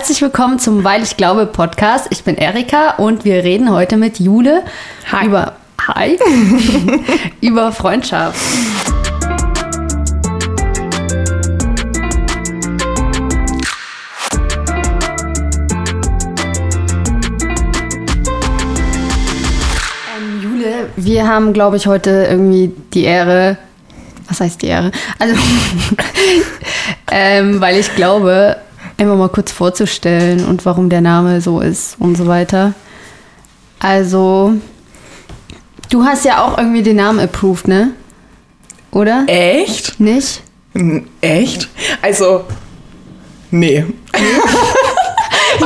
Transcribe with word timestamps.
Herzlich 0.00 0.22
willkommen 0.22 0.58
zum 0.58 0.82
Weil 0.82 1.02
ich 1.02 1.18
glaube 1.18 1.44
Podcast. 1.44 2.06
Ich 2.08 2.24
bin 2.24 2.36
Erika 2.36 2.92
und 2.92 3.26
wir 3.26 3.44
reden 3.44 3.70
heute 3.70 3.98
mit 3.98 4.18
Jule 4.18 4.62
Hi. 5.12 5.26
über 5.26 5.56
Hi 5.88 6.18
über 7.42 7.70
Freundschaft. 7.70 8.40
Ähm, 20.16 20.42
Jule, 20.42 20.88
wir 20.96 21.28
haben, 21.28 21.52
glaube 21.52 21.76
ich, 21.76 21.86
heute 21.86 22.26
irgendwie 22.30 22.72
die 22.94 23.04
Ehre. 23.04 23.58
Was 24.30 24.40
heißt 24.40 24.62
die 24.62 24.68
Ehre? 24.68 24.92
Also, 25.18 25.34
ähm, 27.12 27.60
weil 27.60 27.76
ich 27.76 27.94
glaube, 27.94 28.56
einfach 29.00 29.16
mal 29.16 29.28
kurz 29.30 29.50
vorzustellen 29.50 30.44
und 30.44 30.66
warum 30.66 30.90
der 30.90 31.00
Name 31.00 31.40
so 31.40 31.60
ist 31.60 31.96
und 31.98 32.16
so 32.16 32.26
weiter. 32.26 32.74
Also, 33.78 34.54
du 35.88 36.04
hast 36.04 36.24
ja 36.26 36.44
auch 36.44 36.58
irgendwie 36.58 36.82
den 36.82 36.96
Namen 36.96 37.18
approved, 37.18 37.66
ne? 37.66 37.92
Oder? 38.90 39.24
Echt? 39.26 39.98
Nicht? 39.98 40.42
Echt? 41.22 41.68
Also, 42.02 42.44
nee. 43.50 43.86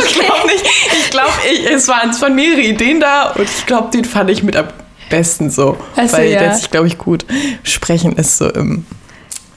ich 0.06 0.14
glaube 0.14 0.47
nicht. 0.47 0.64
Ich 0.92 1.11
glaube, 1.11 1.33
es 1.75 1.89
waren 1.89 2.11
es 2.11 2.23
waren 2.23 2.34
mehrere 2.37 2.61
Ideen 2.61 3.01
da 3.01 3.33
und 3.33 3.45
ich 3.45 3.66
glaube, 3.66 3.91
den 3.91 4.05
fand 4.05 4.30
ich 4.30 4.45
mit 4.45 4.55
am 4.55 4.69
besten 5.11 5.51
so. 5.51 5.77
Ach 5.97 6.09
so, 6.09 6.16
weil 6.16 6.30
ja. 6.30 6.39
der 6.39 6.55
sich, 6.55 6.70
glaube 6.70 6.87
ich, 6.87 6.98
gut 6.98 7.27
sprechen 7.64 8.12
ist 8.12 8.39
so 8.39 8.48
im, 8.48 8.87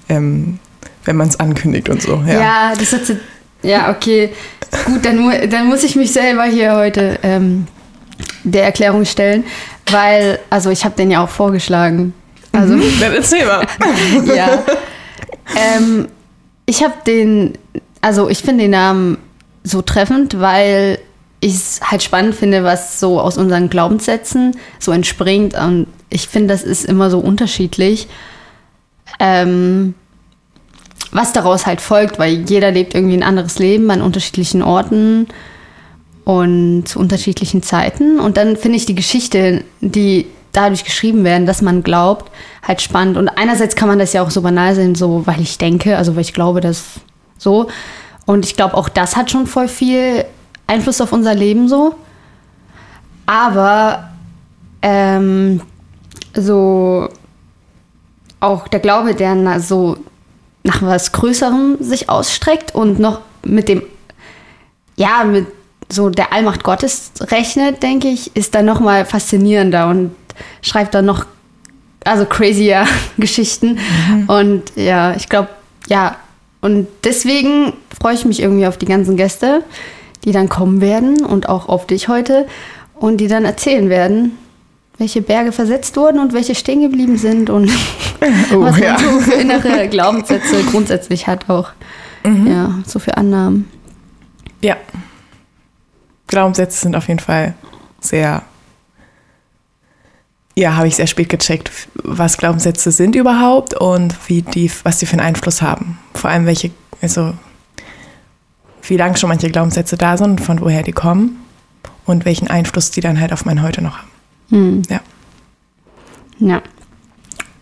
ähm, 0.09 0.59
wenn 1.05 1.15
man 1.15 1.27
es 1.27 1.39
ankündigt 1.39 1.89
und 1.89 2.01
so. 2.01 2.23
Ja. 2.25 2.41
Ja, 2.41 2.73
das 2.75 2.91
hat 2.91 3.05
sie. 3.05 3.17
Ja, 3.63 3.91
okay. 3.91 4.31
Gut, 4.85 5.05
dann, 5.05 5.49
dann 5.49 5.67
muss 5.67 5.83
ich 5.83 5.95
mich 5.95 6.11
selber 6.11 6.43
hier 6.43 6.75
heute 6.75 7.19
ähm, 7.23 7.67
der 8.43 8.63
Erklärung 8.65 9.05
stellen, 9.05 9.43
weil, 9.89 10.39
also 10.49 10.69
ich 10.69 10.85
habe 10.85 10.95
den 10.95 11.11
ja 11.11 11.23
auch 11.23 11.29
vorgeschlagen. 11.29 12.13
Also, 12.51 12.75
Dann 12.99 13.13
erzähl 13.13 13.45
mal. 13.45 13.65
ja. 14.35 14.63
Ähm, 15.55 16.07
ich 16.65 16.83
habe 16.83 16.95
den, 17.05 17.53
also 18.01 18.29
ich 18.29 18.39
finde 18.39 18.63
den 18.63 18.71
Namen 18.71 19.17
so 19.63 19.81
treffend, 19.81 20.39
weil 20.39 20.99
ich 21.39 21.53
es 21.53 21.79
halt 21.83 22.03
spannend 22.03 22.35
finde, 22.35 22.63
was 22.63 22.99
so 22.99 23.21
aus 23.21 23.37
unseren 23.37 23.69
Glaubenssätzen 23.69 24.57
so 24.79 24.91
entspringt. 24.91 25.53
Und 25.53 25.87
ich 26.09 26.27
finde, 26.27 26.53
das 26.53 26.63
ist 26.63 26.85
immer 26.85 27.09
so 27.09 27.19
unterschiedlich. 27.19 28.07
Ähm, 29.19 29.93
was 31.17 31.33
daraus 31.33 31.65
halt 31.65 31.81
folgt, 31.81 32.19
weil 32.19 32.49
jeder 32.49 32.71
lebt 32.71 32.93
irgendwie 32.93 33.17
ein 33.17 33.23
anderes 33.23 33.59
Leben 33.59 33.89
an 33.89 34.01
unterschiedlichen 34.01 34.61
Orten 34.61 35.27
und 36.23 36.85
zu 36.87 36.99
unterschiedlichen 36.99 37.63
Zeiten. 37.63 38.19
Und 38.19 38.37
dann 38.37 38.55
finde 38.55 38.77
ich 38.77 38.85
die 38.85 38.95
Geschichte, 38.95 39.63
die 39.81 40.27
dadurch 40.51 40.83
geschrieben 40.83 41.23
werden, 41.23 41.45
dass 41.47 41.61
man 41.61 41.83
glaubt, 41.83 42.31
halt 42.61 42.81
spannend. 42.81 43.17
Und 43.17 43.29
einerseits 43.29 43.75
kann 43.75 43.87
man 43.87 43.99
das 43.99 44.13
ja 44.13 44.21
auch 44.21 44.29
so 44.29 44.41
banal 44.41 44.75
sehen, 44.75 44.95
so 44.95 45.25
weil 45.25 45.41
ich 45.41 45.57
denke, 45.57 45.97
also 45.97 46.15
weil 46.15 46.21
ich 46.21 46.33
glaube, 46.33 46.61
dass 46.61 46.83
so. 47.37 47.67
Und 48.25 48.45
ich 48.45 48.55
glaube, 48.55 48.75
auch 48.75 48.89
das 48.89 49.15
hat 49.15 49.31
schon 49.31 49.47
voll 49.47 49.67
viel 49.67 50.25
Einfluss 50.67 51.01
auf 51.01 51.13
unser 51.13 51.33
Leben 51.33 51.67
so. 51.67 51.95
Aber 53.25 54.09
ähm, 54.81 55.61
so 56.33 57.09
auch 58.39 58.67
der 58.67 58.79
Glaube, 58.79 59.15
der 59.15 59.59
so 59.59 59.97
nach 60.67 60.81
was 60.81 61.13
Größerem 61.13 61.77
sich 61.79 62.09
ausstreckt 62.09 62.75
und 62.75 62.99
noch 62.99 63.21
mit 63.43 63.69
dem, 63.69 63.81
ja, 64.97 65.23
mit 65.23 65.47
so 65.89 66.09
der 66.09 66.33
Allmacht 66.33 66.63
Gottes 66.63 67.11
rechnet, 67.21 67.81
denke 67.81 68.09
ich, 68.09 68.35
ist 68.35 68.53
dann 68.53 68.65
noch 68.65 68.81
mal 68.81 69.05
faszinierender 69.05 69.87
und 69.87 70.13
schreibt 70.61 70.93
dann 70.93 71.05
noch, 71.05 71.25
also 72.03 72.25
crazier 72.25 72.85
Geschichten. 73.17 73.79
Und 74.27 74.63
ja, 74.75 75.15
ich 75.15 75.29
glaube, 75.29 75.49
ja, 75.87 76.17
und 76.59 76.87
deswegen 77.05 77.73
freue 77.99 78.15
ich 78.15 78.25
mich 78.25 78.41
irgendwie 78.41 78.67
auf 78.67 78.77
die 78.77 78.85
ganzen 78.85 79.15
Gäste, 79.15 79.63
die 80.25 80.33
dann 80.33 80.49
kommen 80.49 80.81
werden 80.81 81.23
und 81.23 81.47
auch 81.47 81.69
auf 81.69 81.87
dich 81.87 82.09
heute 82.09 82.45
und 82.95 83.17
die 83.17 83.29
dann 83.29 83.45
erzählen 83.45 83.89
werden, 83.89 84.37
welche 84.97 85.21
Berge 85.21 85.51
versetzt 85.51 85.95
wurden 85.95 86.19
und 86.19 86.33
welche 86.33 86.55
stehen 86.55 86.81
geblieben 86.81 87.17
sind 87.17 87.49
und 87.49 87.69
Oh, 88.51 88.61
was 88.61 88.79
ja. 88.79 88.93
man 88.93 89.03
so 89.03 89.19
für 89.19 89.33
innere 89.33 89.87
Glaubenssätze 89.89 90.63
grundsätzlich 90.71 91.27
hat 91.27 91.49
auch. 91.49 91.71
Ja, 92.45 92.79
so 92.85 92.99
für 92.99 93.15
Annahmen. 93.15 93.69
Ja. 94.61 94.75
Glaubenssätze 96.27 96.81
sind 96.81 96.95
auf 96.95 97.07
jeden 97.07 97.19
Fall 97.19 97.53
sehr. 98.01 98.41
Ja, 100.55 100.75
habe 100.75 100.87
ich 100.87 100.95
sehr 100.95 101.07
spät 101.07 101.29
gecheckt, 101.29 101.71
was 101.93 102.37
Glaubenssätze 102.37 102.91
sind 102.91 103.15
überhaupt 103.15 103.75
und 103.75 104.15
wie 104.27 104.41
die, 104.41 104.71
was 104.83 104.97
die 104.97 105.05
für 105.05 105.13
einen 105.13 105.21
Einfluss 105.27 105.61
haben. 105.61 105.99
Vor 106.15 106.31
allem 106.31 106.47
welche, 106.47 106.71
also 107.01 107.33
wie 108.81 108.97
lange 108.97 109.17
schon 109.17 109.29
manche 109.29 109.51
Glaubenssätze 109.51 109.97
da 109.97 110.17
sind, 110.17 110.41
von 110.41 110.59
woher 110.59 110.81
die 110.81 110.93
kommen 110.93 111.37
und 112.05 112.25
welchen 112.25 112.49
Einfluss 112.49 112.89
die 112.89 113.01
dann 113.01 113.21
halt 113.21 113.31
auf 113.33 113.45
mein 113.45 113.61
Heute 113.61 113.83
noch 113.83 113.99
haben. 113.99 114.16
Hm. 114.49 114.81
Ja. 114.89 115.01
Ja. 116.39 116.61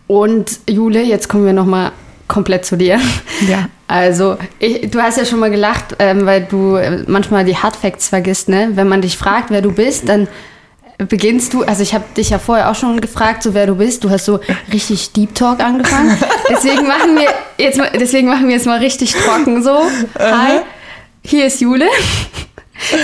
Und 0.06 0.60
Jule, 0.68 1.02
jetzt 1.02 1.28
kommen 1.28 1.46
wir 1.46 1.52
noch 1.52 1.66
mal 1.66 1.92
komplett 2.28 2.64
zu 2.64 2.76
dir. 2.76 3.00
Ja. 3.48 3.68
Also, 3.88 4.36
ich, 4.58 4.90
du 4.90 5.00
hast 5.00 5.16
ja 5.16 5.24
schon 5.24 5.38
mal 5.38 5.50
gelacht, 5.50 5.96
ähm, 5.98 6.26
weil 6.26 6.42
du 6.44 6.76
äh, 6.76 7.04
manchmal 7.06 7.44
die 7.44 7.56
Hard 7.56 7.76
Facts 7.76 8.08
vergisst, 8.08 8.48
ne? 8.48 8.70
Wenn 8.74 8.88
man 8.88 9.00
dich 9.00 9.16
fragt, 9.16 9.50
wer 9.50 9.62
du 9.62 9.72
bist, 9.72 10.08
dann 10.08 10.26
beginnst 10.98 11.52
du, 11.52 11.62
also 11.62 11.82
ich 11.82 11.94
habe 11.94 12.04
dich 12.16 12.30
ja 12.30 12.38
vorher 12.38 12.70
auch 12.70 12.74
schon 12.74 13.00
gefragt, 13.00 13.42
so 13.42 13.54
wer 13.54 13.66
du 13.66 13.76
bist. 13.76 14.02
Du 14.02 14.10
hast 14.10 14.24
so 14.24 14.40
richtig 14.72 15.12
Deep 15.12 15.34
Talk 15.34 15.60
angefangen. 15.60 16.16
Deswegen 16.48 16.86
machen 16.86 17.16
wir 17.16 17.28
jetzt 17.58 17.78
mal, 17.78 17.90
deswegen 17.94 18.28
machen 18.28 18.46
wir 18.48 18.54
jetzt 18.54 18.66
mal 18.66 18.78
richtig 18.78 19.12
trocken 19.12 19.62
so. 19.62 19.82
Hi, 20.18 20.60
hier 21.24 21.46
ist 21.46 21.60
Jule. 21.60 21.86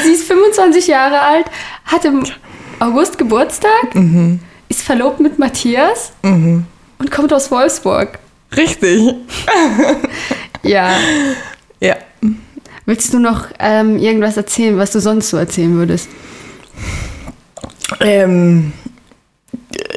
Sie 0.04 0.12
ist 0.12 0.24
25 0.24 0.86
Jahre 0.86 1.20
alt, 1.20 1.46
hat 1.84 2.04
im 2.04 2.24
August 2.80 3.18
Geburtstag, 3.18 3.94
ist 4.68 4.82
verlobt 4.82 5.20
mit 5.20 5.38
Matthias 5.38 6.12
und 6.22 7.10
kommt 7.10 7.32
aus 7.32 7.50
Wolfsburg. 7.50 8.18
Richtig. 8.56 9.14
Ja. 10.64 10.92
Ja. 11.80 11.96
Willst 12.86 13.12
du 13.12 13.18
noch 13.18 13.46
ähm, 13.58 13.98
irgendwas 13.98 14.36
erzählen, 14.36 14.78
was 14.78 14.92
du 14.92 15.00
sonst 15.00 15.30
so 15.30 15.36
erzählen 15.36 15.74
würdest? 15.74 16.08
Ähm, 17.98 18.72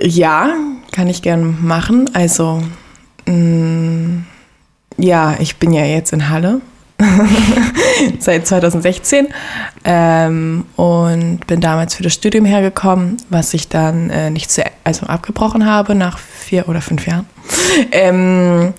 ja, 0.01 0.55
kann 0.91 1.07
ich 1.07 1.21
gern 1.21 1.59
machen. 1.61 2.09
Also, 2.15 2.63
mh, 3.27 4.23
ja, 4.97 5.35
ich 5.39 5.57
bin 5.57 5.71
ja 5.71 5.85
jetzt 5.85 6.13
in 6.13 6.29
Halle 6.29 6.61
seit 8.19 8.47
2016 8.47 9.27
ähm, 9.83 10.65
und 10.75 11.45
bin 11.47 11.59
damals 11.59 11.95
für 11.95 12.03
das 12.03 12.13
Studium 12.13 12.45
hergekommen, 12.45 13.17
was 13.29 13.53
ich 13.53 13.67
dann 13.67 14.09
äh, 14.09 14.29
nicht 14.29 14.49
zu, 14.51 14.63
also 14.83 15.05
abgebrochen 15.07 15.65
habe 15.65 15.93
nach 15.95 16.17
vier 16.17 16.69
oder 16.69 16.81
fünf 16.81 17.07
Jahren. 17.07 17.27
Ähm, 17.91 18.73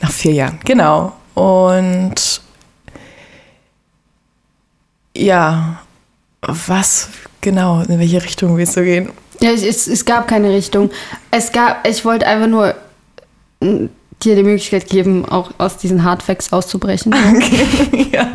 nach 0.00 0.10
vier 0.10 0.32
Jahren, 0.32 0.58
genau. 0.64 1.12
Und 1.34 2.40
ja, 5.16 5.80
was 6.42 7.08
genau, 7.40 7.82
in 7.82 7.98
welche 7.98 8.22
Richtung 8.22 8.56
willst 8.56 8.76
du 8.76 8.82
gehen? 8.82 9.10
Ja, 9.40 9.50
es, 9.52 9.86
es, 9.86 10.04
gab 10.04 10.28
keine 10.28 10.50
Richtung. 10.50 10.90
Es 11.30 11.52
gab, 11.52 11.86
ich 11.86 12.04
wollte 12.04 12.26
einfach 12.26 12.48
nur 12.48 12.74
dir 14.22 14.36
die 14.36 14.42
Möglichkeit 14.42 14.88
geben, 14.88 15.24
auch 15.24 15.50
aus 15.58 15.76
diesen 15.76 16.04
Hardfacts 16.04 16.52
auszubrechen. 16.52 17.14
ja. 18.12 18.28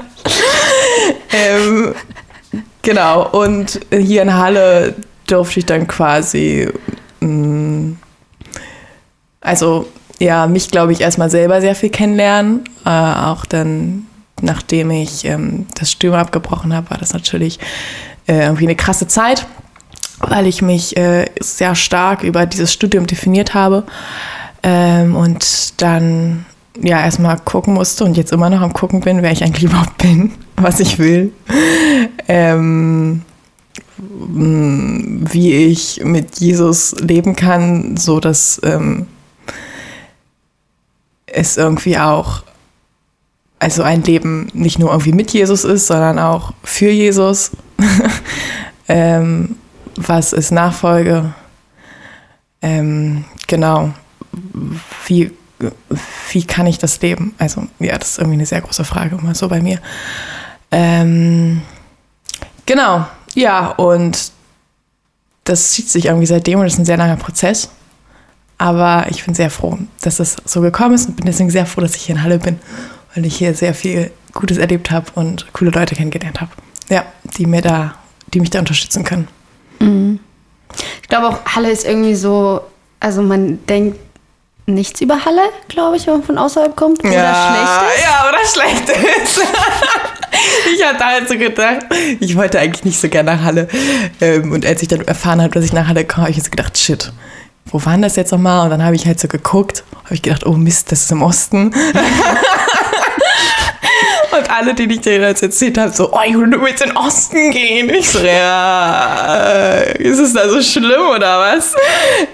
ähm, 1.32 1.94
genau, 2.82 3.30
und 3.30 3.80
hier 3.92 4.22
in 4.22 4.34
Halle 4.34 4.96
durfte 5.28 5.60
ich 5.60 5.66
dann 5.66 5.88
quasi, 5.88 6.70
mh, 7.20 7.96
also 9.42 9.88
ja, 10.20 10.48
mich 10.48 10.72
glaube 10.72 10.92
ich 10.94 11.02
erstmal 11.02 11.30
selber 11.30 11.62
sehr 11.62 11.76
viel 11.76 11.90
kennenlernen. 11.90 12.64
Äh, 12.86 12.90
auch 12.90 13.46
dann, 13.46 14.08
nachdem 14.42 14.92
ich 14.92 15.26
ähm, 15.26 15.68
das 15.78 15.92
Studium 15.92 16.16
abgebrochen 16.16 16.74
habe, 16.74 16.90
war 16.90 16.98
das 16.98 17.14
natürlich 17.14 17.60
äh, 18.28 18.44
irgendwie 18.44 18.66
eine 18.66 18.76
krasse 18.76 19.08
Zeit, 19.08 19.46
weil 20.20 20.48
ich 20.48 20.62
mich 20.62 20.96
äh, 20.98 21.26
sehr 21.40 21.76
stark 21.76 22.24
über 22.24 22.46
dieses 22.46 22.72
Studium 22.72 23.08
definiert 23.08 23.54
habe. 23.54 23.84
Ähm, 24.68 25.16
und 25.16 25.80
dann 25.80 26.44
ja 26.82 27.00
erstmal 27.00 27.38
gucken 27.38 27.76
musste 27.76 28.04
und 28.04 28.18
jetzt 28.18 28.32
immer 28.32 28.50
noch 28.50 28.62
am 28.62 28.74
gucken 28.74 29.00
bin, 29.00 29.22
wer 29.22 29.32
ich 29.32 29.44
eigentlich 29.44 29.66
überhaupt 29.66 30.00
bin, 30.00 30.32
was 30.58 30.80
ich 30.80 30.98
will. 30.98 31.32
Ähm, 32.28 33.22
mh, 34.00 35.32
wie 35.32 35.54
ich 35.54 36.02
mit 36.04 36.40
Jesus 36.40 36.96
leben 37.00 37.36
kann, 37.36 37.96
so 37.96 38.20
dass 38.20 38.60
ähm, 38.64 39.06
es 41.28 41.58
irgendwie 41.58 42.00
auch 42.00 42.42
also 43.60 43.84
ein 43.84 44.02
Leben 44.02 44.50
nicht 44.54 44.80
nur 44.80 44.90
irgendwie 44.90 45.14
mit 45.14 45.32
Jesus 45.32 45.64
ist, 45.64 45.88
sondern 45.88 46.18
auch 46.18 46.54
für 46.64 46.90
Jesus. 46.90 47.52
ähm, 48.88 49.58
was 49.96 50.34
ist 50.34 50.52
Nachfolge? 50.52 51.36
Ähm, 52.64 53.26
genau. 53.48 53.94
Wie, 55.08 55.32
wie 56.32 56.44
kann 56.46 56.68
ich 56.68 56.78
das 56.78 57.02
leben? 57.02 57.34
Also, 57.38 57.68
ja, 57.80 57.98
das 57.98 58.12
ist 58.12 58.18
irgendwie 58.20 58.38
eine 58.38 58.46
sehr 58.46 58.62
große 58.62 58.84
Frage, 58.84 59.18
immer 59.18 59.36
so 59.36 59.48
bei 59.48 59.62
mir. 59.62 59.80
Ähm, 60.72 61.62
genau, 62.66 63.06
ja, 63.34 63.70
und 63.70 64.32
das 65.44 65.72
zieht 65.72 65.90
sich 65.90 66.06
irgendwie 66.06 66.26
seitdem 66.26 66.60
und 66.60 66.66
das 66.66 66.74
ist 66.74 66.80
ein 66.80 66.86
sehr 66.86 66.98
langer 66.98 67.18
Prozess. 67.18 67.70
Aber 68.58 69.08
ich 69.10 69.26
bin 69.26 69.34
sehr 69.34 69.50
froh, 69.50 69.78
dass 70.02 70.18
das 70.18 70.38
so 70.46 70.62
gekommen 70.62 70.96
ist 70.96 71.08
und 71.08 71.18
bin 71.18 71.26
deswegen 71.26 71.50
sehr 71.50 71.66
froh, 71.66 71.82
dass 71.82 71.96
ich 71.96 72.04
hier 72.04 72.16
in 72.16 72.24
Halle 72.24 72.40
bin, 72.40 72.60
weil 73.14 73.26
ich 73.26 73.36
hier 73.38 73.54
sehr 73.54 73.74
viel 73.74 74.12
Gutes 74.34 74.58
erlebt 74.58 74.92
habe 74.92 75.08
und 75.16 75.52
coole 75.54 75.72
Leute 75.72 75.96
kennengelernt 75.96 76.42
habe. 76.42 76.52
Ja, 76.90 77.06
die 77.38 77.46
mir 77.46 77.62
da, 77.62 77.96
die 78.34 78.40
mich 78.40 78.50
da 78.50 78.60
unterstützen 78.60 79.04
können. 79.04 79.28
Mhm. 79.80 80.20
Ich 81.02 81.10
glaube 81.10 81.28
auch, 81.28 81.46
Halle 81.46 81.70
ist 81.70 81.86
irgendwie 81.86 82.16
so, 82.16 82.62
also 83.00 83.22
man 83.22 83.66
denkt 83.68 84.00
nichts 84.66 85.02
über 85.02 85.26
Halle, 85.26 85.42
glaube 85.68 85.98
ich, 85.98 86.08
wenn 86.08 86.16
man 86.16 86.24
von 86.24 86.38
außerhalb 86.38 86.76
kommt. 86.76 87.00
Oder 87.04 87.14
ja, 87.14 87.48
schlecht 87.48 87.96
ist. 87.96 88.04
Ja, 88.04 88.30
oder 88.30 88.40
schlecht 88.46 88.90
ist. 89.24 89.42
ich 90.76 90.86
hatte 90.86 91.06
halt 91.06 91.30
so 91.30 91.38
gedacht, 91.38 91.86
ich 92.20 92.36
wollte 92.36 92.60
eigentlich 92.60 92.84
nicht 92.84 93.00
so 93.00 93.10
gerne 93.10 93.36
nach 93.36 93.44
Halle. 93.44 93.68
Ähm, 94.22 94.52
und 94.52 94.66
als 94.66 94.82
ich 94.82 94.88
dann 94.88 95.02
erfahren 95.02 95.42
habe, 95.42 95.54
dass 95.54 95.66
ich 95.66 95.74
nach 95.74 95.88
Halle 95.88 96.06
komme, 96.06 96.28
habe 96.28 96.32
ich 96.32 96.44
so 96.44 96.50
gedacht, 96.50 96.78
shit, 96.78 97.12
wo 97.66 97.84
waren 97.86 98.02
das 98.02 98.16
jetzt 98.16 98.32
nochmal? 98.32 98.66
Und 98.66 98.72
dann 98.72 98.84
habe 98.84 98.96
ich 98.96 99.06
halt 99.06 99.20
so 99.20 99.28
geguckt, 99.28 99.84
habe 100.04 100.16
ich 100.16 100.22
gedacht, 100.22 100.46
oh 100.46 100.54
Mist, 100.54 100.92
das 100.92 101.02
ist 101.02 101.12
im 101.12 101.22
Osten. 101.22 101.74
Und 104.38 104.50
alle, 104.50 104.74
die 104.74 104.84
ich 104.84 105.02
dir 105.02 105.20
jetzt 105.20 105.44
erzählt 105.44 105.78
habe, 105.78 105.92
so, 105.92 106.12
oh, 106.12 106.20
du 106.32 106.62
willst 106.62 106.84
in 106.84 106.90
den 106.90 106.98
Osten 106.98 107.52
gehen. 107.52 107.90
Ich 107.90 108.10
so, 108.10 108.20
ja, 108.20 109.78
ist 109.98 110.20
es 110.20 110.34
da 110.34 110.50
so 110.50 110.62
schlimm 110.62 111.08
oder 111.16 111.40
was? 111.40 111.74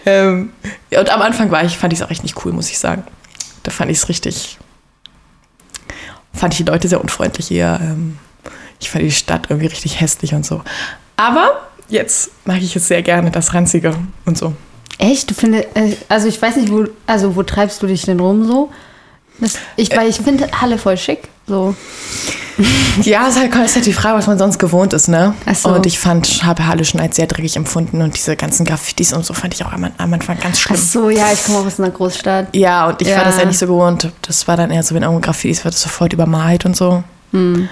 Ähm, 0.06 0.52
und 0.96 1.10
am 1.10 1.22
Anfang 1.22 1.52
war 1.52 1.64
ich, 1.64 1.78
fand 1.78 1.94
ich 1.94 2.00
es 2.00 2.06
auch 2.06 2.12
echt 2.12 2.24
nicht 2.24 2.44
cool, 2.46 2.54
muss 2.54 2.70
ich 2.70 2.80
sagen. 2.80 3.04
Da 3.64 3.72
fand 3.72 3.92
ich 3.92 3.98
es 3.98 4.10
richtig, 4.10 4.58
fand 6.34 6.54
ich 6.54 6.58
die 6.58 6.72
Leute 6.72 6.88
sehr 6.88 7.02
unfreundlich 7.02 7.48
hier. 7.48 7.80
Ähm, 7.82 8.18
ich 8.80 8.90
fand 8.90 9.04
die 9.04 9.12
Stadt 9.12 9.48
irgendwie 9.50 9.68
richtig 9.68 10.02
hässlich 10.02 10.34
und 10.34 10.46
so. 10.46 10.62
Aber 11.18 11.68
jetzt 11.88 12.32
mag 12.46 12.62
ich 12.62 12.76
es 12.76 12.88
sehr 12.88 13.04
gerne, 13.04 13.30
das 13.30 13.54
Ranzige 13.54 13.96
und 14.26 14.38
so. 14.38 14.54
Echt? 14.98 15.30
Du 15.30 15.36
findest, 15.36 15.68
also 16.10 16.28
ich 16.28 16.42
weiß 16.42 16.56
nicht, 16.56 16.72
wo, 16.72 16.86
also 17.06 17.36
wo 17.36 17.44
treibst 17.44 17.82
du 17.84 17.88
dich 17.88 18.04
denn 18.04 18.20
rum 18.20 18.46
so? 18.46 18.72
Das, 19.40 19.58
ich, 19.76 19.96
weil 19.96 20.08
ich 20.08 20.18
finde 20.18 20.50
Halle 20.62 20.78
voll 20.78 20.98
schick. 20.98 21.28
So. 21.48 21.76
Ja, 23.04 23.28
es 23.28 23.36
ist 23.38 23.40
halt, 23.42 23.56
ist 23.66 23.76
halt 23.76 23.86
die 23.86 23.94
Frage, 23.94 24.18
was 24.18 24.28
man 24.28 24.38
sonst 24.38 24.60
gewohnt 24.60 24.92
ist, 24.94 25.08
ne? 25.08 25.34
Ach 25.46 25.56
so. 25.56 25.70
Und 25.70 25.86
ich 25.86 25.98
fand, 25.98 26.44
habe 26.44 26.68
Halle 26.68 26.84
schon 26.86 27.00
als 27.00 27.16
sehr 27.16 27.26
dreckig 27.26 27.56
empfunden 27.56 28.02
und 28.02 28.16
diese 28.16 28.36
ganzen 28.36 28.66
Graffitis 28.66 29.14
und 29.14 29.26
so 29.26 29.34
fand 29.34 29.54
ich 29.56 29.66
auch 29.66 29.72
am, 29.72 29.86
am 29.98 30.14
Anfang 30.14 30.38
ganz 30.38 30.58
Ach 30.58 30.62
schlimm. 30.62 30.78
so, 30.78 31.10
ja, 31.10 31.32
ich 31.32 31.44
komme 31.46 31.60
auch 31.60 31.66
aus 31.66 31.80
einer 31.80 31.90
Großstadt. 31.90 32.54
Ja, 32.56 32.88
und 32.88 33.02
ich 33.02 33.08
Ja. 33.08 33.18
war 33.18 33.24
das 33.24 33.38
ja 33.38 33.46
nicht 33.46 33.58
so 33.58 33.66
gewohnt. 33.66 34.12
Das 34.24 34.48
war 34.48 34.58
dann 34.58 34.70
eher 34.70 34.84
so, 34.84 34.94
wenn 34.94 35.02
irgendwo 35.02 35.22
Graffitis 35.22 35.64
wird 35.64 35.74
das 35.74 35.82
sofort 35.82 36.12
übermalt 36.14 36.66
und 36.66 36.76
so. 36.76 37.04
Hm. 37.32 37.68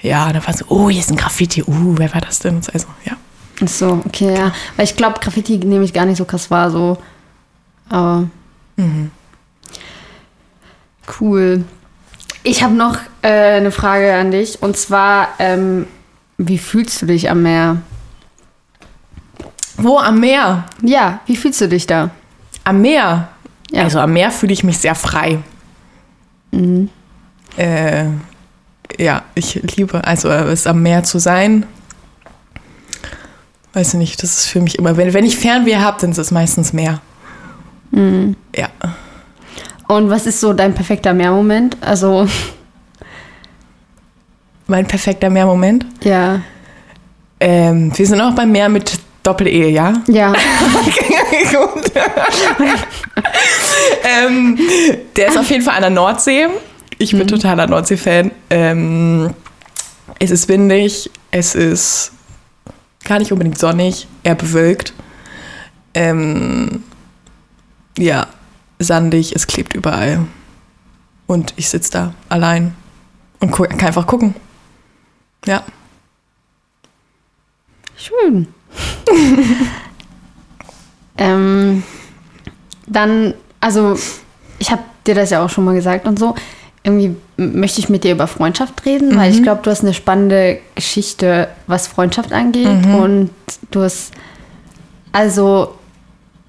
Ja, 0.00 0.28
und 0.28 0.34
dann 0.36 0.46
war 0.46 0.54
so, 0.54 0.64
oh, 0.68 0.88
hier 0.88 1.00
ist 1.00 1.10
ein 1.10 1.16
Graffiti, 1.16 1.62
uh, 1.64 1.94
wer 1.98 2.14
war 2.14 2.20
das 2.22 2.38
denn? 2.38 2.54
Und 2.56 2.64
so, 2.64 2.72
Also, 2.72 2.86
ja. 3.04 3.12
Ach 3.62 3.68
so, 3.68 4.00
okay, 4.06 4.34
ja. 4.34 4.52
Weil 4.76 4.84
ich 4.84 4.96
glaube, 4.96 5.18
Graffiti 5.20 5.58
nehme 5.58 5.84
ich 5.84 5.92
gar 5.92 6.06
nicht 6.06 6.16
so 6.18 6.24
krass 6.24 6.50
wahr, 6.50 6.70
so. 6.70 6.96
Aber. 7.90 8.28
Cool. 11.20 11.64
Ich 12.42 12.62
habe 12.62 12.74
noch 12.74 12.96
äh, 13.22 13.28
eine 13.28 13.70
Frage 13.70 14.14
an 14.14 14.30
dich. 14.30 14.62
Und 14.62 14.76
zwar, 14.76 15.28
ähm, 15.38 15.86
wie 16.38 16.58
fühlst 16.58 17.02
du 17.02 17.06
dich 17.06 17.30
am 17.30 17.42
Meer? 17.42 17.78
Wo? 19.76 19.98
Am 19.98 20.20
Meer? 20.20 20.64
Ja, 20.82 21.20
wie 21.26 21.36
fühlst 21.36 21.60
du 21.60 21.68
dich 21.68 21.86
da? 21.86 22.10
Am 22.64 22.80
Meer? 22.80 23.28
Ja. 23.70 23.82
Also 23.84 24.00
am 24.00 24.12
Meer 24.12 24.30
fühle 24.30 24.52
ich 24.52 24.64
mich 24.64 24.78
sehr 24.78 24.94
frei. 24.94 25.38
Äh, 27.56 28.06
ja, 28.98 29.22
ich 29.34 29.54
liebe, 29.76 30.02
also 30.04 30.28
äh, 30.28 30.50
es 30.50 30.66
am 30.66 30.82
Meer 30.82 31.04
zu 31.04 31.18
sein. 31.18 31.66
Weiß 33.72 33.94
ich 33.94 33.98
nicht, 33.98 34.22
das 34.22 34.38
ist 34.38 34.46
für 34.46 34.60
mich 34.60 34.78
immer, 34.78 34.96
wenn, 34.96 35.14
wenn 35.14 35.24
ich 35.24 35.38
Fernweh 35.38 35.76
habe, 35.76 35.98
dann 36.00 36.10
ist 36.10 36.18
es 36.18 36.30
meistens 36.30 36.72
Meer. 36.72 37.00
Ja. 38.56 38.68
Und 39.90 40.08
was 40.08 40.24
ist 40.24 40.38
so 40.38 40.52
dein 40.52 40.72
perfekter 40.72 41.12
Meermoment? 41.12 41.76
Also, 41.80 42.28
Mein 44.68 44.86
perfekter 44.86 45.28
Meermoment. 45.30 45.84
ja. 46.04 46.42
Ähm, 47.40 47.90
wir 47.96 48.06
sind 48.06 48.20
auch 48.20 48.34
beim 48.34 48.52
Meer 48.52 48.68
mit 48.68 49.00
Doppel-E, 49.24 49.70
ja? 49.70 49.94
Ja. 50.06 50.32
Gut. 51.50 51.90
ähm, 54.04 54.58
der 55.16 55.28
ist 55.28 55.38
auf 55.38 55.50
jeden 55.50 55.64
Fall 55.64 55.74
an 55.74 55.80
der 55.80 55.90
Nordsee. 55.90 56.46
Ich 56.98 57.10
bin 57.10 57.26
totaler 57.26 57.66
Nordsee-Fan. 57.66 58.30
Ähm, 58.50 59.30
es 60.20 60.30
ist 60.30 60.48
windig, 60.48 61.10
es 61.32 61.54
ist 61.56 62.12
gar 63.04 63.18
nicht 63.18 63.32
unbedingt 63.32 63.58
sonnig, 63.58 64.06
eher 64.22 64.34
bewölkt. 64.36 64.92
Ähm, 65.94 66.84
ja, 67.98 68.26
sandig, 68.80 69.34
es 69.36 69.46
klebt 69.46 69.74
überall. 69.74 70.26
Und 71.26 71.54
ich 71.56 71.68
sitze 71.68 71.92
da 71.92 72.14
allein 72.28 72.74
und 73.38 73.52
kann 73.52 73.80
einfach 73.80 74.06
gucken. 74.06 74.34
Ja. 75.46 75.62
Schön. 77.96 78.48
ähm, 81.18 81.82
dann, 82.86 83.34
also, 83.60 83.96
ich 84.58 84.70
habe 84.72 84.82
dir 85.06 85.14
das 85.14 85.30
ja 85.30 85.44
auch 85.44 85.50
schon 85.50 85.64
mal 85.64 85.74
gesagt 85.74 86.06
und 86.06 86.18
so. 86.18 86.34
Irgendwie 86.82 87.14
möchte 87.36 87.78
ich 87.78 87.90
mit 87.90 88.04
dir 88.04 88.12
über 88.12 88.26
Freundschaft 88.26 88.86
reden, 88.86 89.14
weil 89.16 89.30
ich 89.30 89.42
glaube, 89.42 89.60
du 89.62 89.70
hast 89.70 89.82
eine 89.82 89.92
spannende 89.92 90.60
Geschichte, 90.74 91.48
was 91.66 91.86
Freundschaft 91.86 92.32
angeht. 92.32 92.86
Und 92.86 93.30
du 93.70 93.82
hast, 93.82 94.12
also, 95.12 95.74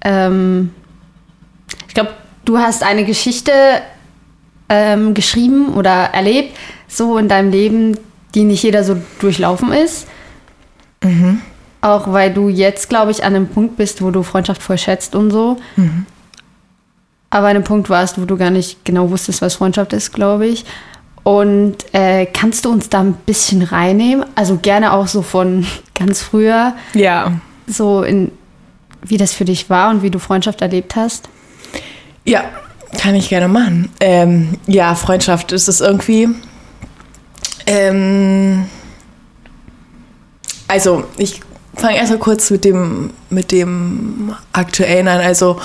ähm, 0.00 0.70
ich 1.86 1.94
glaube, 1.94 2.12
du 2.44 2.58
hast 2.58 2.82
eine 2.82 3.04
Geschichte 3.04 3.52
ähm, 4.68 5.14
geschrieben 5.14 5.74
oder 5.74 5.90
erlebt, 6.12 6.56
so 6.88 7.18
in 7.18 7.28
deinem 7.28 7.50
Leben, 7.50 7.98
die 8.34 8.44
nicht 8.44 8.62
jeder 8.62 8.84
so 8.84 8.96
durchlaufen 9.20 9.72
ist. 9.72 10.06
Auch 11.80 12.12
weil 12.12 12.32
du 12.32 12.48
jetzt, 12.48 12.88
glaube 12.88 13.10
ich, 13.10 13.24
an 13.24 13.34
einem 13.34 13.48
Punkt 13.48 13.76
bist, 13.76 14.02
wo 14.02 14.10
du 14.10 14.22
Freundschaft 14.22 14.62
voll 14.62 14.78
schätzt 14.78 15.14
und 15.14 15.30
so. 15.30 15.56
Aber 17.30 17.46
an 17.48 17.56
einem 17.56 17.64
Punkt 17.64 17.90
warst, 17.90 18.20
wo 18.20 18.24
du 18.24 18.36
gar 18.36 18.50
nicht 18.50 18.84
genau 18.84 19.10
wusstest, 19.10 19.42
was 19.42 19.56
Freundschaft 19.56 19.92
ist, 19.92 20.12
glaube 20.12 20.46
ich. 20.46 20.64
Und 21.24 21.76
äh, 21.92 22.26
kannst 22.26 22.64
du 22.64 22.70
uns 22.70 22.88
da 22.88 23.00
ein 23.00 23.14
bisschen 23.26 23.62
reinnehmen? 23.62 24.24
Also 24.34 24.56
gerne 24.58 24.92
auch 24.92 25.06
so 25.06 25.22
von 25.22 25.66
ganz 25.98 26.20
früher, 26.22 26.74
Ja. 26.94 27.32
so 27.66 28.02
in 28.02 28.30
wie 29.04 29.16
das 29.16 29.32
für 29.32 29.44
dich 29.44 29.68
war 29.68 29.90
und 29.90 30.02
wie 30.02 30.10
du 30.10 30.20
Freundschaft 30.20 30.62
erlebt 30.62 30.94
hast. 30.94 31.28
Ja, 32.24 32.44
kann 32.98 33.14
ich 33.14 33.28
gerne 33.28 33.48
machen. 33.48 33.90
Ähm, 34.00 34.58
ja, 34.66 34.94
Freundschaft 34.94 35.52
ist 35.52 35.68
es 35.68 35.80
irgendwie. 35.80 36.28
Ähm, 37.66 38.66
also, 40.68 41.04
ich 41.16 41.40
fange 41.74 41.96
erst 41.96 42.12
mal 42.12 42.18
kurz 42.18 42.50
mit 42.50 42.64
dem, 42.64 43.10
mit 43.30 43.50
dem 43.50 44.34
Aktuellen 44.52 45.08
an. 45.08 45.20
Also, 45.20 45.60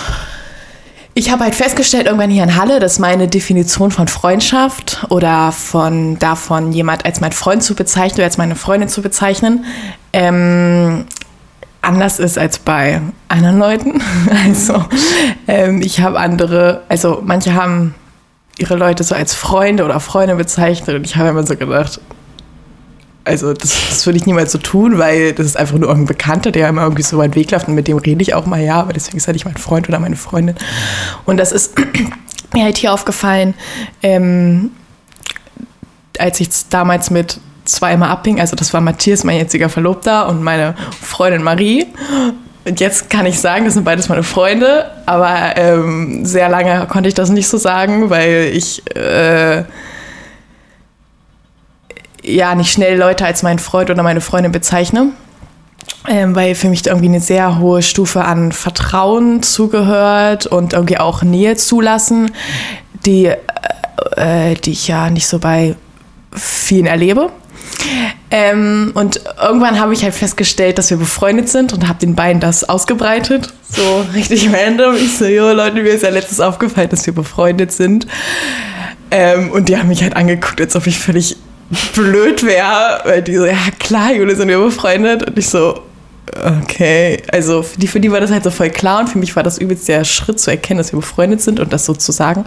ich 1.13 1.31
habe 1.31 1.43
halt 1.43 1.55
festgestellt, 1.55 2.05
irgendwann 2.05 2.29
hier 2.29 2.43
in 2.43 2.55
Halle, 2.55 2.79
dass 2.79 2.99
meine 2.99 3.27
Definition 3.27 3.89
von 3.89 4.07
Freundschaft 4.07 5.05
oder 5.09 5.51
von 5.51 6.19
davon, 6.19 6.71
jemand 6.71 7.05
als 7.05 7.21
mein 7.21 7.31
Freund 7.31 7.63
zu 7.63 7.73
bezeichnen 7.73 8.17
oder 8.17 8.25
als 8.25 8.37
meine 8.37 8.55
Freundin 8.55 8.87
zu 8.87 9.01
bezeichnen, 9.01 9.65
ähm, 10.13 11.05
anders 11.81 12.19
ist 12.19 12.37
als 12.37 12.59
bei 12.59 13.01
anderen 13.27 13.59
Leuten. 13.59 14.01
Also 14.45 14.85
ähm, 15.47 15.81
ich 15.81 16.01
habe 16.01 16.19
andere, 16.19 16.81
also 16.89 17.21
manche 17.23 17.53
haben 17.53 17.95
ihre 18.57 18.75
Leute 18.75 19.03
so 19.03 19.15
als 19.15 19.33
Freunde 19.33 19.85
oder 19.85 19.99
Freunde 19.99 20.35
bezeichnet 20.35 20.95
und 20.95 21.05
ich 21.05 21.15
habe 21.15 21.29
immer 21.29 21.45
so 21.45 21.55
gedacht, 21.55 21.99
also 23.27 23.53
das, 23.53 23.89
das 23.89 24.05
würde 24.05 24.17
ich 24.17 24.25
niemals 24.25 24.51
so 24.51 24.57
tun, 24.57 24.97
weil 24.97 25.33
das 25.33 25.45
ist 25.45 25.57
einfach 25.57 25.77
nur 25.77 25.89
irgendein 25.89 26.07
Bekannter, 26.15 26.51
der 26.51 26.69
immer 26.69 26.83
irgendwie 26.83 27.03
so 27.03 27.17
weit 27.17 27.35
Weg 27.35 27.51
läuft 27.51 27.67
und 27.67 27.75
mit 27.75 27.87
dem 27.87 27.97
rede 27.97 28.21
ich 28.21 28.33
auch 28.33 28.45
mal, 28.45 28.61
ja, 28.61 28.79
aber 28.79 28.93
deswegen 28.93 29.17
ist 29.17 29.27
er 29.27 29.33
nicht 29.33 29.45
mein 29.45 29.57
Freund 29.57 29.87
oder 29.89 29.99
meine 29.99 30.15
Freundin. 30.15 30.55
Und 31.25 31.37
das 31.37 31.51
ist 31.51 31.75
mir 32.53 32.63
halt 32.63 32.77
hier 32.77 32.93
aufgefallen, 32.93 33.53
ähm, 34.01 34.71
als 36.17 36.39
ich 36.39 36.49
damals 36.69 37.11
mit 37.11 37.39
zweimal 37.67 38.09
abhing, 38.09 38.39
also 38.39 38.55
das 38.55 38.73
war 38.73 38.81
Matthias, 38.81 39.23
mein 39.23 39.37
jetziger 39.37 39.69
Verlobter 39.69 40.27
und 40.27 40.41
meine 40.43 40.75
Freundin 41.01 41.43
Marie. 41.43 41.87
Und 42.65 42.79
jetzt 42.79 43.09
kann 43.09 43.25
ich 43.25 43.39
sagen, 43.39 43.65
das 43.65 43.75
sind 43.75 43.83
beides 43.83 44.09
meine 44.09 44.23
Freunde, 44.23 44.91
aber 45.05 45.55
ähm, 45.55 46.25
sehr 46.25 46.49
lange 46.49 46.85
konnte 46.87 47.07
ich 47.07 47.15
das 47.15 47.29
nicht 47.29 47.47
so 47.47 47.57
sagen, 47.57 48.09
weil 48.09 48.51
ich 48.53 48.83
äh, 48.95 49.63
ja 52.23 52.55
nicht 52.55 52.71
schnell 52.71 52.97
Leute 52.97 53.25
als 53.25 53.43
meinen 53.43 53.59
Freund 53.59 53.89
oder 53.89 54.03
meine 54.03 54.21
Freundin 54.21 54.51
bezeichne. 54.51 55.11
Ähm, 56.09 56.35
weil 56.35 56.55
für 56.55 56.69
mich 56.69 56.85
irgendwie 56.85 57.07
eine 57.07 57.19
sehr 57.19 57.59
hohe 57.59 57.81
Stufe 57.81 58.23
an 58.23 58.51
Vertrauen 58.51 59.43
zugehört 59.43 60.45
und 60.45 60.73
irgendwie 60.73 60.97
auch 60.97 61.21
Nähe 61.21 61.55
zulassen, 61.55 62.31
die, 63.05 63.31
äh, 64.15 64.53
die 64.55 64.71
ich 64.71 64.87
ja 64.87 65.09
nicht 65.09 65.27
so 65.27 65.39
bei 65.39 65.75
vielen 66.33 66.85
erlebe. 66.85 67.29
Ähm, 68.29 68.91
und 68.93 69.21
irgendwann 69.41 69.79
habe 69.79 69.93
ich 69.93 70.03
halt 70.03 70.13
festgestellt, 70.13 70.77
dass 70.77 70.89
wir 70.89 70.97
befreundet 70.97 71.47
sind 71.49 71.71
und 71.73 71.87
habe 71.87 71.99
den 71.99 72.15
beiden 72.15 72.41
das 72.41 72.67
ausgebreitet. 72.67 73.53
So 73.69 74.05
richtig 74.13 74.49
random. 74.53 74.95
Ich 74.95 75.17
so, 75.17 75.25
jo 75.25 75.51
Leute, 75.53 75.81
mir 75.81 75.91
ist 75.91 76.03
ja 76.03 76.09
letztens 76.09 76.41
aufgefallen, 76.41 76.89
dass 76.89 77.05
wir 77.05 77.13
befreundet 77.13 77.71
sind. 77.71 78.05
Ähm, 79.11 79.51
und 79.51 79.69
die 79.69 79.77
haben 79.77 79.87
mich 79.87 80.03
halt 80.03 80.15
angeguckt, 80.15 80.59
als 80.59 80.75
ob 80.75 80.87
ich 80.87 80.99
völlig 80.99 81.37
blöd 81.95 82.43
wäre. 82.45 83.01
Weil 83.05 83.21
die 83.21 83.35
so, 83.35 83.45
ja 83.45 83.55
klar, 83.79 84.13
Jule, 84.13 84.35
sind 84.35 84.49
wir 84.49 84.59
befreundet. 84.59 85.23
Und 85.23 85.37
ich 85.37 85.47
so, 85.47 85.81
okay. 86.63 87.23
Also 87.31 87.63
für 87.63 87.79
die, 87.79 87.87
für 87.87 88.01
die 88.01 88.11
war 88.11 88.19
das 88.19 88.31
halt 88.31 88.43
so 88.43 88.51
voll 88.51 88.69
klar. 88.69 88.99
Und 88.99 89.07
für 89.07 89.19
mich 89.19 89.35
war 89.37 89.43
das 89.43 89.57
übelst 89.57 89.87
der 89.87 90.03
Schritt 90.03 90.39
zu 90.41 90.51
erkennen, 90.51 90.79
dass 90.79 90.91
wir 90.91 90.99
befreundet 90.99 91.41
sind 91.41 91.61
und 91.61 91.71
das 91.71 91.85
so 91.85 91.93
zu 91.93 92.11
sagen. 92.11 92.45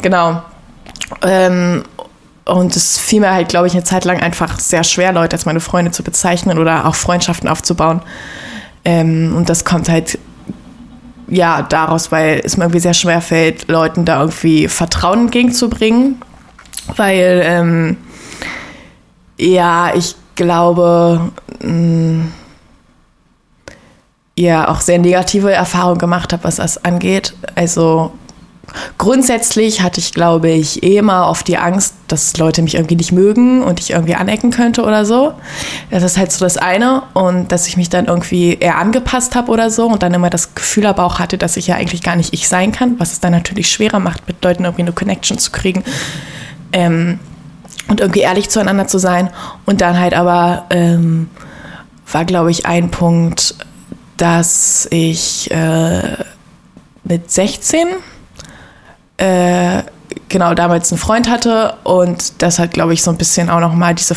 Genau. 0.00 0.42
Ähm, 1.22 1.84
und 2.48 2.74
es 2.74 2.98
fiel 2.98 3.20
mir 3.20 3.32
halt, 3.32 3.48
glaube 3.48 3.66
ich, 3.66 3.74
eine 3.74 3.84
Zeit 3.84 4.04
lang 4.04 4.20
einfach 4.20 4.58
sehr 4.58 4.82
schwer, 4.82 5.12
Leute 5.12 5.36
als 5.36 5.44
meine 5.44 5.60
Freunde 5.60 5.90
zu 5.90 6.02
bezeichnen 6.02 6.58
oder 6.58 6.86
auch 6.86 6.94
Freundschaften 6.94 7.48
aufzubauen. 7.48 8.00
Ähm, 8.84 9.34
und 9.36 9.48
das 9.48 9.64
kommt 9.64 9.88
halt 9.88 10.18
ja 11.28 11.62
daraus, 11.62 12.10
weil 12.10 12.40
es 12.42 12.56
mir 12.56 12.64
irgendwie 12.64 12.80
sehr 12.80 12.94
schwer 12.94 13.20
fällt, 13.20 13.68
Leuten 13.68 14.06
da 14.06 14.20
irgendwie 14.20 14.66
Vertrauen 14.66 15.26
entgegenzubringen. 15.26 16.16
Weil 16.96 17.42
ähm, 17.44 17.96
ja, 19.36 19.94
ich 19.94 20.16
glaube, 20.34 21.30
mh, 21.60 21.70
mm, 21.70 22.32
ja 24.36 24.68
auch 24.68 24.80
sehr 24.80 24.98
negative 24.98 25.52
Erfahrungen 25.52 25.98
gemacht 25.98 26.32
habe, 26.32 26.44
was 26.44 26.56
das 26.56 26.82
angeht. 26.82 27.34
Also 27.56 28.12
Grundsätzlich 28.98 29.82
hatte 29.82 30.00
ich, 30.00 30.12
glaube 30.12 30.50
ich, 30.50 30.82
eh 30.82 30.98
immer 30.98 31.28
oft 31.28 31.48
die 31.48 31.58
Angst, 31.58 31.94
dass 32.06 32.36
Leute 32.36 32.62
mich 32.62 32.74
irgendwie 32.74 32.96
nicht 32.96 33.12
mögen 33.12 33.62
und 33.62 33.80
ich 33.80 33.90
irgendwie 33.90 34.14
anecken 34.14 34.50
könnte 34.50 34.82
oder 34.82 35.04
so. 35.04 35.34
Das 35.90 36.02
ist 36.02 36.18
halt 36.18 36.32
so 36.32 36.44
das 36.44 36.56
eine. 36.56 37.02
Und 37.14 37.52
dass 37.52 37.66
ich 37.66 37.76
mich 37.76 37.88
dann 37.88 38.06
irgendwie 38.06 38.54
eher 38.54 38.78
angepasst 38.78 39.34
habe 39.34 39.50
oder 39.50 39.70
so 39.70 39.86
und 39.86 40.02
dann 40.02 40.14
immer 40.14 40.30
das 40.30 40.54
Gefühl 40.54 40.86
aber 40.86 41.04
auch 41.04 41.18
hatte, 41.18 41.38
dass 41.38 41.56
ich 41.56 41.66
ja 41.66 41.76
eigentlich 41.76 42.02
gar 42.02 42.16
nicht 42.16 42.32
ich 42.34 42.48
sein 42.48 42.72
kann, 42.72 42.98
was 42.98 43.12
es 43.12 43.20
dann 43.20 43.32
natürlich 43.32 43.70
schwerer 43.70 44.00
macht, 44.00 44.26
mit 44.28 44.42
Leuten 44.44 44.64
irgendwie 44.64 44.82
eine 44.82 44.92
Connection 44.92 45.38
zu 45.38 45.50
kriegen. 45.50 45.84
Ähm, 46.72 47.18
und 47.88 48.00
irgendwie 48.00 48.20
ehrlich 48.20 48.50
zueinander 48.50 48.86
zu 48.86 48.98
sein. 48.98 49.30
Und 49.64 49.80
dann 49.80 49.98
halt 49.98 50.14
aber 50.14 50.66
ähm, 50.70 51.30
war, 52.10 52.24
glaube 52.24 52.50
ich, 52.50 52.66
ein 52.66 52.90
Punkt, 52.90 53.54
dass 54.18 54.86
ich 54.90 55.50
äh, 55.50 56.16
mit 57.04 57.30
16 57.30 57.88
äh, 59.18 59.82
genau 60.28 60.54
damals 60.54 60.90
einen 60.90 60.98
Freund 60.98 61.28
hatte 61.28 61.74
und 61.84 62.42
das 62.42 62.58
hat, 62.58 62.72
glaube 62.72 62.94
ich, 62.94 63.02
so 63.02 63.10
ein 63.10 63.18
bisschen 63.18 63.50
auch 63.50 63.60
nochmal 63.60 63.94
diese 63.94 64.16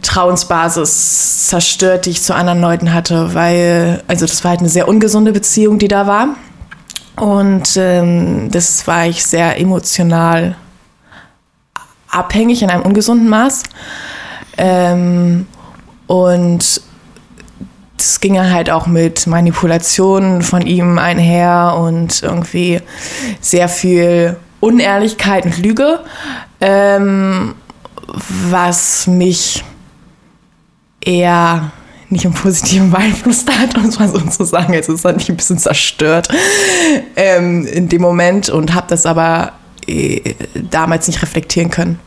Vertrauensbasis 0.00 1.48
zerstört, 1.48 2.06
die 2.06 2.10
ich 2.10 2.22
zu 2.22 2.34
anderen 2.34 2.60
Leuten 2.60 2.94
hatte, 2.94 3.34
weil, 3.34 4.02
also 4.06 4.26
das 4.26 4.44
war 4.44 4.50
halt 4.50 4.60
eine 4.60 4.68
sehr 4.68 4.86
ungesunde 4.88 5.32
Beziehung, 5.32 5.78
die 5.78 5.88
da 5.88 6.06
war. 6.06 6.28
Und 7.16 7.76
ähm, 7.76 8.48
das 8.50 8.86
war 8.86 9.06
ich 9.06 9.24
sehr 9.24 9.58
emotional 9.58 10.54
abhängig 12.10 12.62
in 12.62 12.70
einem 12.70 12.82
ungesunden 12.82 13.28
Maß. 13.28 13.64
Ähm, 14.56 15.46
und 16.06 16.80
das 17.98 18.20
ging 18.20 18.40
halt 18.40 18.70
auch 18.70 18.86
mit 18.86 19.26
Manipulationen 19.26 20.42
von 20.42 20.62
ihm 20.62 20.98
einher 20.98 21.76
und 21.78 22.22
irgendwie 22.22 22.80
sehr 23.40 23.68
viel 23.68 24.36
Unehrlichkeit 24.60 25.44
und 25.44 25.58
Lüge, 25.58 26.00
ähm, 26.60 27.54
was 28.50 29.06
mich 29.08 29.64
eher 31.04 31.72
nicht 32.08 32.24
im 32.24 32.32
Positiven 32.32 32.90
beeinflusst 32.92 33.50
hat, 33.50 33.76
um 33.76 33.86
es 33.86 33.98
mal 33.98 34.08
so 34.08 34.20
zu 34.20 34.44
sagen. 34.44 34.74
Also 34.74 34.94
es 34.94 35.04
hat 35.04 35.16
mich 35.16 35.28
ein 35.28 35.36
bisschen 35.36 35.58
zerstört 35.58 36.28
ähm, 37.16 37.66
in 37.66 37.88
dem 37.88 38.00
Moment 38.00 38.48
und 38.48 38.74
habe 38.74 38.86
das 38.88 39.06
aber 39.06 39.52
äh, 39.88 40.34
damals 40.54 41.08
nicht 41.08 41.20
reflektieren 41.20 41.70
können, 41.70 41.98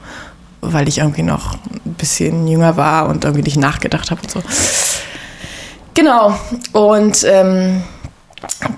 weil 0.62 0.88
ich 0.88 1.00
irgendwie 1.00 1.24
noch 1.24 1.55
ein 1.86 1.95
bisschen 1.95 2.48
jünger 2.48 2.77
war 2.77 3.10
und 3.10 3.25
irgendwie 3.25 3.43
nicht 3.43 3.57
nachgedacht 3.57 4.10
habe 4.10 4.21
und 4.21 4.31
so. 4.31 4.41
Genau. 5.93 6.38
Und 6.71 7.24
ähm, 7.25 7.83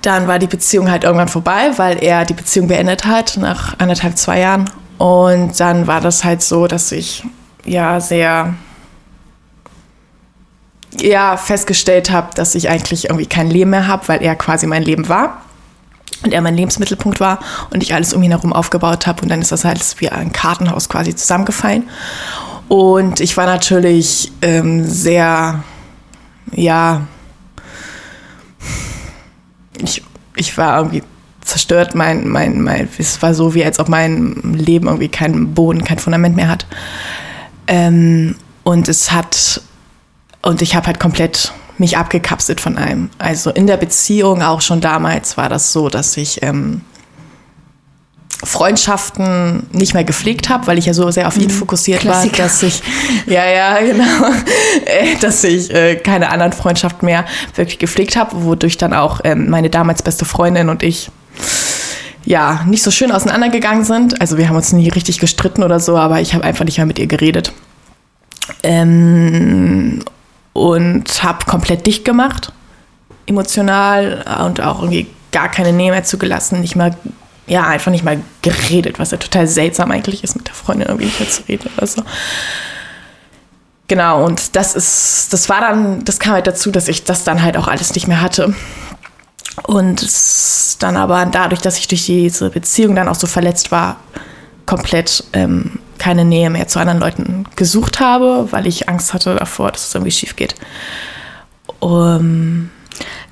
dann 0.02 0.28
war 0.28 0.40
die 0.40 0.48
Beziehung 0.48 0.90
halt 0.90 1.04
irgendwann 1.04 1.28
vorbei, 1.28 1.72
weil 1.78 2.04
er 2.04 2.26
die 2.26 2.34
Beziehung 2.34 2.68
beendet 2.68 3.06
hat 3.06 3.38
nach 3.38 3.80
anderthalb, 3.80 4.18
zwei 4.18 4.40
Jahren. 4.40 4.70
Und 4.98 5.60
dann 5.60 5.88
war 5.88 6.02
das 6.02 6.24
halt 6.24 6.42
so, 6.42 6.68
dass 6.68 6.92
ich 6.92 7.24
ja 7.66 8.00
sehr 8.00 8.54
ja, 11.00 11.38
festgestellt 11.38 12.12
habe, 12.12 12.30
dass 12.36 12.56
ich 12.56 12.70
eigentlich 12.70 13.06
irgendwie 13.06 13.26
kein 13.26 13.50
Leben 13.50 13.72
mehr 13.72 13.88
habe, 13.88 14.08
weil 14.08 14.22
er 14.22 14.36
quasi 14.36 14.68
mein 14.68 14.84
Leben 14.84 15.10
war 15.10 15.42
und 16.24 16.34
er 16.34 16.42
mein 16.42 16.56
Lebensmittelpunkt 16.56 17.20
war 17.20 17.40
und 17.72 17.82
ich 17.82 17.94
alles 17.94 18.14
um 18.14 18.22
ihn 18.22 18.32
herum 18.32 18.54
aufgebaut 18.54 19.08
habe 19.08 19.24
und 19.24 19.30
dann 19.30 19.42
ist 19.42 19.52
das 19.52 19.66
halt 19.66 19.84
wie 20.00 20.10
ein 20.10 20.32
Kartenhaus 20.32 20.90
quasi 20.90 21.16
zusammengefallen. 21.16 21.90
Und 22.68 23.20
ich 23.20 23.36
war 23.38 23.46
natürlich 23.46 24.32
ähm, 24.42 24.86
sehr 24.86 25.64
ja, 26.52 27.08
ich, 29.80 30.04
ich 30.36 30.58
war 30.58 30.78
irgendwie 30.78 31.04
zerstört. 31.42 31.96
Mein, 31.96 32.28
mein, 32.28 32.62
mein, 32.62 32.90
es 32.98 33.22
war 33.22 33.34
so, 33.34 33.54
wie 33.54 33.64
als 33.64 33.80
ob 33.80 33.90
mein 33.90 34.54
Leben 34.54 34.88
irgendwie 34.88 35.10
keinen 35.10 35.54
Boden, 35.54 35.84
kein 35.84 36.00
Fundament 36.00 36.36
mehr 36.36 36.50
hat. 36.50 36.66
Ähm, 37.68 38.36
und 38.64 38.88
es 38.88 39.12
hat, 39.12 39.62
und 40.42 40.62
ich 40.62 40.76
habe 40.76 40.88
halt 40.88 41.00
komplett 41.00 41.54
mich 41.78 41.98
abgekapselt 41.98 42.62
von 42.62 42.78
einem. 42.78 43.10
Also 43.18 43.50
in 43.50 43.68
der 43.68 43.78
Beziehung 43.78 44.42
auch 44.42 44.62
schon 44.62 44.80
damals 44.80 45.38
war 45.38 45.50
das 45.50 45.74
so, 45.74 45.90
dass 45.90 46.16
ich 46.18 46.44
ähm, 46.44 46.82
Freundschaften 48.44 49.68
nicht 49.72 49.94
mehr 49.94 50.04
gepflegt 50.04 50.50
habe, 50.50 50.68
weil 50.68 50.78
ich 50.78 50.86
ja 50.86 50.94
so 50.94 51.10
sehr 51.12 51.28
auf 51.28 51.38
ihn 51.38 51.46
mhm. 51.46 51.52
fokussiert 51.52 52.02
Klassiker. 52.02 52.40
war, 52.40 52.46
dass 52.46 52.64
ich, 52.64 52.84
ja, 53.26 53.46
ja, 53.46 53.80
genau, 53.80 54.30
äh, 54.86 55.16
dass 55.22 55.44
ich 55.44 55.74
äh, 55.74 55.96
keine 55.96 56.30
anderen 56.30 56.54
Freundschaften 56.54 57.06
mehr 57.06 57.26
wirklich 57.56 57.80
gepflegt 57.80 58.16
habe, 58.16 58.44
wodurch 58.44 58.78
dann 58.78 58.94
auch 58.94 59.22
ähm, 59.24 59.50
meine 59.50 59.70
damals 59.70 60.02
beste 60.02 60.26
Freundin 60.26 60.70
und 60.70 60.84
ich 60.84 61.10
ja 62.26 62.64
nicht 62.68 62.84
so 62.84 62.92
schön 62.92 63.12
auseinandergegangen 63.12 63.84
sind. 63.84 64.22
Also 64.22 64.38
wir 64.38 64.48
haben 64.48 64.56
uns 64.56 64.74
nie 64.74 64.90
richtig 64.90 65.20
gestritten 65.20 65.64
oder 65.64 65.80
so, 65.80 65.98
aber 65.98 66.22
ich 66.22 66.34
habe 66.34 66.44
einfach 66.44 66.66
nicht 66.66 66.78
mehr 66.78 66.86
mit 66.86 67.00
ihr 67.00 67.08
geredet. 67.08 67.54
Ähm, 68.62 70.04
und 70.54 71.24
habe 71.24 71.46
komplett 71.46 71.88
dicht 71.88 72.06
gemacht, 72.06 72.52
emotional 73.26 74.26
und 74.46 74.62
auch 74.62 74.80
irgendwie 74.80 75.08
gar 75.32 75.50
keine 75.50 75.74
Nähe 75.74 75.92
mehr 75.92 76.04
zugelassen, 76.04 76.62
nicht 76.62 76.76
mal 76.76 76.96
ja, 77.48 77.68
einfach 77.68 77.92
nicht 77.92 78.04
mal 78.04 78.22
geredet, 78.42 79.00
was 79.00 79.12
ja 79.12 79.18
total 79.18 79.48
seltsam 79.48 79.92
eigentlich 79.92 80.24
ist, 80.24 80.36
mit 80.36 80.48
der 80.48 80.54
Freundin 80.54 80.88
irgendwie 80.88 81.06
nicht 81.06 81.20
mehr 81.20 81.30
zu 81.30 81.44
reden 81.48 81.70
oder 81.78 81.88
so. 81.88 82.04
Genau, 83.88 84.26
und 84.26 84.56
das 84.56 84.76
ist, 84.76 85.34
das 85.34 85.50
war 85.50 85.62
dann, 85.62 86.06
das 86.06 86.20
kam 86.20 86.34
halt 86.34 86.48
dazu, 86.48 86.72
dass 86.72 86.88
ich 86.88 87.04
das 87.04 87.24
dann 87.24 87.44
halt 87.44 87.58
auch 87.58 87.68
alles 87.68 87.94
nicht 87.94 88.08
mehr 88.08 88.22
hatte. 88.22 88.56
Und 89.64 90.08
dann 90.82 90.98
aber 90.98 91.26
dadurch, 91.26 91.62
dass 91.62 91.78
ich 91.78 91.88
durch 91.88 92.06
diese 92.06 92.50
Beziehung 92.50 92.96
dann 92.96 93.08
auch 93.08 93.16
so 93.16 93.28
verletzt 93.28 93.72
war, 93.72 93.98
komplett 94.66 95.24
ähm, 95.34 95.80
keine 96.00 96.26
Nähe 96.26 96.50
mehr 96.50 96.68
zu 96.68 96.80
anderen 96.80 97.00
Leuten 97.00 97.46
gesucht 97.56 98.00
habe, 98.00 98.48
weil 98.52 98.68
ich 98.68 98.90
Angst 98.90 99.14
hatte 99.14 99.36
davor, 99.36 99.72
dass 99.72 99.88
es 99.88 99.96
irgendwie 99.96 100.12
schief 100.12 100.36
geht. 100.36 100.56
Um, 101.80 102.72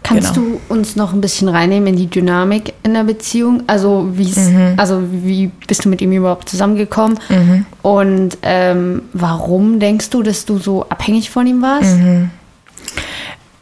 Kannst 0.04 0.34
genau. 0.34 0.48
du 0.48 0.74
uns 0.74 0.96
noch 0.96 1.14
ein 1.14 1.22
bisschen 1.22 1.48
reinnehmen 1.48 1.88
in 1.88 1.96
die 1.96 2.08
Dynamik 2.08 2.74
in 2.84 2.96
der 2.96 3.04
Beziehung? 3.04 3.64
Also, 3.68 4.02
mhm. 4.02 4.74
also 4.78 5.04
wie 5.12 5.52
bist 5.68 5.86
du 5.86 5.90
mit 5.90 6.02
ihm 6.02 6.12
überhaupt 6.12 6.50
zusammengekommen? 6.50 7.20
Mhm. 7.30 7.66
Und 7.84 8.38
ähm, 8.42 9.04
warum 9.14 9.80
denkst 9.80 10.10
du, 10.10 10.24
dass 10.24 10.46
du 10.46 10.58
so 10.58 10.88
abhängig 10.90 11.30
von 11.30 11.46
ihm 11.46 11.62
warst? 11.62 11.98
Mhm. 11.98 12.32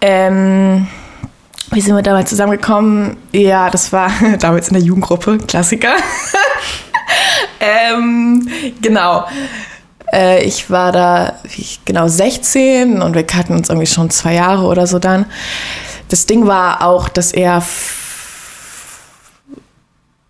Ähm, 0.01 0.87
wie 1.71 1.81
sind 1.81 1.95
wir 1.95 2.01
damals 2.01 2.29
zusammengekommen? 2.29 3.17
Ja, 3.33 3.69
das 3.69 3.91
war 3.91 4.09
damals 4.39 4.69
in 4.69 4.75
der 4.75 4.83
Jugendgruppe, 4.83 5.39
Klassiker. 5.39 5.93
ähm, 7.59 8.47
genau. 8.81 9.25
Äh, 10.11 10.43
ich 10.45 10.69
war 10.69 10.91
da, 10.93 11.33
ich, 11.43 11.81
genau, 11.85 12.07
16 12.07 13.01
und 13.01 13.13
wir 13.13 13.25
hatten 13.33 13.53
uns 13.53 13.69
irgendwie 13.69 13.87
schon 13.87 14.09
zwei 14.09 14.35
Jahre 14.35 14.65
oder 14.65 14.87
so 14.87 14.99
dann 14.99 15.25
das 16.09 16.25
Ding 16.25 16.47
war 16.47 16.83
auch, 16.83 17.07
dass 17.07 17.31
er 17.31 17.63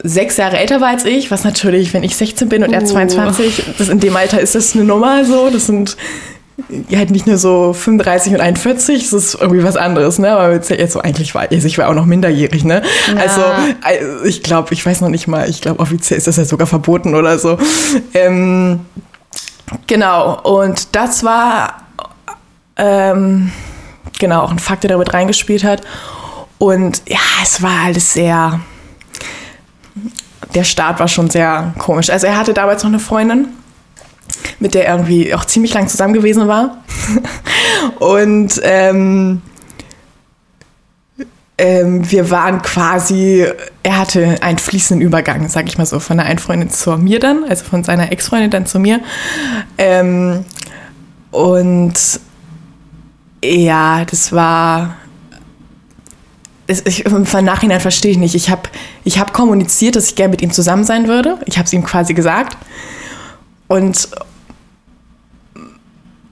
sechs 0.01 0.37
Jahre 0.37 0.57
älter 0.57 0.79
war 0.79 0.89
als 0.89 1.05
ich, 1.05 1.29
was 1.29 1.43
natürlich, 1.43 1.93
wenn 1.93 2.03
ich 2.03 2.15
16 2.15 2.47
bin 2.47 2.63
und 2.63 2.71
er 2.71 2.83
Uh. 2.83 2.85
22, 2.85 3.75
das 3.77 3.89
in 3.89 3.99
dem 3.99 4.15
Alter 4.15 4.39
ist 4.39 4.55
das 4.55 4.75
eine 4.75 4.85
Nummer 4.85 5.25
so. 5.25 5.49
Das 5.49 5.65
sind 5.65 5.97
halt 6.93 7.11
nicht 7.11 7.27
nur 7.27 7.37
so 7.37 7.73
35 7.73 8.33
und 8.33 8.41
41, 8.41 9.03
das 9.03 9.13
ist 9.13 9.35
irgendwie 9.39 9.63
was 9.63 9.77
anderes, 9.77 10.19
ne? 10.19 10.31
Aber 10.31 10.53
jetzt, 10.53 10.69
jetzt 10.69 10.93
so 10.93 10.99
eigentlich 10.99 11.33
war 11.33 11.47
also 11.49 11.67
ich 11.67 11.77
war 11.77 11.89
auch 11.89 11.93
noch 11.93 12.05
minderjährig, 12.05 12.63
ne? 12.63 12.81
Ja. 13.07 13.21
Also 13.21 13.41
äh, 13.41 14.27
ich 14.27 14.43
glaube, 14.43 14.73
ich 14.73 14.85
weiß 14.85 15.01
noch 15.01 15.09
nicht 15.09 15.27
mal, 15.27 15.49
ich 15.49 15.61
glaube 15.61 15.79
offiziell 15.79 16.17
ist 16.17 16.27
das 16.27 16.37
ja 16.37 16.45
sogar 16.45 16.67
verboten 16.67 17.15
oder 17.15 17.39
so. 17.39 17.57
Ähm, 18.13 18.81
genau, 19.87 20.39
und 20.41 20.95
das 20.95 21.23
war 21.23 21.83
ähm, 22.77 23.51
genau 24.19 24.41
auch 24.41 24.51
ein 24.51 24.59
Fakt, 24.59 24.83
der 24.83 24.89
damit 24.89 25.13
reingespielt 25.13 25.63
hat. 25.63 25.81
Und 26.57 27.01
ja, 27.07 27.19
es 27.41 27.61
war 27.61 27.85
alles 27.85 28.13
sehr. 28.13 28.59
Der 30.53 30.63
Start 30.63 30.99
war 30.99 31.07
schon 31.07 31.29
sehr 31.29 31.73
komisch. 31.77 32.09
Also 32.09 32.27
er 32.27 32.37
hatte 32.37 32.53
damals 32.53 32.83
noch 32.83 32.89
eine 32.89 32.99
Freundin, 32.99 33.49
mit 34.59 34.73
der 34.73 34.87
er 34.87 34.95
irgendwie 34.95 35.33
auch 35.33 35.45
ziemlich 35.45 35.73
lang 35.73 35.87
zusammen 35.87 36.13
gewesen 36.13 36.47
war. 36.47 36.83
Und 37.99 38.59
ähm, 38.63 39.41
ähm, 41.59 42.09
wir 42.09 42.31
waren 42.31 42.61
quasi, 42.61 43.45
er 43.83 43.97
hatte 43.97 44.37
einen 44.41 44.57
fließenden 44.57 45.05
Übergang, 45.05 45.49
sag 45.49 45.67
ich 45.67 45.77
mal 45.77 45.85
so, 45.85 45.99
von 45.99 46.17
der 46.17 46.25
einen 46.25 46.39
Freundin 46.39 46.69
zu 46.69 46.97
mir 46.97 47.19
dann, 47.19 47.43
also 47.43 47.65
von 47.65 47.83
seiner 47.83 48.11
Ex-Freundin 48.11 48.49
dann 48.49 48.65
zu 48.65 48.79
mir. 48.79 49.01
Ähm, 49.77 50.45
und 51.31 51.93
ja, 53.43 54.05
das 54.05 54.31
war. 54.31 54.95
es- 56.67 56.85
Ich, 56.85 57.05
Im 57.05 57.23
Nachhinein 57.43 57.79
verstehe 57.79 58.11
ich 58.11 58.17
nicht. 58.17 58.35
Ich 58.35 58.49
habe 58.49 58.63
ich 59.03 59.19
hab 59.19 59.33
kommuniziert, 59.33 59.95
dass 59.95 60.07
ich 60.09 60.15
gerne 60.15 60.31
mit 60.31 60.41
ihm 60.41 60.51
zusammen 60.51 60.83
sein 60.83 61.07
würde. 61.07 61.37
Ich 61.45 61.57
habe 61.57 61.65
es 61.65 61.73
ihm 61.73 61.83
quasi 61.83 62.13
gesagt. 62.13 62.57
Und 63.67 64.09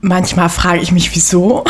manchmal 0.01 0.49
frage 0.49 0.79
ich 0.81 0.91
mich, 0.91 1.13
wieso. 1.15 1.63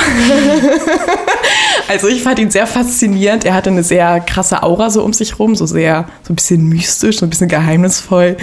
also 1.88 2.08
ich 2.08 2.24
fand 2.24 2.39
ihn 2.39 2.51
sehr 2.51 2.67
faszinierend. 2.67 3.46
Er 3.46 3.53
hatte 3.53 3.70
eine 3.70 3.84
sehr 3.84 4.20
krasse 4.22 4.63
Aura 4.63 4.89
so 4.89 5.03
um 5.03 5.13
sich 5.13 5.39
rum, 5.39 5.56
so 5.56 5.65
sehr, 5.65 6.06
so 6.24 6.34
ein 6.34 6.36
bisschen 6.36 6.67
mystisch, 6.67 7.20
so 7.20 7.25
ein 7.25 7.29
bisschen 7.29 7.50
geheimnisvoll. 7.50 8.38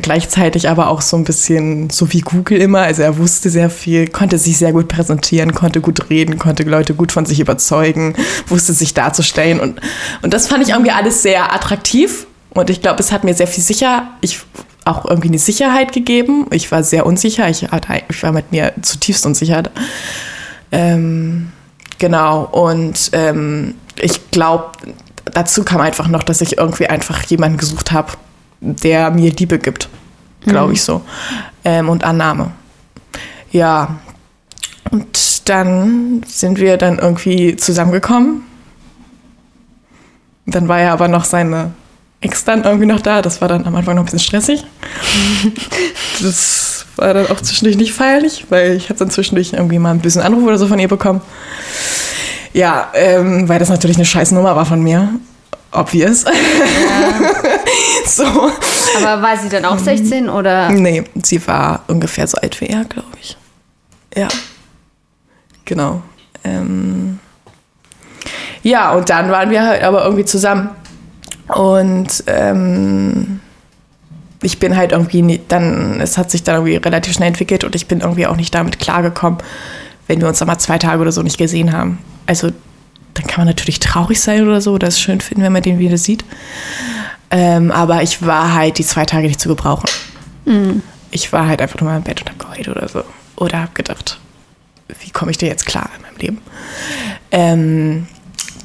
Gleichzeitig 0.00 0.68
aber 0.68 0.88
auch 0.88 1.00
so 1.00 1.16
ein 1.16 1.24
bisschen 1.24 1.90
so 1.90 2.12
wie 2.12 2.20
Google 2.20 2.60
immer. 2.60 2.80
Also 2.80 3.02
er 3.02 3.18
wusste 3.18 3.50
sehr 3.50 3.70
viel, 3.70 4.08
konnte 4.08 4.38
sich 4.38 4.58
sehr 4.58 4.72
gut 4.72 4.88
präsentieren, 4.88 5.54
konnte 5.54 5.80
gut 5.80 6.10
reden, 6.10 6.38
konnte 6.38 6.62
Leute 6.64 6.94
gut 6.94 7.12
von 7.12 7.26
sich 7.26 7.40
überzeugen, 7.40 8.14
wusste 8.46 8.72
sich 8.72 8.94
darzustellen. 8.94 9.60
Und, 9.60 9.80
und 10.22 10.34
das 10.34 10.48
fand 10.48 10.62
ich 10.62 10.70
irgendwie 10.70 10.90
alles 10.90 11.22
sehr 11.22 11.52
attraktiv. 11.54 12.26
Und 12.50 12.70
ich 12.70 12.80
glaube, 12.82 13.00
es 13.00 13.12
hat 13.12 13.24
mir 13.24 13.34
sehr 13.34 13.46
viel 13.46 13.62
sicher, 13.62 14.08
ich 14.20 14.40
auch 14.84 15.04
irgendwie 15.04 15.28
eine 15.28 15.38
Sicherheit 15.38 15.92
gegeben. 15.92 16.46
Ich 16.50 16.72
war 16.72 16.82
sehr 16.82 17.06
unsicher. 17.06 17.48
Ich, 17.48 17.62
hatte, 17.70 18.02
ich 18.08 18.22
war 18.22 18.32
mit 18.32 18.50
mir 18.52 18.72
zutiefst 18.80 19.26
unsicher. 19.26 19.62
Ähm, 20.72 21.52
genau. 21.98 22.44
Und 22.44 23.10
ähm, 23.12 23.74
ich 24.00 24.30
glaube, 24.30 24.72
dazu 25.26 25.62
kam 25.62 25.80
einfach 25.80 26.08
noch, 26.08 26.22
dass 26.22 26.40
ich 26.40 26.58
irgendwie 26.58 26.86
einfach 26.86 27.22
jemanden 27.24 27.58
gesucht 27.58 27.92
habe, 27.92 28.12
der 28.60 29.10
mir 29.10 29.30
Liebe 29.32 29.58
gibt. 29.58 29.88
Glaube 30.42 30.72
ich 30.72 30.82
so. 30.82 31.02
Ähm, 31.64 31.88
und 31.88 32.04
Annahme. 32.04 32.52
Ja. 33.50 33.96
Und 34.90 35.48
dann 35.48 36.22
sind 36.26 36.58
wir 36.58 36.76
dann 36.76 36.98
irgendwie 36.98 37.56
zusammengekommen. 37.56 38.42
Dann 40.46 40.68
war 40.68 40.80
ja 40.80 40.92
aber 40.92 41.08
noch 41.08 41.24
seine 41.24 41.72
Ex 42.20 42.44
dann 42.44 42.64
irgendwie 42.64 42.86
noch 42.86 43.00
da. 43.00 43.22
Das 43.22 43.40
war 43.40 43.48
dann 43.48 43.66
am 43.66 43.76
Anfang 43.76 43.94
noch 43.94 44.02
ein 44.02 44.06
bisschen 44.06 44.18
stressig. 44.18 44.64
Das 46.20 46.84
war 46.96 47.14
dann 47.14 47.28
auch 47.28 47.40
zwischendurch 47.40 47.76
nicht 47.76 47.92
feierlich, 47.92 48.46
weil 48.48 48.72
ich 48.72 48.88
habe 48.88 48.98
dann 48.98 49.08
zwischendurch 49.08 49.52
irgendwie 49.52 49.78
mal 49.78 49.92
ein 49.92 50.00
bisschen 50.00 50.20
Anruf 50.20 50.42
oder 50.42 50.58
so 50.58 50.66
von 50.66 50.80
ihr 50.80 50.88
bekommen. 50.88 51.20
Ja, 52.52 52.90
ähm, 52.92 53.48
weil 53.48 53.60
das 53.60 53.68
natürlich 53.68 53.98
eine 53.98 54.04
scheiß 54.04 54.32
Nummer 54.32 54.56
war 54.56 54.66
von 54.66 54.82
mir. 54.82 55.10
Obvious. 55.70 56.24
so. 58.06 58.24
Aber 58.24 59.22
war 59.22 59.36
sie 59.36 59.48
dann 59.48 59.64
auch 59.64 59.78
16 59.78 60.28
oder? 60.28 60.70
Nee, 60.70 61.04
sie 61.22 61.46
war 61.46 61.84
ungefähr 61.88 62.26
so 62.26 62.38
alt 62.38 62.60
wie 62.60 62.66
er, 62.66 62.84
glaube 62.84 63.08
ich. 63.20 63.36
Ja. 64.14 64.28
Genau. 65.64 66.02
Ähm 66.44 67.18
ja, 68.62 68.92
und 68.92 69.08
dann 69.10 69.30
waren 69.30 69.50
wir 69.50 69.62
halt 69.62 69.82
aber 69.82 70.04
irgendwie 70.04 70.24
zusammen. 70.24 70.70
Und 71.48 72.24
ähm, 72.26 73.40
ich 74.42 74.58
bin 74.58 74.76
halt 74.76 74.92
irgendwie 74.92 75.22
nie, 75.22 75.40
dann, 75.48 76.00
es 76.00 76.18
hat 76.18 76.30
sich 76.30 76.42
dann 76.42 76.56
irgendwie 76.56 76.76
relativ 76.76 77.14
schnell 77.14 77.28
entwickelt 77.28 77.64
und 77.64 77.74
ich 77.74 77.86
bin 77.86 78.00
irgendwie 78.00 78.26
auch 78.26 78.36
nicht 78.36 78.54
damit 78.54 78.78
klargekommen, 78.78 79.38
wenn 80.06 80.20
wir 80.20 80.28
uns 80.28 80.38
dann 80.38 80.48
mal 80.48 80.58
zwei 80.58 80.78
Tage 80.78 81.00
oder 81.00 81.12
so 81.12 81.22
nicht 81.22 81.38
gesehen 81.38 81.72
haben. 81.72 81.98
Also 82.26 82.50
dann 83.14 83.26
kann 83.26 83.40
man 83.40 83.48
natürlich 83.48 83.80
traurig 83.80 84.20
sein 84.20 84.46
oder 84.46 84.60
so, 84.60 84.74
oder 84.74 84.88
es 84.88 85.00
schön 85.00 85.20
finden, 85.20 85.42
wenn 85.42 85.52
man 85.52 85.62
den 85.62 85.78
wieder 85.78 85.96
sieht. 85.96 86.24
Ähm, 87.30 87.70
aber 87.70 88.02
ich 88.02 88.24
war 88.26 88.54
halt 88.54 88.78
die 88.78 88.84
zwei 88.84 89.04
Tage 89.04 89.26
nicht 89.26 89.40
zu 89.40 89.48
gebrauchen. 89.48 89.88
Ich 91.10 91.32
war 91.32 91.46
halt 91.46 91.60
einfach 91.60 91.80
nur 91.80 91.90
mal 91.90 91.98
im 91.98 92.02
Bett 92.02 92.20
und 92.22 92.30
hab 92.30 92.38
geheult 92.38 92.68
oder 92.68 92.88
so. 92.88 93.04
Oder 93.36 93.62
hab 93.62 93.74
gedacht, 93.74 94.18
wie 95.00 95.10
komme 95.10 95.30
ich 95.30 95.38
dir 95.38 95.48
jetzt 95.48 95.66
klar 95.66 95.90
in 95.96 96.02
meinem 96.02 96.16
Leben? 96.16 96.40
Ähm, 97.30 98.06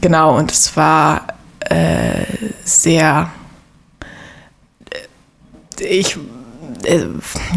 genau, 0.02 0.38
und 0.38 0.52
es 0.52 0.76
war 0.78 1.28
äh, 1.60 2.24
sehr. 2.64 3.30
äh, 5.80 5.84
Ich. 5.86 6.18
Äh, 6.86 7.06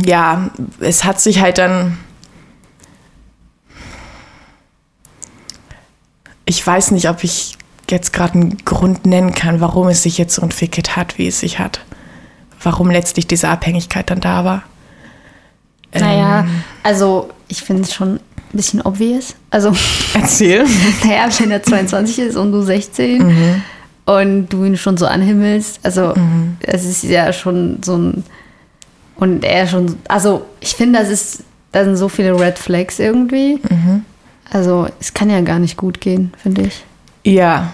ja, 0.05 0.51
es 0.81 1.05
hat 1.05 1.21
sich 1.21 1.41
halt 1.41 1.59
dann. 1.59 1.99
Ich 6.45 6.65
weiß 6.65 6.93
nicht, 6.93 7.09
ob 7.09 7.25
ich 7.25 7.56
jetzt 7.91 8.13
gerade 8.13 8.35
einen 8.35 8.59
Grund 8.65 9.07
nennen 9.07 9.33
kann, 9.33 9.61
warum 9.61 9.89
es 9.89 10.03
sich 10.03 10.19
jetzt 10.19 10.35
so 10.35 10.43
entwickelt 10.43 10.97
hat, 10.97 11.19
wie 11.19 11.27
es 11.29 11.41
sich 11.41 11.59
hat. 11.59 11.81
Warum 12.63 12.91
letztlich 12.91 13.27
diese 13.27 13.49
Abhängigkeit 13.49 14.11
dann 14.11 14.21
da 14.21 14.45
war. 14.45 14.63
Naja, 15.95 16.41
Ähm, 16.41 16.65
also 16.83 17.31
ich 17.49 17.63
finde 17.63 17.83
es 17.83 17.95
schon 17.95 18.15
ein 18.15 18.21
bisschen 18.53 18.81
obvious. 18.83 19.35
Also, 19.51 19.73
Erzähl. 20.15 20.65
naja, 21.05 21.29
wenn 21.39 21.51
er 21.51 21.63
22 21.63 22.19
ist 22.19 22.37
und 22.37 22.53
du 22.53 22.63
16 22.63 23.63
und 24.05 24.49
du 24.49 24.65
ihn 24.65 24.77
schon 24.77 24.97
so 24.97 25.07
anhimmelst, 25.07 25.81
also 25.83 26.15
es 26.61 26.85
ist 26.85 27.05
ja 27.05 27.33
schon 27.33 27.79
so 27.85 27.97
ein 27.97 28.25
und 29.17 29.45
er 29.45 29.67
schon, 29.67 29.97
also 30.09 30.45
ich 30.61 30.75
finde, 30.75 30.99
das 30.99 31.09
ist, 31.09 31.43
da 31.73 31.85
sind 31.85 31.97
so 31.97 32.09
viele 32.09 32.39
Red 32.39 32.59
Flags 32.59 32.99
irgendwie. 32.99 33.59
Also 34.51 34.89
es 35.01 35.15
kann 35.15 35.31
ja 35.31 35.41
gar 35.41 35.59
nicht 35.59 35.77
gut 35.77 36.01
gehen, 36.01 36.33
finde 36.43 36.63
ich. 36.63 36.85
Ja, 37.27 37.73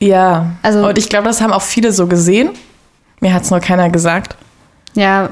ja. 0.00 0.52
Also- 0.62 0.86
und 0.88 0.98
ich 0.98 1.08
glaube, 1.08 1.26
das 1.26 1.40
haben 1.40 1.52
auch 1.52 1.62
viele 1.62 1.92
so 1.92 2.06
gesehen. 2.06 2.50
Mir 3.20 3.32
hat 3.34 3.42
es 3.44 3.50
nur 3.50 3.60
keiner 3.60 3.88
gesagt. 3.90 4.36
Ja, 4.94 5.30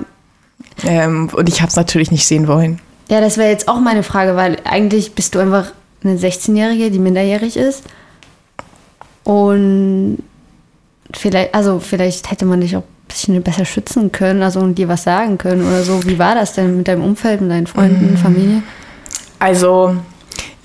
Ähm, 0.84 1.28
und 1.32 1.48
ich 1.48 1.60
habe 1.60 1.70
es 1.70 1.76
natürlich 1.76 2.10
nicht 2.10 2.26
sehen 2.26 2.48
wollen. 2.48 2.80
Ja, 3.08 3.20
das 3.20 3.36
wäre 3.36 3.48
jetzt 3.50 3.68
auch 3.68 3.78
meine 3.80 4.02
Frage, 4.02 4.34
weil 4.36 4.56
eigentlich 4.64 5.14
bist 5.14 5.34
du 5.34 5.38
einfach 5.38 5.72
eine 6.04 6.16
16-Jährige, 6.18 6.90
die 6.90 6.98
minderjährig 6.98 7.56
ist. 7.56 7.84
Und 9.24 10.18
vielleicht, 11.14 11.54
also 11.54 11.78
vielleicht 11.80 12.30
hätte 12.30 12.44
man 12.44 12.60
dich 12.60 12.76
auch 12.76 12.82
ein 12.82 13.08
bisschen 13.08 13.42
besser 13.42 13.64
schützen 13.64 14.10
können, 14.12 14.42
also 14.42 14.60
und 14.60 14.76
dir 14.76 14.88
was 14.88 15.04
sagen 15.04 15.38
können 15.38 15.66
oder 15.66 15.82
so. 15.82 16.04
Wie 16.04 16.18
war 16.18 16.34
das 16.34 16.52
denn 16.54 16.76
mit 16.76 16.88
deinem 16.88 17.04
Umfeld, 17.04 17.40
mit 17.40 17.50
deinen 17.50 17.66
Freunden, 17.66 18.16
Familie? 18.16 18.62
Also 19.38 19.96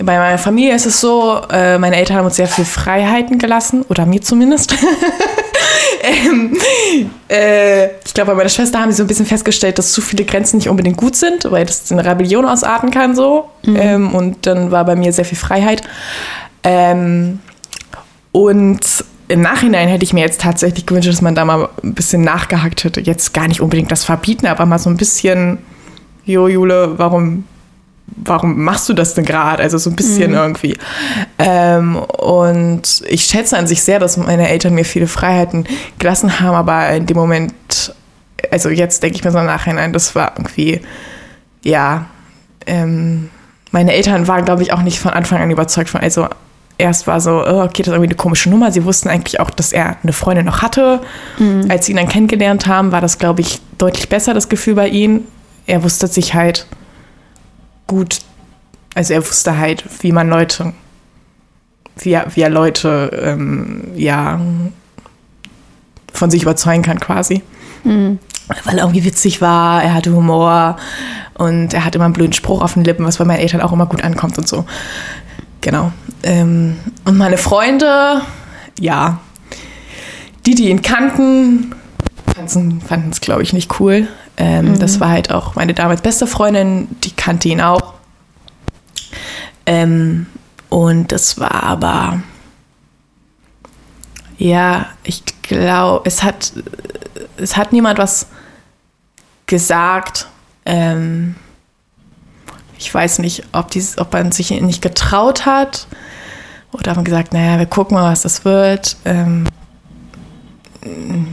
bei 0.06 0.18
meiner 0.18 0.38
Familie 0.38 0.76
ist 0.76 0.86
es 0.86 1.00
so, 1.00 1.42
äh, 1.52 1.78
meine 1.78 1.96
Eltern 1.96 2.18
haben 2.18 2.26
uns 2.26 2.36
sehr 2.36 2.48
viel 2.48 2.66
Freiheiten 2.66 3.40
gelassen, 3.40 3.84
oder 3.90 4.06
mir 4.06 4.22
zumindest. 4.22 4.76
ähm, 6.04 6.58
äh, 7.30 7.88
ich 8.06 8.14
glaube, 8.14 8.32
bei 8.32 8.38
meiner 8.38 8.50
Schwester 8.50 8.80
haben 8.80 8.92
sie 8.92 8.98
so 8.98 9.04
ein 9.04 9.08
bisschen 9.08 9.26
festgestellt, 9.26 9.78
dass 9.78 9.92
zu 9.92 10.02
viele 10.02 10.26
Grenzen 10.26 10.58
nicht 10.58 10.70
unbedingt 10.70 10.98
gut 10.98 11.16
sind, 11.16 11.50
weil 11.52 11.66
das 11.66 11.90
in 11.90 12.00
eine 12.00 12.10
Rebellion 12.10 12.46
ausarten 12.46 12.92
kann 12.92 13.16
so. 13.16 13.50
Ähm, 13.66 14.14
und 14.14 14.46
dann 14.46 14.72
war 14.72 14.86
bei 14.86 14.96
mir 14.96 15.14
sehr 15.14 15.26
viel 15.26 15.38
Freiheit. 15.38 15.82
Ähm, 16.64 17.40
und 18.32 19.06
im 19.30 19.42
Nachhinein 19.42 19.88
hätte 19.88 20.04
ich 20.04 20.14
mir 20.14 20.22
jetzt 20.22 20.42
tatsächlich 20.42 20.86
gewünscht, 20.86 21.10
dass 21.10 21.22
man 21.22 21.36
da 21.36 21.46
mal 21.46 21.70
ein 21.84 21.94
bisschen 21.94 22.22
nachgehackt 22.22 22.84
hätte. 22.84 23.02
Jetzt 23.02 23.34
gar 23.34 23.48
nicht 23.48 23.62
unbedingt 23.62 23.92
das 23.92 24.04
Verbieten, 24.04 24.48
aber 24.48 24.66
mal 24.66 24.80
so 24.80 24.90
ein 24.90 24.98
bisschen, 24.98 25.60
Jo, 26.26 26.48
Jule, 26.48 26.94
warum 26.98 27.46
warum 28.08 28.64
machst 28.64 28.90
du 28.90 28.94
das 28.94 29.14
denn 29.14 29.26
gerade? 29.26 29.64
Also 29.64 29.78
so 29.78 29.90
ein 29.90 29.96
bisschen 29.96 30.34
irgendwie. 30.34 30.78
Ähm, 31.40 31.96
und 31.96 33.04
ich 33.08 33.26
schätze 33.26 33.58
an 33.58 33.68
sich 33.68 33.84
sehr, 33.84 34.00
dass 34.00 34.18
meine 34.18 34.50
Eltern 34.50 34.76
mir 34.76 34.86
viele 34.86 35.08
Freiheiten 35.08 35.66
gelassen 36.00 36.40
haben, 36.40 36.56
aber 36.56 36.90
in 36.90 37.06
dem 37.06 37.18
Moment, 37.18 37.54
also 38.52 38.70
jetzt 38.70 39.04
denke 39.04 39.18
ich 39.18 39.24
mir 39.24 39.32
so 39.32 39.40
im 39.40 39.46
Nachhinein, 39.46 39.94
das 39.94 40.16
war 40.16 40.34
irgendwie, 40.38 40.82
ja, 41.64 42.06
ähm, 42.66 43.30
meine 43.72 43.94
Eltern 43.94 44.28
waren, 44.28 44.46
glaube 44.46 44.62
ich, 44.62 44.72
auch 44.74 44.82
nicht 44.82 45.00
von 45.00 45.12
Anfang 45.12 45.42
an 45.42 45.50
überzeugt 45.50 45.90
von, 45.90 46.02
also 46.02 46.28
erst 46.78 47.08
war 47.08 47.22
so, 47.22 47.44
oh, 47.46 47.64
okay, 47.64 47.82
das 47.82 47.88
ist 47.88 47.94
irgendwie 47.94 48.10
eine 48.10 48.16
komische 48.16 48.50
Nummer. 48.50 48.72
Sie 48.72 48.84
wussten 48.86 49.10
eigentlich 49.10 49.40
auch, 49.40 49.50
dass 49.50 49.72
er 49.72 49.98
eine 50.04 50.14
Freundin 50.14 50.46
noch 50.46 50.62
hatte. 50.62 51.02
Als 51.70 51.86
sie 51.86 51.94
ihn 51.94 51.98
dann 51.98 52.08
kennengelernt 52.08 52.68
haben, 52.68 52.92
war 52.92 53.02
das, 53.02 53.18
glaube 53.18 53.42
ich, 53.42 53.62
deutlich 53.78 54.10
besser, 54.10 54.34
das 54.34 54.50
Gefühl 54.50 54.76
bei 54.76 54.90
ihm. 54.90 55.22
Er 55.66 55.84
wusste 55.84 56.08
sich 56.08 56.34
halt 56.34 56.68
gut, 57.88 58.20
also 58.96 59.14
er 59.14 59.28
wusste 59.28 59.58
halt, 59.58 59.84
wie 60.02 60.12
man 60.12 60.30
Leute, 60.30 60.74
wie 61.98 62.12
er, 62.12 62.28
wie 62.36 62.42
er 62.42 62.50
Leute, 62.50 63.20
ähm, 63.24 63.92
ja, 63.96 64.40
von 66.14 66.30
sich 66.30 66.44
überzeugen 66.44 66.84
kann 66.84 67.00
quasi. 67.00 67.42
Weil 68.66 68.78
er 68.78 68.84
irgendwie 68.84 69.06
witzig 69.06 69.42
war, 69.42 69.84
er 69.84 69.94
hatte 69.94 70.14
Humor 70.14 70.78
und 71.36 71.74
er 71.74 71.86
hatte 71.86 71.98
immer 71.98 72.06
einen 72.06 72.14
blöden 72.14 72.34
Spruch 72.34 72.62
auf 72.62 72.74
den 72.74 72.84
Lippen, 72.84 73.06
was 73.06 73.18
bei 73.18 73.26
meinen 73.26 73.40
Eltern 73.40 73.62
auch 73.62 73.72
immer 73.72 73.86
gut 73.86 74.04
ankommt 74.04 74.38
und 74.38 74.48
so. 74.48 74.66
Genau. 75.62 75.92
Ähm, 76.24 76.78
und 77.06 77.18
meine 77.18 77.38
Freunde, 77.38 78.22
ja, 78.80 79.20
die, 80.46 80.56
die 80.56 80.70
ihn 80.70 80.82
kannten, 80.82 81.74
fanden 82.36 83.10
es, 83.12 83.22
glaube 83.22 83.44
ich, 83.44 83.54
nicht 83.54 83.80
cool. 83.80 84.08
Ähm, 84.38 84.80
Das 84.80 85.00
war 85.00 85.10
halt 85.10 85.32
auch 85.32 85.56
meine 85.56 85.74
damals 85.74 86.02
beste 86.02 86.28
Freundin, 86.28 86.88
die 87.04 87.12
kannte 87.12 87.50
ihn 87.50 87.62
auch. 87.62 87.94
Ähm, 89.66 90.26
und 90.70 91.12
das 91.12 91.40
war 91.40 91.64
aber, 91.64 92.22
ja, 94.38 94.88
ich 95.04 95.24
glaube, 95.44 96.02
es 96.08 96.24
hat, 96.24 96.52
es 97.38 97.56
hat 97.56 97.72
niemand 97.72 98.00
was 98.00 98.28
gesagt. 99.46 100.28
Ähm, 100.66 101.36
ich 102.78 102.94
weiß 102.94 103.20
nicht, 103.20 103.44
ob, 103.54 103.70
dies, 103.72 103.98
ob 103.98 104.12
man 104.14 104.32
sich 104.32 104.50
nicht 104.50 104.82
getraut 104.82 105.46
hat 105.46 105.88
oder 106.72 106.90
hat 106.92 106.98
man 106.98 107.06
gesagt, 107.06 107.34
naja, 107.34 107.60
wir 107.60 107.66
gucken 107.68 107.96
mal, 107.96 108.12
was 108.12 108.24
das 108.24 108.44
wird. 108.44 108.98
Ähm, 109.06 109.46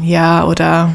ja, 0.03 0.45
oder 0.45 0.95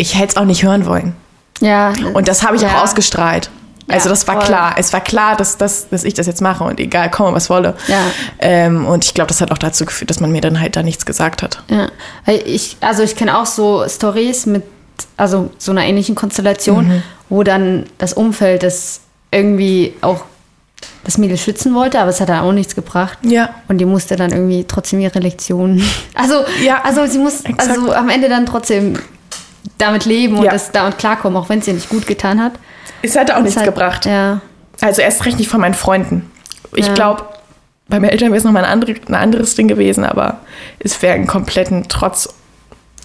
ich 0.00 0.18
hätte 0.18 0.28
es 0.32 0.36
auch 0.36 0.44
nicht 0.44 0.62
hören 0.62 0.86
wollen. 0.86 1.14
Ja. 1.60 1.92
Und 2.14 2.26
das 2.28 2.42
habe 2.42 2.56
ich 2.56 2.62
ja. 2.62 2.68
auch 2.68 2.82
ausgestrahlt. 2.84 3.50
Also 3.88 4.08
Ja, 4.08 4.10
das 4.10 4.26
war 4.28 4.36
voll. 4.36 4.44
klar. 4.44 4.74
Es 4.78 4.92
war 4.92 5.00
klar, 5.00 5.36
dass, 5.36 5.56
dass, 5.58 5.88
dass 5.88 6.04
ich 6.04 6.14
das 6.14 6.26
jetzt 6.26 6.40
mache 6.40 6.64
und 6.64 6.78
egal, 6.80 7.10
komme, 7.10 7.34
was 7.34 7.50
wolle. 7.50 7.74
Ja. 7.88 7.98
Ähm, 8.38 8.86
und 8.86 9.04
ich 9.04 9.14
glaube, 9.14 9.28
das 9.28 9.40
hat 9.40 9.50
auch 9.50 9.58
dazu 9.58 9.84
geführt, 9.84 10.10
dass 10.10 10.20
man 10.20 10.30
mir 10.32 10.40
dann 10.40 10.60
halt 10.60 10.76
da 10.76 10.82
nichts 10.82 11.04
gesagt 11.04 11.42
hat. 11.42 11.62
Ja, 11.68 11.88
ich, 12.32 12.76
also 12.80 13.02
ich 13.02 13.16
kenne 13.16 13.36
auch 13.38 13.46
so 13.46 13.84
Stories 13.88 14.46
mit, 14.46 14.62
also 15.16 15.50
so 15.58 15.72
einer 15.72 15.84
ähnlichen 15.84 16.14
Konstellation, 16.14 16.86
Mhm. 16.88 17.02
wo 17.28 17.42
dann 17.42 17.86
das 17.98 18.12
Umfeld 18.12 18.62
das 18.62 19.00
irgendwie 19.32 19.94
auch 20.02 20.22
das 21.04 21.18
Mädel 21.18 21.36
schützen 21.36 21.74
wollte, 21.74 21.98
aber 22.00 22.10
es 22.10 22.20
hat 22.20 22.28
dann 22.30 22.40
auch 22.40 22.52
nichts 22.52 22.74
gebracht. 22.74 23.18
Ja. 23.22 23.50
Und 23.68 23.78
die 23.78 23.84
musste 23.84 24.16
dann 24.16 24.30
irgendwie 24.30 24.64
trotzdem 24.66 25.00
ihre 25.00 25.18
Lektionen. 25.18 25.82
Also, 26.14 26.44
Ja, 26.64 26.80
also 26.84 27.04
sie 27.06 27.18
muss 27.18 27.40
exakt. 27.42 27.68
also 27.68 27.92
am 27.92 28.08
Ende 28.08 28.28
dann 28.28 28.46
trotzdem 28.46 28.94
damit 29.78 30.04
leben 30.04 30.36
und 30.36 30.44
Ja. 30.44 30.52
das 30.52 30.72
damit 30.72 30.98
klarkommen, 30.98 31.36
auch 31.36 31.48
wenn 31.48 31.58
es 31.60 31.68
ihr 31.68 31.74
nicht 31.74 31.88
gut 31.88 32.06
getan 32.06 32.42
hat. 32.42 32.52
Es 33.02 33.16
hat 33.16 33.30
auch 33.30 33.38
nichts 33.38 33.52
Ist 33.52 33.56
halt- 33.58 33.66
gebracht. 33.74 34.06
Ja. 34.06 34.40
Also 34.80 35.02
erst 35.02 35.24
recht 35.26 35.38
nicht 35.38 35.48
von 35.50 35.60
meinen 35.60 35.74
Freunden. 35.74 36.30
Ich 36.74 36.86
Ja. 36.86 36.94
glaube, 36.94 37.24
bei 37.88 37.98
meinen 38.00 38.10
Eltern 38.10 38.28
wäre 38.28 38.38
es 38.38 38.44
nochmal 38.44 38.64
ein, 38.64 38.70
andere, 38.70 38.94
ein 39.08 39.14
anderes 39.14 39.54
Ding 39.54 39.68
gewesen, 39.68 40.04
aber 40.04 40.38
es 40.78 41.00
wäre 41.02 41.14
einen 41.14 41.26
kompletten 41.26 41.88
Trotz, 41.88 42.28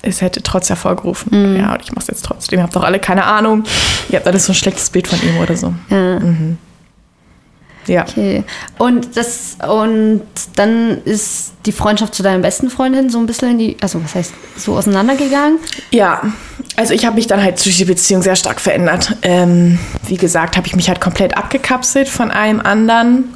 es 0.01 0.21
hätte 0.21 0.43
Trotz 0.43 0.69
hervorgerufen. 0.69 1.53
Mhm. 1.53 1.59
Ja, 1.59 1.73
und 1.73 1.81
ich 1.81 1.91
mache 1.91 2.01
es 2.03 2.07
jetzt 2.07 2.25
trotzdem. 2.25 2.59
Ihr 2.59 2.63
habt 2.63 2.75
doch 2.75 2.83
alle 2.83 2.99
keine 2.99 3.25
Ahnung. 3.25 3.63
Ihr 4.09 4.17
habt 4.17 4.27
alles 4.27 4.45
so 4.45 4.51
ein 4.51 4.55
schlechtes 4.55 4.89
Bild 4.89 5.07
von 5.07 5.19
ihm 5.21 5.37
oder 5.39 5.55
so. 5.57 5.73
ja. 5.89 6.19
Ja. 7.87 8.03
Okay. 8.03 8.43
Und 8.77 9.15
das 9.15 9.57
und 9.67 10.23
dann 10.55 11.01
ist 11.03 11.53
die 11.65 11.71
Freundschaft 11.71 12.15
zu 12.15 12.23
deiner 12.23 12.39
besten 12.39 12.69
Freundin 12.69 13.09
so 13.09 13.19
ein 13.19 13.25
bisschen 13.25 13.51
in 13.51 13.57
die, 13.57 13.77
also 13.81 14.03
was 14.03 14.15
heißt, 14.15 14.33
so 14.57 14.75
auseinandergegangen? 14.75 15.59
Ja, 15.91 16.21
also 16.75 16.93
ich 16.93 17.05
habe 17.05 17.15
mich 17.15 17.27
dann 17.27 17.43
halt 17.43 17.63
durch 17.63 17.77
die 17.77 17.85
Beziehung 17.85 18.21
sehr 18.21 18.35
stark 18.35 18.59
verändert. 18.59 19.15
Ähm, 19.21 19.79
wie 20.07 20.17
gesagt, 20.17 20.57
habe 20.57 20.67
ich 20.67 20.75
mich 20.75 20.87
halt 20.87 21.01
komplett 21.01 21.37
abgekapselt 21.37 22.07
von 22.07 22.31
allem 22.31 22.59
anderen 22.59 23.33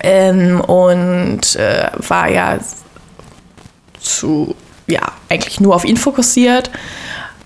ähm, 0.00 0.60
und 0.60 1.56
äh, 1.56 1.90
war 1.96 2.28
ja 2.28 2.58
zu, 4.00 4.54
ja, 4.86 5.12
eigentlich 5.28 5.60
nur 5.60 5.74
auf 5.74 5.84
ihn 5.84 5.96
fokussiert 5.96 6.70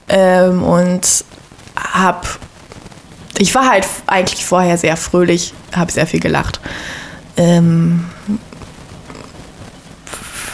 ähm, 0.09 0.63
und 0.63 1.25
habe, 1.77 2.27
ich 3.39 3.55
war 3.55 3.69
halt 3.69 3.87
eigentlich 4.07 4.45
vorher 4.45 4.77
sehr 4.77 4.97
fröhlich, 4.97 5.55
habe 5.75 5.91
sehr 5.93 6.07
viel 6.07 6.21
gelacht. 6.21 6.61
Ähm, 7.37 8.07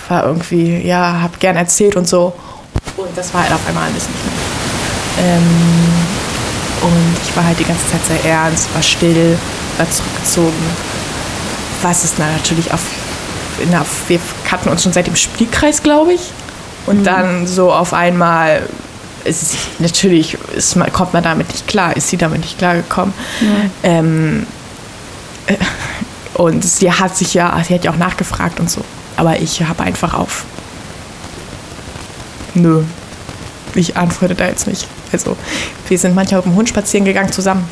war 0.08 0.24
irgendwie, 0.26 0.86
ja, 0.86 1.20
habe 1.22 1.38
gern 1.38 1.56
erzählt 1.56 1.96
und 1.96 2.06
so. 2.06 2.34
Und 2.96 3.16
das 3.16 3.32
war 3.32 3.42
halt 3.42 3.52
auf 3.52 3.66
einmal 3.66 3.84
alles 3.84 4.06
nicht 4.08 4.24
mehr. 4.24 5.26
Ähm, 5.26 5.42
und 6.82 7.16
ich 7.26 7.36
war 7.36 7.44
halt 7.44 7.58
die 7.58 7.64
ganze 7.64 7.86
Zeit 7.88 8.04
sehr 8.04 8.32
ernst, 8.32 8.72
war 8.74 8.82
still, 8.82 9.38
war 9.78 9.90
zurückgezogen. 9.90 10.52
Was 11.82 12.04
ist 12.04 12.16
na, 12.18 12.30
natürlich 12.32 12.72
auf, 12.72 12.82
der, 13.58 13.84
wir 14.08 14.20
kannten 14.44 14.68
uns 14.68 14.82
schon 14.82 14.92
seit 14.92 15.06
dem 15.06 15.16
Spielkreis, 15.16 15.82
glaube 15.82 16.12
ich. 16.12 16.20
Und 16.86 17.04
dann 17.04 17.46
so 17.46 17.72
auf 17.72 17.94
einmal, 17.94 18.68
ist, 19.24 19.56
natürlich 19.78 20.36
ist, 20.56 20.76
kommt 20.92 21.12
man 21.12 21.22
damit 21.22 21.48
nicht 21.48 21.66
klar, 21.66 21.96
ist 21.96 22.08
sie 22.08 22.16
damit 22.16 22.40
nicht 22.40 22.58
klargekommen. 22.58 23.14
Ähm, 23.82 24.46
äh, 25.46 25.56
und 26.34 26.64
sie 26.64 26.90
hat 26.90 27.16
sich 27.16 27.34
ja, 27.34 27.62
sie 27.66 27.74
hat 27.74 27.84
ja 27.84 27.92
auch 27.92 27.96
nachgefragt 27.96 28.60
und 28.60 28.70
so. 28.70 28.82
Aber 29.16 29.38
ich 29.38 29.62
habe 29.62 29.82
einfach 29.82 30.14
auf. 30.14 30.44
Nö. 32.54 32.82
Ich 33.74 33.96
antworte 33.96 34.34
da 34.34 34.46
jetzt 34.46 34.66
nicht. 34.66 34.86
Also, 35.12 35.36
wir 35.88 35.98
sind 35.98 36.14
manchmal 36.14 36.40
mit 36.40 36.46
dem 36.46 36.54
Hund 36.56 36.68
spazieren 36.68 37.04
gegangen 37.04 37.32
zusammen. 37.32 37.68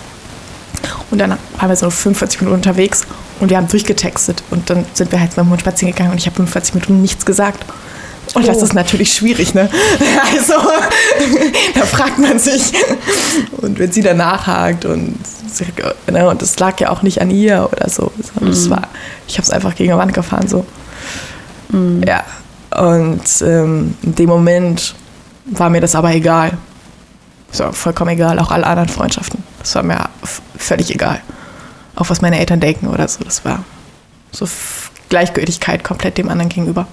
Und 1.10 1.18
dann 1.18 1.30
waren 1.58 1.68
wir 1.68 1.76
so 1.76 1.90
45 1.90 2.40
Minuten 2.40 2.56
unterwegs 2.56 3.02
und 3.40 3.50
wir 3.50 3.56
haben 3.56 3.68
durchgetextet. 3.68 4.42
Und 4.50 4.70
dann 4.70 4.84
sind 4.94 5.12
wir 5.12 5.20
halt 5.20 5.36
mit 5.36 5.44
dem 5.44 5.50
Hund 5.50 5.60
spazieren 5.60 5.92
gegangen 5.92 6.12
und 6.12 6.18
ich 6.18 6.26
habe 6.26 6.36
45 6.36 6.74
Minuten 6.74 7.02
nichts 7.02 7.26
gesagt. 7.26 7.64
Und 8.34 8.48
das 8.48 8.62
ist 8.62 8.74
natürlich 8.74 9.12
schwierig, 9.12 9.54
ne? 9.54 9.68
Also, 10.32 10.54
da 11.74 11.80
fragt 11.86 12.18
man 12.18 12.38
sich. 12.38 12.72
Und 13.58 13.78
wenn 13.78 13.92
sie 13.92 14.02
dann 14.02 14.16
nachhakt 14.16 14.84
und, 14.84 15.18
ne, 16.10 16.28
und 16.28 16.40
das 16.42 16.58
lag 16.58 16.80
ja 16.80 16.90
auch 16.90 17.02
nicht 17.02 17.20
an 17.20 17.30
ihr 17.30 17.68
oder 17.70 17.88
so, 17.88 18.10
sondern 18.34 18.54
Mhm. 18.58 18.70
war, 18.70 18.88
ich 19.28 19.34
habe 19.36 19.42
es 19.42 19.50
einfach 19.50 19.74
gegen 19.74 19.92
die 19.92 19.98
Wand 19.98 20.14
gefahren, 20.14 20.48
so. 20.48 20.64
Ja. 22.06 22.24
Und 22.78 23.22
ähm, 23.42 23.94
in 24.02 24.14
dem 24.14 24.28
Moment 24.28 24.94
war 25.46 25.70
mir 25.70 25.80
das 25.80 25.94
aber 25.94 26.12
egal. 26.12 26.56
So, 27.50 27.70
vollkommen 27.72 28.10
egal, 28.12 28.38
auch 28.38 28.50
alle 28.50 28.66
anderen 28.66 28.88
Freundschaften. 28.88 29.42
Das 29.58 29.74
war 29.74 29.82
mir 29.82 30.08
völlig 30.56 30.94
egal. 30.94 31.20
Auch 31.96 32.08
was 32.08 32.22
meine 32.22 32.38
Eltern 32.38 32.60
denken 32.60 32.86
oder 32.88 33.06
so. 33.08 33.22
Das 33.24 33.44
war 33.44 33.62
so 34.30 34.46
Gleichgültigkeit 35.10 35.84
komplett 35.84 36.16
dem 36.16 36.30
anderen 36.30 36.48
gegenüber. 36.48 36.86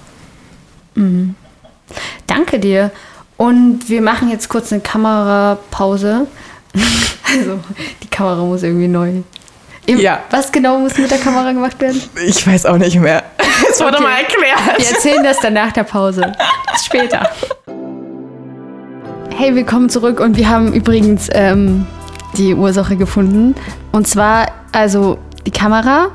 Danke 2.26 2.58
dir. 2.58 2.90
Und 3.36 3.88
wir 3.88 4.02
machen 4.02 4.28
jetzt 4.30 4.48
kurz 4.48 4.72
eine 4.72 4.80
Kamerapause. 4.82 6.26
Also, 7.32 7.60
die 8.02 8.08
Kamera 8.08 8.42
muss 8.42 8.64
irgendwie 8.64 8.88
neu. 8.88 9.22
Im- 9.86 9.98
Ja. 10.00 10.18
Was 10.30 10.50
genau 10.50 10.80
muss 10.80 10.98
mit 10.98 11.08
der 11.12 11.18
Kamera 11.18 11.52
gemacht 11.52 11.80
werden? 11.80 12.02
Ich 12.26 12.44
weiß 12.44 12.66
auch 12.66 12.76
nicht 12.76 12.98
mehr. 12.98 13.22
Es 13.70 13.78
wurde 13.80 13.98
Okay. 13.98 14.02
mal 14.02 14.10
erklärt. 14.18 14.78
Wir 14.78 14.86
erzählen 14.88 15.22
das 15.22 15.38
dann 15.38 15.52
nach 15.54 15.70
der 15.70 15.84
Pause. 15.84 16.32
Bis 16.72 16.84
später. 16.86 17.30
Hey, 19.36 19.54
willkommen 19.54 19.88
zurück 19.90 20.18
und 20.18 20.36
wir 20.36 20.48
haben 20.48 20.72
übrigens 20.72 21.28
ähm, 21.32 21.86
die 22.36 22.52
Ursache 22.54 22.96
gefunden. 22.96 23.54
Und 23.92 24.08
zwar, 24.08 24.48
also 24.72 25.18
die 25.46 25.52
Kamera 25.52 26.08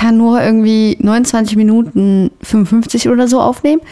kann 0.00 0.16
nur 0.16 0.42
irgendwie 0.42 0.96
29 1.00 1.56
Minuten 1.56 2.30
55 2.42 3.08
oder 3.10 3.28
so 3.28 3.40
aufnehmen, 3.40 3.82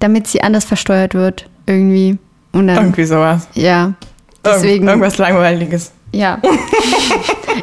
damit 0.00 0.26
sie 0.26 0.42
anders 0.42 0.64
versteuert 0.66 1.14
wird. 1.14 1.48
Irgendwie. 1.66 2.18
Und 2.52 2.66
dann, 2.68 2.76
Irgendwie 2.76 3.04
sowas. 3.04 3.48
ja. 3.54 3.94
Deswegen, 4.44 4.86
Irgendwas 4.86 5.18
Langweiliges. 5.18 5.92
ja. 6.12 6.38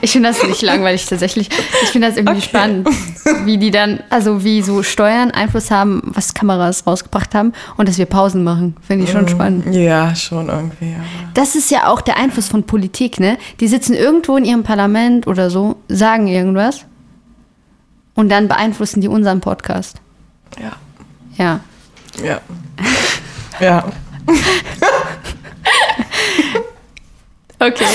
Ich 0.02 0.12
finde 0.12 0.30
das 0.30 0.44
nicht 0.46 0.62
langweilig 0.64 1.06
tatsächlich. 1.06 1.50
Ich 1.84 1.90
finde 1.90 2.08
das 2.08 2.18
irgendwie 2.18 2.38
Okay. 2.38 2.46
spannend, 2.50 2.90
wie 3.46 3.58
die 3.58 3.70
dann, 3.72 4.00
also 4.10 4.44
wie 4.44 4.62
so 4.64 4.82
Steuern 4.84 5.30
Einfluss 5.32 5.70
haben, 5.72 6.02
was 6.06 6.34
Kameras 6.34 6.86
rausgebracht 6.88 7.34
haben 7.36 7.54
und 7.78 7.88
dass 7.88 7.98
wir 8.00 8.08
Pausen 8.08 8.44
machen. 8.44 8.76
Finde 8.86 9.06
ich 9.06 9.12
schon 9.12 9.28
spannend. 9.28 9.74
Ja, 9.74 10.14
schon 10.16 10.50
irgendwie. 10.50 10.96
Aber. 10.96 11.32
Das 11.36 11.56
ist 11.56 11.70
ja 11.72 11.88
auch 11.88 12.02
der 12.02 12.18
Einfluss 12.18 12.48
von 12.48 12.64
Politik, 12.64 13.20
ne? 13.20 13.38
Die 13.60 13.68
sitzen 13.68 13.94
irgendwo 13.94 14.36
in 14.36 14.46
ihrem 14.46 14.64
Parlament 14.64 15.28
oder 15.28 15.50
so, 15.52 15.76
sagen 15.88 16.28
irgendwas 16.28 16.86
und 18.16 18.30
dann 18.30 18.48
beeinflussen 18.48 19.02
die 19.02 19.08
unseren 19.08 19.42
Podcast. 19.42 20.02
Ja. 20.60 20.72
Ja. 21.38 21.60
Ja. 22.24 22.42
Ja. 23.60 23.86
Okay. 27.60 27.86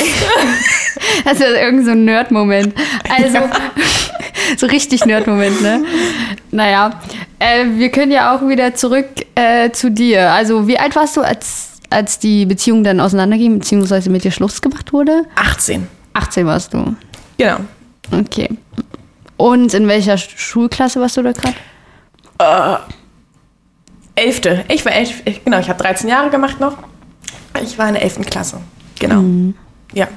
Das 1.25 1.35
ist 1.35 1.43
irgend 1.43 1.85
so 1.85 1.91
ein 1.91 2.05
Nerd-Moment. 2.07 2.75
Also, 3.11 3.39
so 4.57 4.67
richtig 4.67 5.05
Nerd-Moment, 5.05 5.61
ne? 5.61 5.85
Naja, 6.51 6.99
äh, 7.39 7.67
wir 7.75 7.91
können 7.91 8.11
ja 8.11 8.35
auch 8.35 8.47
wieder 8.49 8.75
zurück 8.75 9.07
äh, 9.35 9.71
zu 9.71 9.91
dir. 9.91 10.31
Also, 10.33 10.67
wie 10.67 10.79
alt 10.79 10.97
warst 10.97 11.17
du, 11.17 11.21
als, 11.21 11.81
als 11.91 12.19
die 12.19 12.47
Beziehung 12.47 12.83
dann 12.83 12.99
auseinanderging, 13.01 13.59
beziehungsweise 13.59 14.09
mit 14.09 14.25
dir 14.25 14.31
Schluss 14.31 14.63
gemacht 14.63 14.93
wurde? 14.93 15.25
18. 15.37 15.87
18 16.15 16.47
warst 16.47 16.73
du. 16.73 16.97
Genau. 17.37 17.59
Okay. 18.11 18.49
Und 19.39 19.73
in 19.73 19.89
welcher 19.89 20.19
Schulklasse 20.19 21.01
warst 21.01 21.17
du 21.17 21.23
da 21.23 21.33
gerade? 21.33 21.55
Elfte. 24.15 24.65
Ich 24.69 24.85
war 24.85 24.93
elf, 24.93 25.23
genau, 25.45 25.59
ich 25.61 25.69
habe 25.69 25.83
13 25.83 26.09
Jahre 26.09 26.29
gemacht 26.29 26.61
noch. 26.61 26.77
Ich 27.63 27.79
war 27.79 27.89
in 27.89 27.95
der 27.95 28.03
11. 28.03 28.21
Klasse. 28.27 28.61
Genau. 28.99 29.23
Ja. 29.95 30.09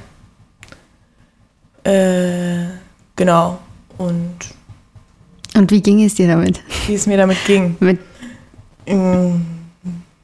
Äh, 1.84 2.66
genau. 3.16 3.60
Und 3.98 4.36
Und 5.56 5.72
wie 5.72 5.82
ging 5.82 6.04
es 6.04 6.16
dir 6.16 6.28
damit? 6.28 6.62
wie 6.88 6.96
es 6.96 7.06
mir 7.08 7.18
damit 7.18 7.38
ging. 7.46 7.78
Mit 7.80 8.00
Mm, 8.88 9.36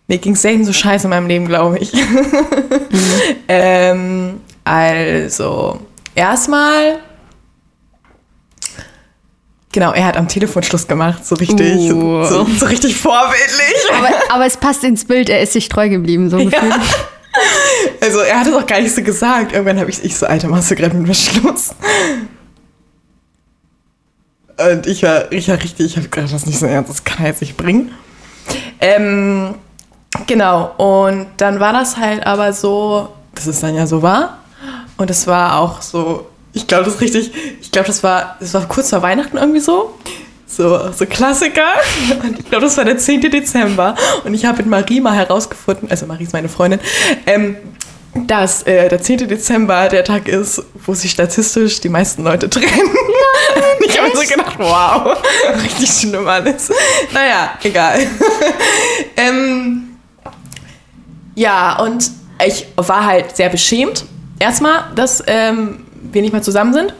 Mir 0.07 0.17
ging 0.17 0.33
es 0.33 0.41
selten 0.41 0.65
so 0.65 0.73
scheiße 0.73 1.05
in 1.05 1.11
meinem 1.11 1.27
Leben, 1.27 1.45
glaube 1.47 1.77
ich. 1.77 1.93
ähm, 3.47 4.41
also, 4.63 5.79
erstmal. 6.15 6.97
Genau, 9.77 9.91
er 9.91 10.05
hat 10.05 10.17
am 10.17 10.27
Telefon 10.27 10.63
Schluss 10.63 10.87
gemacht, 10.87 11.23
so 11.23 11.35
richtig, 11.35 11.91
Uh. 11.91 12.23
so, 12.23 12.47
so 12.57 12.65
richtig 12.65 12.97
vorbildlich. 12.97 13.75
aber, 13.95 14.09
aber 14.33 14.45
es 14.47 14.57
passt 14.57 14.83
ins 14.83 15.05
Bild, 15.05 15.29
er 15.29 15.39
ist 15.39 15.53
sich 15.53 15.69
treu 15.69 15.87
geblieben, 15.87 16.31
so 16.31 16.37
gefühlt. 16.37 16.73
Also 18.01 18.17
er 18.21 18.39
hat 18.39 18.47
es 18.47 18.53
auch 18.55 18.65
gar 18.65 18.81
nicht 18.81 18.95
so 18.95 19.03
gesagt. 19.03 19.51
Irgendwann 19.51 19.79
habe 19.79 19.91
ich, 19.91 20.03
ich 20.03 20.17
so, 20.17 20.25
Alter, 20.25 20.47
machst 20.47 20.71
du 20.71 20.75
gerade 20.75 20.95
mit 20.95 21.07
mir 21.07 21.13
Schluss? 21.13 21.75
Und 24.57 24.87
ich 24.87 25.03
war, 25.03 25.31
ich 25.31 25.47
war 25.47 25.61
richtig, 25.61 25.85
ich 25.85 25.97
habe 25.97 26.07
gedacht, 26.07 26.33
das 26.33 26.41
ist 26.41 26.47
nicht 26.47 26.57
so 26.57 26.65
ernst, 26.65 26.89
das 26.89 27.03
kann 27.03 27.23
er 27.23 27.27
jetzt 27.29 27.41
nicht 27.41 27.55
bringen. 27.55 27.91
Ähm, 28.81 29.53
genau, 30.25 30.73
und 30.77 31.27
dann 31.37 31.59
war 31.59 31.73
das 31.73 31.97
halt 31.97 32.25
aber 32.25 32.51
so, 32.51 33.09
dass 33.35 33.45
es 33.45 33.59
dann 33.59 33.75
ja 33.75 33.85
so 33.85 34.01
war. 34.01 34.39
Und 34.97 35.11
es 35.11 35.27
war 35.27 35.59
auch 35.59 35.83
so, 35.83 36.25
ich 36.57 36.67
glaube, 36.67 36.85
das 36.85 36.95
ist 36.95 37.01
richtig, 37.01 37.31
ich 37.61 37.71
glaube, 37.71 37.87
das 37.87 38.03
war, 38.03 38.35
das 38.39 38.53
war 38.53 38.67
kurz 38.67 38.89
vor 38.89 39.01
Weihnachten 39.01 39.37
irgendwie 39.37 39.59
so. 39.59 39.93
So, 40.47 40.91
so 40.91 41.05
Klassiker. 41.05 41.73
Und 42.23 42.39
ich 42.39 42.49
glaube, 42.49 42.65
das 42.65 42.77
war 42.77 42.85
der 42.85 42.97
10. 42.97 43.21
Dezember. 43.29 43.95
Und 44.23 44.33
ich 44.33 44.45
habe 44.45 44.57
mit 44.57 44.67
Marie 44.67 45.01
mal 45.01 45.13
herausgefunden, 45.13 45.89
also 45.91 46.05
Marie 46.05 46.23
ist 46.23 46.33
meine 46.33 46.49
Freundin, 46.49 46.79
ähm, 47.25 47.57
dass 48.25 48.63
äh, 48.63 48.89
der 48.89 49.01
10. 49.01 49.27
Dezember 49.27 49.87
der 49.89 50.03
Tag 50.03 50.27
ist, 50.27 50.63
wo 50.85 50.93
sich 50.93 51.11
statistisch 51.11 51.79
die 51.81 51.89
meisten 51.89 52.23
Leute 52.23 52.49
trennen. 52.49 52.65
ich 53.85 53.99
habe 53.99 54.09
mir 54.09 54.15
so 54.15 54.21
gedacht, 54.21 54.55
wow, 54.57 55.17
richtig 55.61 55.89
schlimm 55.89 56.27
alles. 56.27 56.71
Naja, 57.13 57.51
egal. 57.61 57.99
ähm, 59.17 59.97
ja, 61.35 61.77
und 61.79 62.09
ich 62.43 62.65
war 62.77 63.05
halt 63.05 63.35
sehr 63.35 63.49
beschämt. 63.49 64.05
Erstmal, 64.39 64.85
dass 64.95 65.23
ähm, 65.27 65.83
wir 66.11 66.21
nicht 66.21 66.31
mehr 66.31 66.41
zusammen 66.41 66.73
sind. 66.73 66.93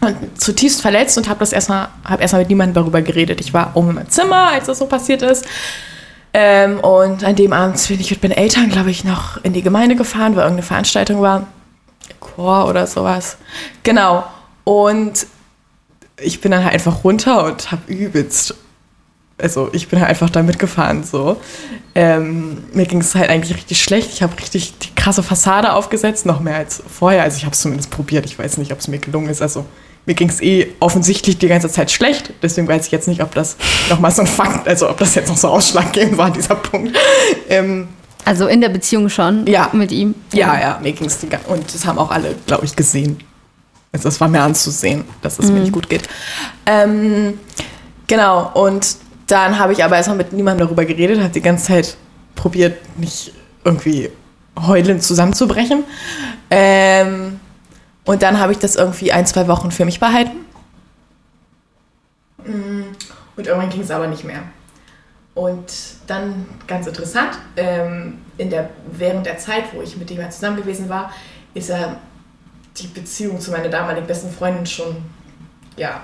Und 0.00 0.40
zutiefst 0.40 0.82
verletzt 0.82 1.16
und 1.16 1.28
habe 1.28 1.38
das 1.38 1.52
erstmal, 1.52 1.88
habe 2.04 2.22
erstmal 2.22 2.42
mit 2.42 2.48
niemandem 2.48 2.74
darüber 2.74 3.02
geredet. 3.02 3.40
Ich 3.40 3.54
war 3.54 3.70
oben 3.74 3.94
meinem 3.94 4.10
Zimmer, 4.10 4.48
als 4.50 4.66
das 4.66 4.78
so 4.78 4.86
passiert 4.86 5.22
ist. 5.22 5.46
Ähm, 6.34 6.80
und 6.80 7.24
an 7.24 7.36
dem 7.36 7.52
Abend 7.52 7.86
bin 7.86 8.00
ich 8.00 8.10
mit 8.10 8.22
meinen 8.22 8.32
Eltern, 8.32 8.70
glaube 8.70 8.90
ich, 8.90 9.04
noch 9.04 9.42
in 9.44 9.52
die 9.52 9.62
Gemeinde 9.62 9.94
gefahren, 9.94 10.34
weil 10.34 10.42
irgendeine 10.42 10.66
Veranstaltung 10.66 11.20
war. 11.20 11.46
Chor 12.20 12.68
oder 12.68 12.86
sowas. 12.86 13.36
Genau. 13.82 14.24
Und 14.64 15.26
ich 16.16 16.40
bin 16.40 16.50
dann 16.50 16.64
halt 16.64 16.74
einfach 16.74 17.04
runter 17.04 17.44
und 17.44 17.70
habe 17.70 17.82
übelst. 17.92 18.54
Also 19.38 19.70
ich 19.72 19.88
bin 19.88 19.98
halt 20.00 20.10
einfach 20.10 20.30
da 20.30 20.42
mitgefahren 20.42 21.04
so. 21.04 21.36
Ähm, 21.94 22.58
mir 22.72 22.86
ging 22.86 23.00
es 23.00 23.14
halt 23.14 23.28
eigentlich 23.30 23.54
richtig 23.56 23.82
schlecht. 23.82 24.10
Ich 24.12 24.22
habe 24.22 24.38
richtig 24.38 24.78
die 24.78 24.94
krasse 24.94 25.22
Fassade 25.22 25.72
aufgesetzt, 25.72 26.26
noch 26.26 26.40
mehr 26.40 26.56
als 26.56 26.82
vorher. 26.86 27.22
Also 27.22 27.38
ich 27.38 27.44
habe 27.44 27.52
es 27.54 27.60
zumindest 27.60 27.90
probiert. 27.90 28.24
Ich 28.24 28.38
weiß 28.38 28.58
nicht, 28.58 28.72
ob 28.72 28.78
es 28.78 28.88
mir 28.88 28.98
gelungen 28.98 29.28
ist. 29.28 29.42
Also 29.42 29.64
mir 30.06 30.14
ging 30.14 30.28
es 30.28 30.40
eh 30.40 30.68
offensichtlich 30.80 31.38
die 31.38 31.48
ganze 31.48 31.68
Zeit 31.68 31.90
schlecht. 31.90 32.32
Deswegen 32.42 32.68
weiß 32.68 32.86
ich 32.86 32.92
jetzt 32.92 33.08
nicht, 33.08 33.22
ob 33.22 33.34
das 33.34 33.56
nochmal 33.90 34.10
so 34.10 34.22
ein 34.22 34.26
Fakt, 34.26 34.68
also 34.68 34.88
ob 34.88 34.98
das 34.98 35.14
jetzt 35.14 35.28
noch 35.28 35.36
so 35.36 35.48
ausschlaggebend 35.48 36.16
war, 36.18 36.30
dieser 36.30 36.54
Punkt. 36.56 36.96
Ähm, 37.48 37.88
Also 38.24 38.46
in 38.46 38.60
der 38.60 38.68
Beziehung 38.68 39.08
schon 39.08 39.46
Ja. 39.46 39.70
mit 39.72 39.90
ihm. 39.92 40.14
ja, 40.32 40.58
ja, 40.60 40.78
mir 40.82 40.92
ging 40.92 41.06
es 41.06 41.18
die 41.18 41.28
ganze 41.28 41.48
Und 41.48 41.72
das 41.74 41.84
haben 41.86 41.98
auch 41.98 42.10
alle, 42.10 42.34
glaube 42.46 42.64
ich, 42.64 42.74
gesehen. 42.76 43.18
Also 43.92 44.08
es 44.08 44.20
war 44.20 44.28
mir 44.28 44.40
anzusehen, 44.40 45.04
dass 45.20 45.38
es 45.38 45.50
mir 45.50 45.60
nicht 45.60 45.72
gut 45.72 45.88
geht. 45.88 46.02
Ähm, 46.66 47.38
genau, 48.06 48.50
und 48.54 48.96
dann 49.32 49.58
habe 49.58 49.72
ich 49.72 49.82
aber 49.82 49.96
erstmal 49.96 50.18
mit 50.18 50.34
niemandem 50.34 50.66
darüber 50.66 50.84
geredet, 50.84 51.18
habe 51.18 51.30
die 51.30 51.40
ganze 51.40 51.66
Zeit 51.66 51.96
probiert, 52.34 52.76
nicht 52.98 53.32
irgendwie 53.64 54.10
heulend 54.60 55.02
zusammenzubrechen. 55.02 55.84
Ähm, 56.50 57.40
und 58.04 58.22
dann 58.22 58.38
habe 58.38 58.52
ich 58.52 58.58
das 58.58 58.76
irgendwie 58.76 59.10
ein, 59.10 59.24
zwei 59.24 59.48
Wochen 59.48 59.70
für 59.70 59.86
mich 59.86 59.98
behalten. 59.98 60.44
Mm, 62.44 62.82
Und 63.36 63.46
irgendwann 63.46 63.70
ging 63.70 63.80
es 63.80 63.90
aber 63.90 64.06
nicht 64.06 64.24
mehr. 64.24 64.42
Und 65.34 65.72
dann, 66.06 66.46
ganz 66.66 66.86
interessant, 66.86 67.38
ähm, 67.56 68.18
in 68.36 68.50
der, 68.50 68.68
während 68.90 69.24
der 69.24 69.38
Zeit, 69.38 69.64
wo 69.72 69.80
ich 69.80 69.96
mit 69.96 70.10
dem 70.10 70.30
zusammen 70.30 70.58
gewesen 70.58 70.90
war, 70.90 71.10
ist 71.54 71.70
er 71.70 71.96
die 72.76 72.88
Beziehung 72.88 73.40
zu 73.40 73.50
meiner 73.50 73.70
damaligen 73.70 74.06
besten 74.06 74.30
Freundin 74.30 74.66
schon, 74.66 74.96
ja, 75.76 76.02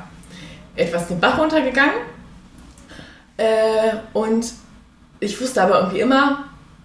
etwas 0.77 1.09
den 1.09 1.21
Bach 1.21 1.39
runtergegangen. 1.39 2.18
Äh, 3.39 3.97
und 4.13 4.53
ich 5.21 5.41
wusste 5.41 5.63
aber 5.63 5.81
irgendwie 5.81 6.01
immer, 6.01 6.45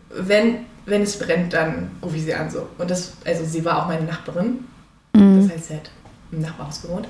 wenn, 0.09 0.65
wenn 0.85 1.01
es 1.01 1.19
brennt, 1.19 1.53
dann 1.53 1.91
rufe 2.01 2.15
ich 2.15 2.23
sie 2.23 2.33
an 2.33 2.49
so. 2.49 2.67
Und 2.77 2.89
das, 2.89 3.13
also 3.25 3.43
sie 3.43 3.65
war 3.65 3.83
auch 3.83 3.87
meine 3.87 4.05
Nachbarin. 4.05 4.65
Das 5.13 5.51
heißt, 5.51 5.67
sie 5.67 5.73
hat 5.75 5.91
im 6.31 6.41
Nachbarhaus 6.41 6.81
gewohnt. 6.81 7.07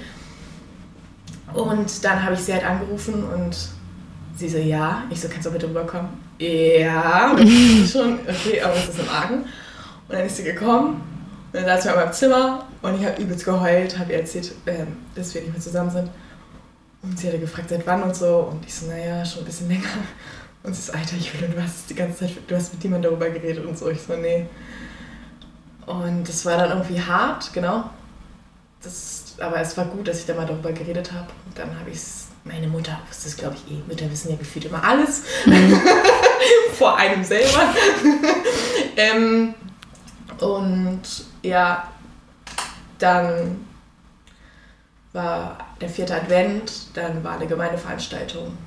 Und 1.53 2.03
dann 2.03 2.23
habe 2.23 2.33
ich 2.33 2.39
sie 2.39 2.53
halt 2.53 2.65
angerufen 2.65 3.23
und 3.23 3.55
sie 4.35 4.49
so, 4.49 4.57
ja. 4.57 5.03
Ich 5.09 5.21
so, 5.21 5.27
kannst 5.29 5.45
du 5.45 5.51
bitte 5.51 5.67
rüberkommen? 5.67 6.09
Ja. 6.39 7.35
Schon, 7.91 8.19
okay, 8.27 8.61
aber 8.61 8.73
es 8.73 8.89
ist 8.89 8.99
im 8.99 9.09
Argen. 9.09 9.35
Und 10.07 10.15
dann 10.17 10.25
ist 10.25 10.37
sie 10.37 10.43
gekommen 10.43 11.01
und 11.53 11.61
dann 11.61 11.65
saß 11.65 11.85
wir 11.85 11.93
in 11.93 11.99
meinem 11.99 12.13
Zimmer 12.13 12.65
und 12.81 12.99
ich 12.99 13.05
habe 13.05 13.21
übelst 13.21 13.45
geheult, 13.45 13.99
habe 13.99 14.11
ihr 14.11 14.19
erzählt, 14.19 14.51
ähm, 14.65 14.87
dass 15.13 15.33
wir 15.35 15.41
nicht 15.41 15.53
mehr 15.53 15.61
zusammen 15.61 15.91
sind. 15.91 16.09
Und 17.03 17.19
sie 17.19 17.27
hatte 17.27 17.39
gefragt, 17.39 17.69
seit 17.69 17.85
wann 17.85 18.01
und 18.01 18.15
so. 18.15 18.49
Und 18.51 18.65
ich 18.65 18.73
so, 18.73 18.87
naja, 18.87 19.25
schon 19.25 19.43
ein 19.43 19.45
bisschen 19.45 19.67
länger. 19.67 19.89
Und 20.63 20.73
sie 20.73 20.81
so, 20.81 20.93
Alter, 20.93 21.17
Julian, 21.17 21.53
du 21.53 21.61
hast 21.61 21.89
die 21.89 21.95
ganze 21.95 22.19
Zeit, 22.19 22.31
du 22.47 22.55
hast 22.55 22.73
mit 22.73 22.83
niemandem 22.83 23.11
darüber 23.11 23.29
geredet 23.29 23.65
und 23.65 23.77
so. 23.77 23.89
Ich 23.89 24.01
so, 24.01 24.15
nee. 24.15 24.47
Und 25.85 26.27
das 26.27 26.45
war 26.45 26.57
dann 26.57 26.69
irgendwie 26.69 27.01
hart, 27.01 27.51
genau. 27.53 27.89
Das, 28.81 29.35
aber 29.39 29.59
es 29.59 29.75
war 29.75 29.85
gut, 29.85 30.07
dass 30.07 30.19
ich 30.19 30.25
da 30.25 30.33
mal 30.33 30.45
darüber 30.45 30.71
geredet 30.71 31.11
habe. 31.11 31.27
Und 31.45 31.57
dann 31.57 31.77
habe 31.77 31.89
ich 31.89 31.97
es, 31.97 32.27
meine 32.45 32.67
Mutter 32.67 32.97
wusste 33.09 33.27
es, 33.27 33.35
glaube 33.35 33.55
ich, 33.55 33.73
eh. 33.73 33.81
Mütter 33.85 34.09
wissen 34.09 34.31
ja 34.31 34.37
gefühlt 34.37 34.65
immer 34.65 34.81
alles. 34.81 35.23
Vor 36.77 36.97
einem 36.97 37.23
selber. 37.25 37.73
ähm, 38.95 39.53
und 40.39 41.01
ja, 41.41 41.89
dann 42.97 43.65
war 45.13 45.57
der 45.79 45.89
vierte 45.89 46.15
Advent, 46.15 46.87
dann 46.95 47.23
war 47.23 47.35
eine 47.35 47.47
Gemeindeveranstaltung, 47.47 48.57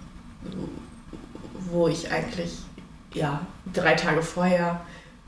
wo 1.70 1.88
ich 1.88 2.10
eigentlich 2.10 2.52
ja, 3.12 3.40
drei 3.72 3.94
Tage 3.94 4.22
vorher 4.22 4.80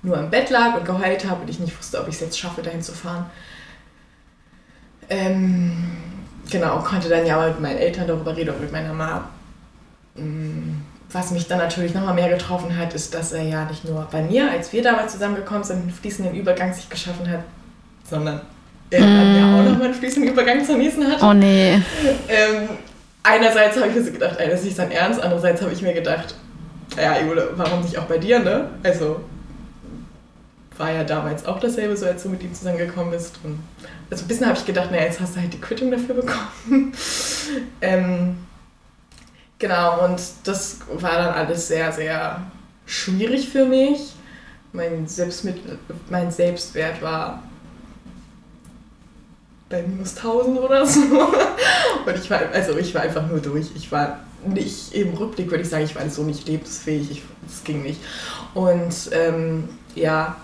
nur 0.03 0.17
im 0.17 0.31
Bett 0.31 0.51
lag 0.51 0.77
und 0.77 0.85
geheult 0.85 1.29
habe 1.29 1.43
und 1.43 1.51
ich 1.51 1.59
nicht 1.59 1.77
wusste, 1.77 2.01
ob 2.01 2.09
ich 2.09 2.15
es 2.15 2.21
jetzt 2.21 2.39
schaffe, 2.39 2.63
dahin 2.63 2.83
zu 2.83 2.93
fahren. 2.93 3.27
Ähm, 5.11 5.97
genau, 6.51 6.79
konnte 6.79 7.09
dann 7.09 7.27
ja 7.27 7.49
mit 7.49 7.61
meinen 7.61 7.79
Eltern 7.79 8.07
darüber 8.07 8.37
reden 8.37 8.55
und 8.55 8.61
mit 8.61 8.71
meiner 8.71 8.93
Mama. 8.93 9.29
Mm, 10.15 10.83
Was 11.11 11.31
mich 11.33 11.49
dann 11.49 11.59
natürlich 11.59 11.95
nochmal 11.95 12.15
mehr 12.15 12.29
getroffen 12.29 12.77
hat, 12.77 12.95
ist, 12.95 13.15
dass 13.15 13.33
er 13.33 13.43
ja 13.43 13.65
nicht 13.65 13.85
nur 13.85 14.07
bei 14.11 14.23
mir, 14.23 14.51
als 14.51 14.73
wir 14.73 14.83
damals 14.83 15.13
zusammengekommen 15.13 15.65
sind, 15.65 15.83
einen 15.83 15.91
fließenden 15.91 16.35
Übergang 16.35 16.73
sich 16.73 16.89
geschaffen 16.89 17.29
hat, 17.29 17.41
sondern 18.09 18.43
er 18.91 19.01
dann 19.01 19.37
ja 19.37 19.45
auch 19.55 19.65
nochmal 19.65 19.87
einen 19.87 19.95
fließenden 19.95 20.33
Übergang 20.33 20.65
zur 20.65 20.77
nächsten 20.77 21.07
hatte. 21.07 21.25
Oh 21.25 21.33
nee. 21.33 21.75
Ähm, 22.29 22.69
einerseits 23.23 23.77
habe 23.77 23.89
ich 23.89 23.95
mir 23.95 24.03
so 24.03 24.13
gedacht, 24.13 24.37
ey, 24.39 24.49
das 24.49 24.61
ist 24.61 24.67
nicht 24.67 24.77
sein 24.77 24.91
Ernst. 24.91 25.21
Andererseits 25.21 25.63
habe 25.63 25.73
ich 25.73 25.83
mir 25.83 25.93
gedacht, 25.93 26.35
ja, 26.97 27.21
Jule, 27.21 27.51
warum 27.57 27.83
nicht 27.83 27.99
auch 27.99 28.05
bei 28.05 28.19
dir, 28.19 28.39
ne? 28.39 28.71
Also, 28.83 29.21
war 30.79 30.93
ja 30.93 31.05
damals 31.05 31.45
auch 31.45 31.61
dasselbe, 31.61 31.97
so 31.97 32.07
als 32.07 32.23
du 32.23 32.29
mit 32.29 32.43
ihm 32.43 32.55
zusammengekommen 32.55 33.11
bist. 33.11 33.39
Und 33.45 33.59
also 34.11 34.25
ein 34.25 34.29
bisschen 34.29 34.47
habe 34.47 34.59
ich 34.59 34.65
gedacht, 34.65 34.91
naja, 34.91 35.05
jetzt 35.05 35.21
hast 35.21 35.37
du 35.37 35.41
halt 35.41 35.53
die 35.53 35.61
Quittung 35.61 35.91
dafür 35.91 36.15
bekommen. 36.15 36.93
ähm, 37.81 38.37
genau, 39.59 40.05
und 40.05 40.21
das 40.45 40.79
war 40.95 41.17
dann 41.17 41.35
alles 41.35 41.69
sehr, 41.69 41.93
sehr 41.93 42.43
schwierig 42.87 43.49
für 43.49 43.65
mich. 43.67 44.15
Mein, 44.73 45.07
Selbstmittel, 45.07 45.79
mein 46.11 46.31
Selbstwert 46.31 47.03
war 47.03 47.43
bei 49.69 49.83
minus 49.83 50.17
1000 50.17 50.59
oder 50.59 50.87
so. 50.87 51.01
Und 52.07 52.15
ich 52.15 52.31
war, 52.31 52.41
also 52.53 52.77
ich 52.79 52.95
war 52.95 53.03
einfach 53.03 53.27
nur 53.27 53.41
durch. 53.41 53.67
Ich 53.75 53.91
war 53.93 54.21
nicht, 54.47 54.95
im 54.95 55.15
Rückblick 55.15 55.51
würde 55.51 55.63
ich 55.63 55.69
sagen, 55.69 55.85
ich 55.85 55.95
war 55.95 56.09
so 56.09 56.23
nicht 56.23 56.47
lebensfähig. 56.47 57.11
Ich, 57.11 57.23
das 57.47 57.65
ging 57.65 57.83
nicht. 57.83 58.01
Und 58.55 59.11
ähm, 59.13 59.69
ja, 59.95 60.37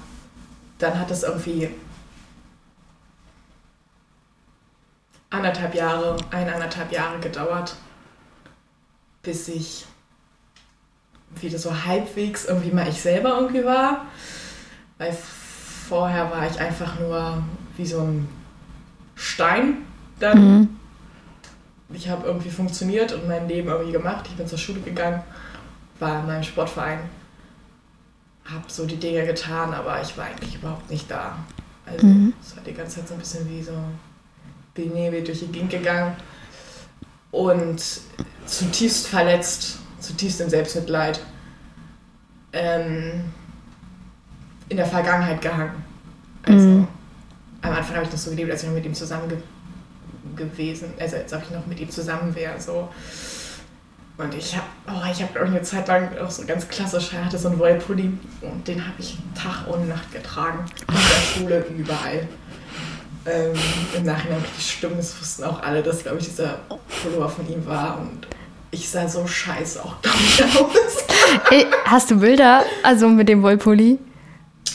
dann 0.79 0.99
hat 0.99 1.11
es 1.11 1.23
irgendwie 1.23 1.71
anderthalb 5.31 5.75
Jahre, 5.75 6.17
eineinhalb 6.31 6.93
Jahre 6.93 7.19
gedauert, 7.21 7.75
bis 9.23 9.49
ich 9.49 9.87
wieder 11.41 11.59
so 11.59 11.85
halbwegs 11.85 12.45
irgendwie 12.45 12.71
mal 12.71 12.89
ich 12.89 13.01
selber 13.01 13.37
irgendwie 13.41 13.65
war. 13.65 14.07
Weil 14.99 15.17
vorher 15.89 16.31
war 16.31 16.49
ich 16.49 16.61
einfach 16.61 17.01
nur 17.01 17.43
wie 17.77 17.87
so 17.87 18.01
ein 18.01 18.29
Stein 19.15 19.79
dann. 20.21 20.59
Mhm. 20.59 20.69
Ich 21.93 22.09
habe 22.09 22.27
irgendwie 22.27 22.51
funktioniert 22.51 23.13
und 23.13 23.29
mein 23.29 23.47
Leben 23.47 23.69
irgendwie 23.69 23.93
gemacht. 23.93 24.27
Ich 24.29 24.37
bin 24.37 24.47
zur 24.47 24.59
Schule 24.59 24.81
gegangen, 24.81 25.23
war 26.01 26.21
in 26.21 26.27
meinem 26.27 26.43
Sportverein, 26.43 26.99
habe 28.47 28.65
so 28.67 28.85
die 28.85 28.97
Dinge 28.97 29.25
getan, 29.27 29.73
aber 29.73 30.01
ich 30.03 30.17
war 30.17 30.25
eigentlich 30.25 30.57
überhaupt 30.57 30.91
nicht 30.91 31.09
da. 31.11 31.37
Also 31.87 32.07
mhm. 32.07 32.33
es 32.43 32.57
war 32.57 32.65
die 32.65 32.73
ganze 32.73 32.97
Zeit 32.97 33.09
so 33.09 33.15
ein 33.15 33.21
bisschen 33.21 33.49
wie 33.49 33.63
so 33.63 33.73
Benebel 34.75 35.23
durch 35.23 35.41
die 35.41 35.47
Gegend 35.47 35.71
gegangen 35.71 36.17
und 37.31 37.83
zutiefst 38.47 39.07
verletzt, 39.07 39.79
zutiefst 40.01 40.41
im 40.41 40.49
Selbstmitleid. 40.49 41.21
Ähm, 42.53 43.25
in 44.69 44.77
der 44.77 44.87
Vergangenheit 44.87 45.41
gehangen. 45.41 45.85
Also 46.43 46.67
mhm. 46.67 46.89
Am 47.65 47.73
Anfang 47.73 47.97
habe 47.97 48.07
ich 48.07 48.13
noch 48.13 48.19
so 48.19 48.31
gelebt, 48.31 48.51
als 48.51 48.63
ich 48.63 48.69
noch 48.69 48.75
mit 48.75 48.85
ihm 48.85 48.95
zusammen 48.95 49.29
ge 49.29 49.39
gewesen, 50.37 50.93
also 50.99 51.17
als 51.17 51.33
ob 51.33 51.43
ich 51.43 51.51
noch 51.51 51.67
mit 51.67 51.79
ihm 51.79 51.91
zusammen 51.91 52.35
wäre. 52.35 52.61
So. 52.61 52.89
Und 54.17 54.35
ich 54.35 54.57
habe, 54.57 54.67
oh, 54.89 55.11
ich 55.11 55.23
habe 55.23 55.41
eine 55.41 55.63
Zeit 55.63 55.87
lang 55.89 56.17
auch 56.19 56.31
so 56.31 56.45
ganz 56.45 56.69
klassisch, 56.69 57.13
er 57.13 57.25
hatte 57.25 57.39
so 57.39 57.49
einen 57.49 57.59
Wollpulli 57.59 58.13
und 58.41 58.67
den 58.67 58.85
habe 58.85 58.95
ich 58.99 59.17
Tag 59.35 59.67
und 59.69 59.89
Nacht 59.89 60.13
getragen. 60.13 60.65
In 60.89 60.95
der 60.95 61.23
Schule, 61.23 61.67
überall. 61.79 62.29
Ähm, 63.27 63.53
Im 63.97 64.05
Nachhinein 64.05 64.45
die 64.57 64.63
Stimmen, 64.63 64.97
das 64.97 65.19
wussten 65.21 65.45
auch 65.45 65.63
alle, 65.63 65.83
dass, 65.83 66.03
glaube 66.03 66.19
ich, 66.19 66.27
dieser 66.27 66.61
Pullover 67.03 67.29
von 67.29 67.49
ihm 67.49 67.65
war. 67.65 67.99
Und 67.99 68.27
ich 68.71 68.89
sah 68.89 69.09
so 69.09 69.27
scheiße 69.27 69.83
auch, 69.85 69.97
ich, 70.03 70.45
aus. 70.61 71.05
Ey, 71.51 71.67
hast 71.85 72.11
du 72.11 72.19
Bilder, 72.19 72.65
also 72.83 73.09
mit 73.09 73.29
dem 73.29 73.43
Wollpulli? 73.43 73.99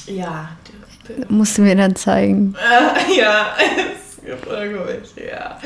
Ja. 0.08 0.50
Musst 1.28 1.58
du 1.58 1.62
mir 1.64 1.76
dann 1.76 1.96
zeigen. 1.96 2.56
Äh, 2.56 3.18
ja, 3.20 3.56
es 3.58 4.24
gibt 4.24 4.46
irgendwelche, 4.46 5.30
ja. 5.30 5.60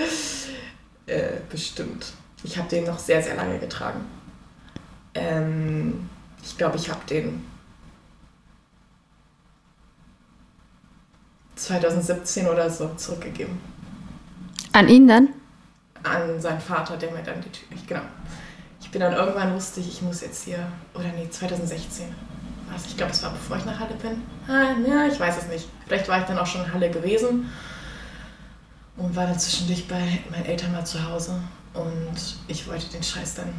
Äh, 1.05 1.37
bestimmt. 1.49 2.13
Ich 2.43 2.57
habe 2.57 2.67
den 2.69 2.85
noch 2.85 2.99
sehr, 2.99 3.21
sehr 3.21 3.35
lange 3.35 3.59
getragen. 3.59 4.05
Ähm, 5.13 6.09
ich 6.43 6.57
glaube, 6.57 6.77
ich 6.77 6.89
habe 6.89 7.01
den 7.09 7.45
2017 11.55 12.47
oder 12.47 12.69
so 12.69 12.93
zurückgegeben. 12.95 13.59
An 14.73 14.89
ihn 14.89 15.07
dann? 15.07 15.29
An 16.03 16.41
seinen 16.41 16.59
Vater, 16.59 16.97
der 16.97 17.11
mir 17.11 17.23
dann 17.23 17.41
die 17.41 17.49
Tür. 17.49 17.67
Genau. 17.87 18.01
Ich 18.81 18.91
bin 18.91 19.01
dann 19.01 19.13
irgendwann 19.13 19.53
wusste 19.53 19.79
ich, 19.79 19.87
ich 19.87 20.01
muss 20.01 20.21
jetzt 20.21 20.43
hier. 20.43 20.67
Oder 20.93 21.07
nee, 21.15 21.29
2016. 21.29 22.13
Was? 22.73 22.85
Ich 22.87 22.97
glaube, 22.97 23.11
es 23.11 23.21
war 23.23 23.31
bevor 23.31 23.57
ich 23.57 23.65
nach 23.65 23.79
Halle 23.79 23.95
bin. 23.95 24.21
Ah, 24.47 24.75
ja, 24.87 25.07
ich 25.07 25.19
weiß 25.19 25.37
es 25.37 25.47
nicht. 25.47 25.67
Vielleicht 25.87 26.07
war 26.07 26.19
ich 26.19 26.25
dann 26.25 26.37
auch 26.37 26.47
schon 26.47 26.63
in 26.63 26.73
Halle 26.73 26.89
gewesen 26.89 27.49
und 28.97 29.15
war 29.15 29.27
dann 29.27 29.39
zwischendurch 29.39 29.87
bei 29.87 30.19
meinen 30.31 30.45
Eltern 30.45 30.71
mal 30.71 30.85
zu 30.85 31.03
Hause. 31.07 31.39
Und 31.73 32.37
ich 32.47 32.67
wollte 32.67 32.87
den 32.87 33.03
Scheiß 33.03 33.35
dann. 33.35 33.53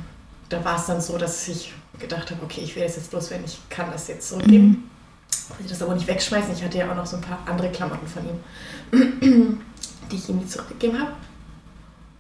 Da 0.48 0.64
war 0.64 0.77
es 0.77 0.87
dann 0.87 1.00
so, 1.00 1.18
dass 1.18 1.48
ich 1.48 1.72
gedacht 1.98 2.31
habe, 2.31 2.42
okay, 2.42 2.61
ich 2.62 2.74
will 2.77 2.83
das 2.83 2.96
jetzt 2.96 3.12
loswerden, 3.12 3.44
ich 3.44 3.59
kann 3.68 3.90
das 3.90 4.09
jetzt 4.09 4.29
zurückgeben. 4.29 4.66
Mhm 4.66 4.90
wollte 5.48 5.68
das 5.68 5.83
aber 5.83 5.94
nicht 5.94 6.07
wegschmeißen. 6.07 6.53
Ich 6.55 6.62
hatte 6.62 6.79
ja 6.79 6.90
auch 6.90 6.94
noch 6.94 7.07
so 7.07 7.16
ein 7.16 7.22
paar 7.22 7.38
andere 7.46 7.70
Klamotten 7.70 8.07
von 8.07 8.22
ihm, 8.29 9.61
die 10.11 10.16
ich 10.16 10.29
ihm 10.29 10.38
nie 10.38 10.46
zurückgegeben 10.46 10.98
habe. 11.00 11.12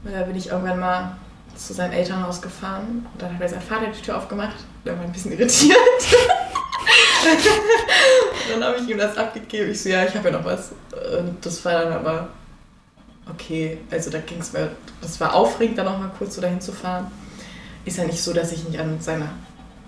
Und 0.04 0.12
da 0.12 0.22
bin 0.22 0.36
ich 0.36 0.48
irgendwann 0.48 0.80
mal 0.80 1.16
zu 1.56 1.72
seinem 1.72 1.92
Elternhaus 1.92 2.42
gefahren 2.42 3.06
und 3.12 3.22
dann 3.22 3.32
hat 3.34 3.40
er 3.40 3.48
sein 3.48 3.62
Vater 3.62 3.86
die 3.86 4.02
Tür 4.02 4.18
aufgemacht. 4.18 4.56
Der 4.84 4.96
war 4.96 5.04
ein 5.04 5.12
bisschen 5.12 5.32
irritiert. 5.32 5.76
dann 8.50 8.64
habe 8.64 8.78
ich 8.78 8.88
ihm 8.88 8.98
das 8.98 9.16
abgegeben. 9.16 9.70
Ich 9.70 9.82
so, 9.82 9.88
ja, 9.88 10.04
ich 10.04 10.14
habe 10.14 10.30
ja 10.30 10.38
noch 10.38 10.44
was. 10.44 10.70
Und 11.18 11.44
das 11.44 11.64
war 11.64 11.84
dann 11.84 11.92
aber 11.92 12.28
okay. 13.30 13.78
Also 13.90 14.10
da 14.10 14.18
ging 14.20 14.40
es 14.40 14.52
mir, 14.52 14.70
das 15.00 15.20
war 15.20 15.34
aufregend, 15.34 15.78
da 15.78 15.84
noch 15.84 15.98
mal 15.98 16.10
kurz 16.18 16.34
so 16.34 16.40
dahin 16.40 16.60
zu 16.60 16.72
fahren. 16.72 17.10
Ist 17.84 17.98
ja 17.98 18.04
nicht 18.04 18.22
so, 18.22 18.32
dass 18.32 18.52
ich 18.52 18.64
nicht 18.68 18.78
an 18.78 19.00
seiner 19.00 19.30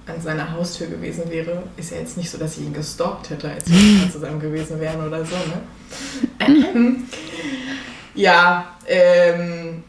an 0.07 0.21
seiner 0.21 0.53
Haustür 0.53 0.87
gewesen 0.87 1.29
wäre, 1.31 1.65
ist 1.77 1.91
ja 1.91 1.99
jetzt 1.99 2.17
nicht 2.17 2.31
so, 2.31 2.39
dass 2.39 2.57
ich 2.57 2.65
ihn 2.65 2.73
gestalkt 2.73 3.31
hätte, 3.31 3.51
als 3.51 3.69
wir 3.69 4.11
zusammen 4.11 4.39
gewesen 4.39 4.79
wären 4.79 5.05
oder 5.05 5.25
so. 5.25 5.35
Ne? 5.35 6.97
ja, 8.15 8.77
ähm, 8.87 9.83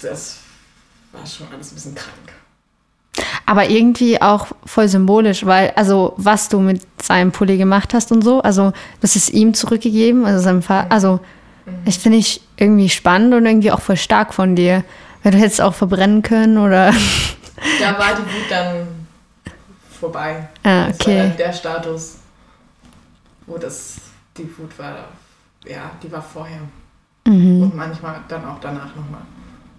das 0.00 0.38
war 1.12 1.26
schon 1.26 1.48
alles 1.52 1.72
ein 1.72 1.74
bisschen 1.74 1.94
krank. 1.94 2.32
Aber 3.44 3.68
irgendwie 3.68 4.22
auch 4.22 4.46
voll 4.64 4.88
symbolisch, 4.88 5.44
weil, 5.44 5.72
also, 5.76 6.14
was 6.16 6.48
du 6.48 6.60
mit 6.60 6.82
seinem 7.02 7.32
Pulli 7.32 7.56
gemacht 7.56 7.92
hast 7.92 8.12
und 8.12 8.22
so, 8.22 8.40
also, 8.42 8.72
das 9.00 9.16
ist 9.16 9.30
ihm 9.30 9.54
zurückgegeben, 9.54 10.24
also 10.24 10.40
seinem 10.40 10.62
Vater, 10.62 10.92
also, 10.92 11.20
mhm. 11.66 11.72
ich 11.84 11.98
finde 11.98 12.18
ich 12.18 12.40
irgendwie 12.56 12.88
spannend 12.88 13.34
und 13.34 13.46
irgendwie 13.46 13.72
auch 13.72 13.80
voll 13.80 13.96
stark 13.96 14.32
von 14.32 14.54
dir. 14.54 14.84
Weil 15.22 15.32
du 15.32 15.38
hättest 15.38 15.60
auch 15.60 15.74
verbrennen 15.74 16.22
können 16.22 16.56
oder 16.56 16.94
da 17.78 17.98
war 17.98 18.14
die 18.14 18.22
Wut 18.22 18.48
dann 18.48 18.86
vorbei. 20.00 20.48
Ah, 20.62 20.88
okay. 20.88 20.94
Das 20.94 21.06
war 21.06 21.14
dann 21.14 21.36
der 21.36 21.52
Status, 21.52 22.16
wo 23.46 23.58
das 23.58 23.96
die 24.36 24.48
Wut 24.56 24.78
war. 24.78 25.08
Ja, 25.66 25.90
die 26.02 26.10
war 26.10 26.22
vorher. 26.22 26.60
Mhm. 27.26 27.64
Und 27.64 27.76
manchmal 27.76 28.20
dann 28.28 28.46
auch 28.46 28.60
danach 28.60 28.96
nochmal. 28.96 29.22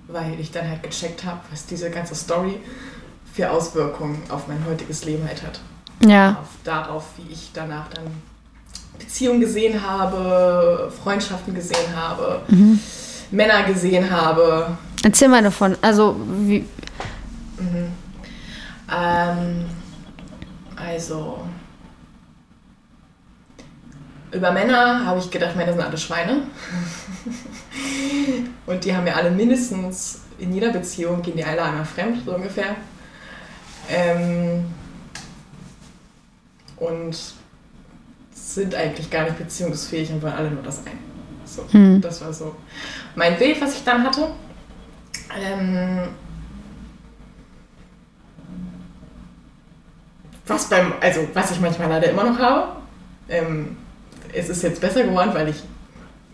Weil 0.08 0.40
ich 0.40 0.52
dann 0.52 0.70
halt 0.70 0.84
gecheckt 0.84 1.24
habe, 1.24 1.40
was 1.50 1.66
diese 1.66 1.90
ganze 1.90 2.14
Story 2.14 2.60
für 3.34 3.52
Auswirkungen 3.52 4.22
auf 4.30 4.48
mein 4.48 4.64
heutiges 4.68 5.06
Leben 5.06 5.28
halt 5.28 5.44
hat. 5.44 5.60
Ja. 6.06 6.38
Auf, 6.42 6.48
darauf, 6.64 7.04
wie 7.18 7.32
ich 7.32 7.52
danach 7.54 7.88
dann 7.90 8.06
Beziehungen 8.98 9.40
gesehen 9.40 9.86
habe, 9.86 10.92
Freundschaften 11.04 11.54
gesehen 11.54 11.96
habe, 11.96 12.42
mhm. 12.48 12.80
Männer 13.32 13.64
gesehen 13.64 14.10
habe. 14.10 14.78
Erzähl 15.04 15.30
mal 15.30 15.42
davon. 15.42 15.76
Also, 15.82 16.16
wie, 16.28 16.66
Mhm. 17.62 17.92
Ähm, 18.92 19.66
also, 20.76 21.40
über 24.32 24.52
Männer 24.52 25.06
habe 25.06 25.20
ich 25.20 25.30
gedacht, 25.30 25.56
Männer 25.56 25.74
sind 25.74 25.82
alle 25.82 25.98
Schweine. 25.98 26.44
Und 28.66 28.86
die 28.86 28.96
haben 28.96 29.08
ja 29.08 29.14
alle 29.14 29.32
mindestens 29.32 30.22
in 30.40 30.54
jeder 30.54 30.72
Beziehung, 30.72 31.22
gehen 31.22 31.38
die 31.38 31.44
alle 31.44 31.62
einmal 31.62 31.86
fremd, 31.86 32.26
so 32.26 32.34
ungefähr. 32.34 32.76
Ähm, 33.92 34.66
und 36.78 37.18
sind 38.34 38.74
eigentlich 38.74 39.10
gar 39.10 39.26
nicht 39.26 39.38
beziehungsfähig 39.38 40.12
und 40.12 40.22
wollen 40.22 40.34
alle 40.34 40.52
nur 40.52 40.64
das 40.64 40.86
ein. 40.86 40.98
So, 41.46 41.64
hm. 41.72 42.00
das 42.02 42.22
war 42.22 42.34
so 42.34 42.56
mein 43.16 43.38
Bild, 43.38 43.62
was 43.62 43.76
ich 43.76 43.84
dann 43.84 44.04
hatte. 44.04 44.30
Ähm, 45.38 46.10
was 50.48 50.70
beim, 50.70 50.94
also 51.02 51.28
was 51.34 51.52
ich 51.52 51.60
manchmal 51.60 51.90
leider 51.90 52.10
immer 52.10 52.24
noch 52.24 52.40
habe. 52.40 52.76
Ähm, 53.30 53.78
es 54.34 54.50
ist 54.50 54.64
jetzt 54.64 54.82
besser 54.82 55.04
geworden, 55.04 55.32
weil 55.34 55.50
ich 55.50 55.58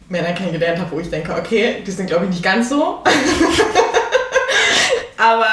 Männer 0.09 0.33
kennengelernt 0.33 0.79
habe, 0.79 0.91
wo 0.91 0.99
ich 0.99 1.09
denke, 1.09 1.33
okay, 1.33 1.83
die 1.85 1.91
sind 1.91 2.07
glaube 2.07 2.25
ich 2.25 2.31
nicht 2.31 2.43
ganz 2.43 2.69
so. 2.69 3.03
Aber 5.17 5.45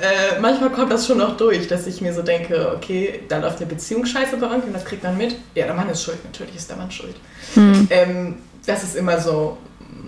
äh, 0.00 0.40
manchmal 0.40 0.70
kommt 0.70 0.90
das 0.90 1.06
schon 1.06 1.18
noch 1.18 1.36
durch, 1.36 1.68
dass 1.68 1.86
ich 1.86 2.00
mir 2.00 2.12
so 2.12 2.22
denke, 2.22 2.72
okay, 2.76 3.22
da 3.28 3.38
läuft 3.38 3.58
eine 3.58 3.66
Beziehung 3.66 4.04
scheiße 4.04 4.36
bei 4.36 4.46
und 4.46 4.72
das 4.72 4.84
kriegt 4.84 5.04
man 5.04 5.16
mit. 5.16 5.36
Ja, 5.54 5.66
der 5.66 5.74
Mann 5.74 5.88
ist 5.88 6.02
schuld, 6.02 6.24
natürlich 6.24 6.56
ist 6.56 6.68
der 6.68 6.76
Mann 6.76 6.90
schuld. 6.90 7.14
Hm. 7.54 7.86
Ähm, 7.90 8.36
das 8.66 8.82
ist 8.82 8.96
immer 8.96 9.20
so 9.20 9.58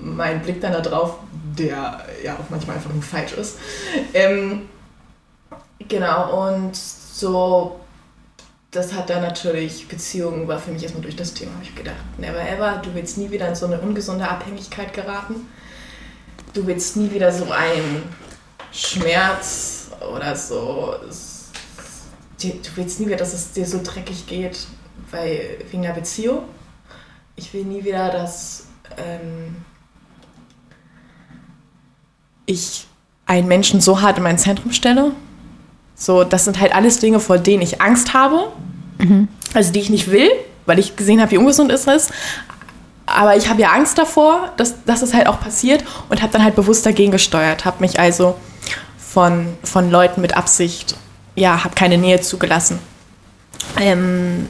mein 0.01 0.43
Blick 0.43 0.61
dann 0.61 0.73
da 0.73 0.81
drauf, 0.81 1.19
der 1.57 2.05
ja 2.25 2.35
auch 2.35 2.51
manchmal 2.51 2.77
einfach 2.77 2.93
nur 2.93 3.03
falsch 3.03 3.33
ist. 3.35 3.59
Ähm, 4.13 4.63
genau, 5.89 6.49
und 6.49 6.75
so 6.75 7.81
das 8.77 8.93
hat 8.93 9.09
dann 9.11 9.23
natürlich, 9.23 9.89
Beziehungen 9.89 10.47
war 10.49 10.59
für 10.59 10.71
mich 10.71 10.83
erstmal 10.83 11.03
durch 11.03 11.17
das 11.17 11.33
Thema, 11.33 11.53
habe 11.55 11.65
ich 11.65 11.75
gedacht, 11.75 11.97
never 12.19 12.41
ever, 12.41 12.83
du 12.85 12.95
willst 12.95 13.17
nie 13.17 13.31
wieder 13.31 13.49
in 13.49 13.55
so 13.55 13.67
eine 13.67 13.81
ungesunde 13.81 14.29
Abhängigkeit 14.29 14.93
geraten. 14.93 15.49
Du 16.53 16.67
willst 16.67 16.97
nie 16.97 17.11
wieder 17.11 17.33
so 17.33 17.45
einen 17.51 18.03
Schmerz 18.73 19.91
oder 20.13 20.37
so, 20.37 20.95
du 22.43 22.77
willst 22.77 23.01
nie 23.01 23.07
wieder, 23.07 23.17
dass 23.17 23.33
es 23.33 23.53
dir 23.53 23.67
so 23.67 23.81
dreckig 23.83 24.27
geht, 24.27 24.67
weil, 25.11 25.59
wegen 25.71 25.85
einer 25.85 25.95
Beziehung. 25.95 26.43
Ich 27.37 27.53
will 27.53 27.65
nie 27.65 27.85
wieder, 27.85 28.11
dass 28.11 28.67
ähm, 28.97 29.57
ich 32.47 32.87
einen 33.27 33.49
Menschen 33.49 33.81
so 33.81 34.01
hart 34.01 34.19
in 34.19 34.23
mein 34.23 34.39
Zentrum 34.39 34.73
stelle. 34.73 35.13
So, 35.95 36.25
das 36.25 36.45
sind 36.45 36.61
halt 36.61 36.75
alles 36.75 36.99
Dinge, 36.99 37.21
vor 37.21 37.39
denen 37.39 37.63
ich 37.63 37.81
Angst 37.81 38.15
habe. 38.15 38.53
Also 39.55 39.73
die 39.73 39.81
ich 39.81 39.91
nicht 39.91 40.11
will, 40.11 40.31
weil 40.67 40.79
ich 40.79 40.97
gesehen 40.97 41.21
habe, 41.21 41.31
wie 41.31 41.39
ungesund 41.39 41.73
ist 41.73 41.89
es. 41.89 42.11
Aber 43.07 43.37
ich 43.37 43.49
habe 43.49 43.63
ja 43.63 43.71
Angst 43.71 43.99
davor, 43.99 44.53
dass, 44.57 44.85
dass 44.85 45.03
es 45.03 45.15
halt 45.15 45.29
auch 45.29 45.41
passiert 45.41 45.85
und 46.09 46.23
habe 46.23 46.33
dann 46.33 46.43
halt 46.43 46.57
bewusst 46.57 46.85
dagegen 46.85 47.13
gesteuert. 47.13 47.65
Habe 47.65 47.77
mich 47.81 48.01
also 48.01 48.35
von, 49.17 49.57
von 49.63 49.91
Leuten 49.91 50.21
mit 50.21 50.37
Absicht, 50.37 50.95
ja, 51.37 51.65
habe 51.65 51.75
keine 51.75 51.97
Nähe 51.97 52.21
zugelassen. 52.21 52.79
Ähm, 53.81 54.47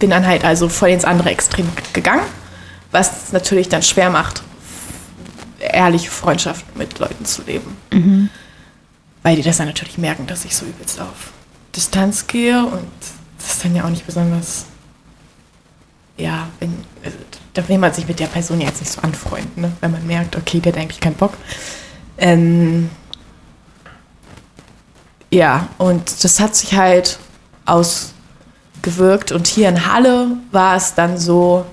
bin 0.00 0.10
dann 0.10 0.26
halt 0.26 0.44
also 0.44 0.68
voll 0.68 0.88
ins 0.88 1.04
andere 1.04 1.30
Extrem 1.30 1.68
gegangen, 1.92 2.24
was 2.90 3.26
es 3.26 3.32
natürlich 3.32 3.68
dann 3.68 3.84
schwer 3.84 4.10
macht, 4.10 4.42
ehrliche 5.60 6.10
Freundschaften 6.10 6.76
mit 6.76 6.98
Leuten 6.98 7.26
zu 7.26 7.42
leben. 7.42 7.76
Weil 9.22 9.36
die 9.36 9.42
das 9.42 9.58
dann 9.58 9.68
natürlich 9.68 9.98
merken, 9.98 10.26
dass 10.26 10.44
ich 10.44 10.56
so 10.56 10.66
übelst 10.66 11.00
auf 11.00 11.30
Distanz 11.76 12.26
gehe 12.26 12.64
und 12.64 12.88
das 13.38 13.52
ist 13.52 13.64
dann 13.64 13.76
ja 13.76 13.84
auch 13.84 13.90
nicht 13.90 14.04
besonders, 14.04 14.64
ja, 16.16 16.48
wenn, 16.58 16.74
also, 17.04 17.16
da 17.54 17.68
will 17.68 17.78
man 17.78 17.92
sich 17.92 18.08
mit 18.08 18.18
der 18.18 18.26
Person 18.26 18.60
jetzt 18.60 18.80
nicht 18.80 18.90
so 18.90 19.00
anfreunden, 19.00 19.62
ne? 19.62 19.72
wenn 19.80 19.92
man 19.92 20.04
merkt, 20.08 20.34
okay, 20.34 20.58
der 20.58 20.72
hat 20.72 20.80
eigentlich 20.80 20.98
keinen 20.98 21.14
Bock. 21.14 21.34
Ähm, 22.16 22.90
ja, 25.30 25.68
und 25.78 26.24
das 26.24 26.40
hat 26.40 26.56
sich 26.56 26.74
halt 26.74 27.18
ausgewirkt 27.66 29.32
und 29.32 29.46
hier 29.46 29.68
in 29.68 29.92
Halle 29.92 30.28
war 30.52 30.76
es 30.76 30.94
dann 30.94 31.18
so, 31.18 31.66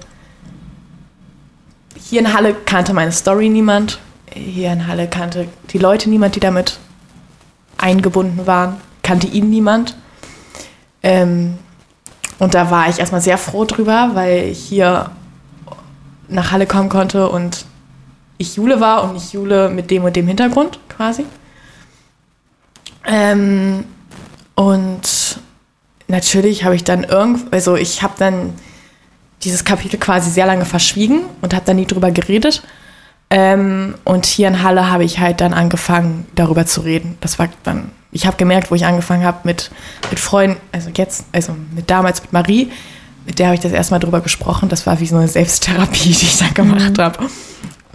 hier 1.96 2.20
in 2.20 2.34
Halle 2.34 2.54
kannte 2.54 2.94
meine 2.94 3.12
Story 3.12 3.50
niemand. 3.50 4.00
Hier 4.32 4.72
in 4.74 4.88
Halle 4.88 5.08
kannte 5.08 5.48
die 5.72 5.78
Leute 5.78 6.10
niemand, 6.10 6.36
die 6.36 6.40
damit 6.40 6.78
eingebunden 7.78 8.46
waren. 8.46 8.78
Kannte 9.02 9.28
ihn 9.28 9.50
niemand. 9.50 9.96
Ähm, 11.02 11.58
und 12.40 12.54
da 12.54 12.70
war 12.70 12.90
ich 12.90 13.00
erstmal 13.00 13.22
sehr 13.22 13.38
froh 13.38 13.66
drüber, 13.66 14.12
weil 14.14 14.50
ich 14.50 14.60
hier 14.60 15.12
nach 16.28 16.52
Halle 16.52 16.68
kommen 16.68 16.90
konnte 16.90 17.30
und 17.30 17.66
ich 18.38 18.56
Jule 18.56 18.80
war 18.82 19.04
und 19.04 19.14
nicht 19.14 19.34
Jule 19.34 19.70
mit 19.70 19.90
dem 19.90 20.04
und 20.04 20.16
dem 20.16 20.28
Hintergrund 20.28 20.80
quasi. 20.90 21.26
Ähm, 23.08 23.86
und 24.56 25.40
natürlich 26.08 26.64
habe 26.64 26.76
ich 26.76 26.84
dann 26.84 27.04
irgend, 27.04 27.54
also 27.54 27.76
ich 27.76 28.02
habe 28.02 28.14
dann 28.18 28.54
dieses 29.44 29.64
Kapitel 29.64 30.00
quasi 30.00 30.32
sehr 30.32 30.46
lange 30.46 30.66
verschwiegen 30.66 31.22
und 31.42 31.54
habe 31.54 31.66
dann 31.66 31.76
nie 31.76 31.86
drüber 31.86 32.12
geredet. 32.12 32.64
Ähm, 33.30 33.96
und 34.04 34.26
hier 34.26 34.48
in 34.48 34.64
Halle 34.64 34.90
habe 34.90 35.04
ich 35.04 35.20
halt 35.20 35.42
dann 35.42 35.54
angefangen, 35.54 36.28
darüber 36.36 36.66
zu 36.66 36.82
reden. 36.82 37.18
Das 37.22 37.40
war 37.40 37.50
dann, 37.64 37.92
ich 38.12 38.26
habe 38.26 38.38
gemerkt, 38.38 38.72
wo 38.72 38.76
ich 38.76 38.86
angefangen 38.86 39.26
habe 39.26 39.40
mit, 39.44 39.72
mit 40.10 40.20
Freunden, 40.20 40.58
also 40.72 40.90
jetzt, 40.96 41.26
also 41.32 41.56
mit 41.74 41.90
damals 41.90 42.22
mit 42.22 42.34
Marie, 42.34 42.72
mit 43.26 43.40
der 43.40 43.48
habe 43.48 43.56
ich 43.56 43.62
das 43.62 43.72
erstmal 43.72 44.00
drüber 44.00 44.22
gesprochen. 44.22 44.70
Das 44.70 44.86
war 44.86 45.00
wie 45.00 45.08
so 45.08 45.18
eine 45.18 45.28
Selbsttherapie, 45.28 46.10
die 46.14 46.26
ich 46.26 46.38
dann 46.38 46.54
gemacht 46.54 46.98
habe. 47.00 47.28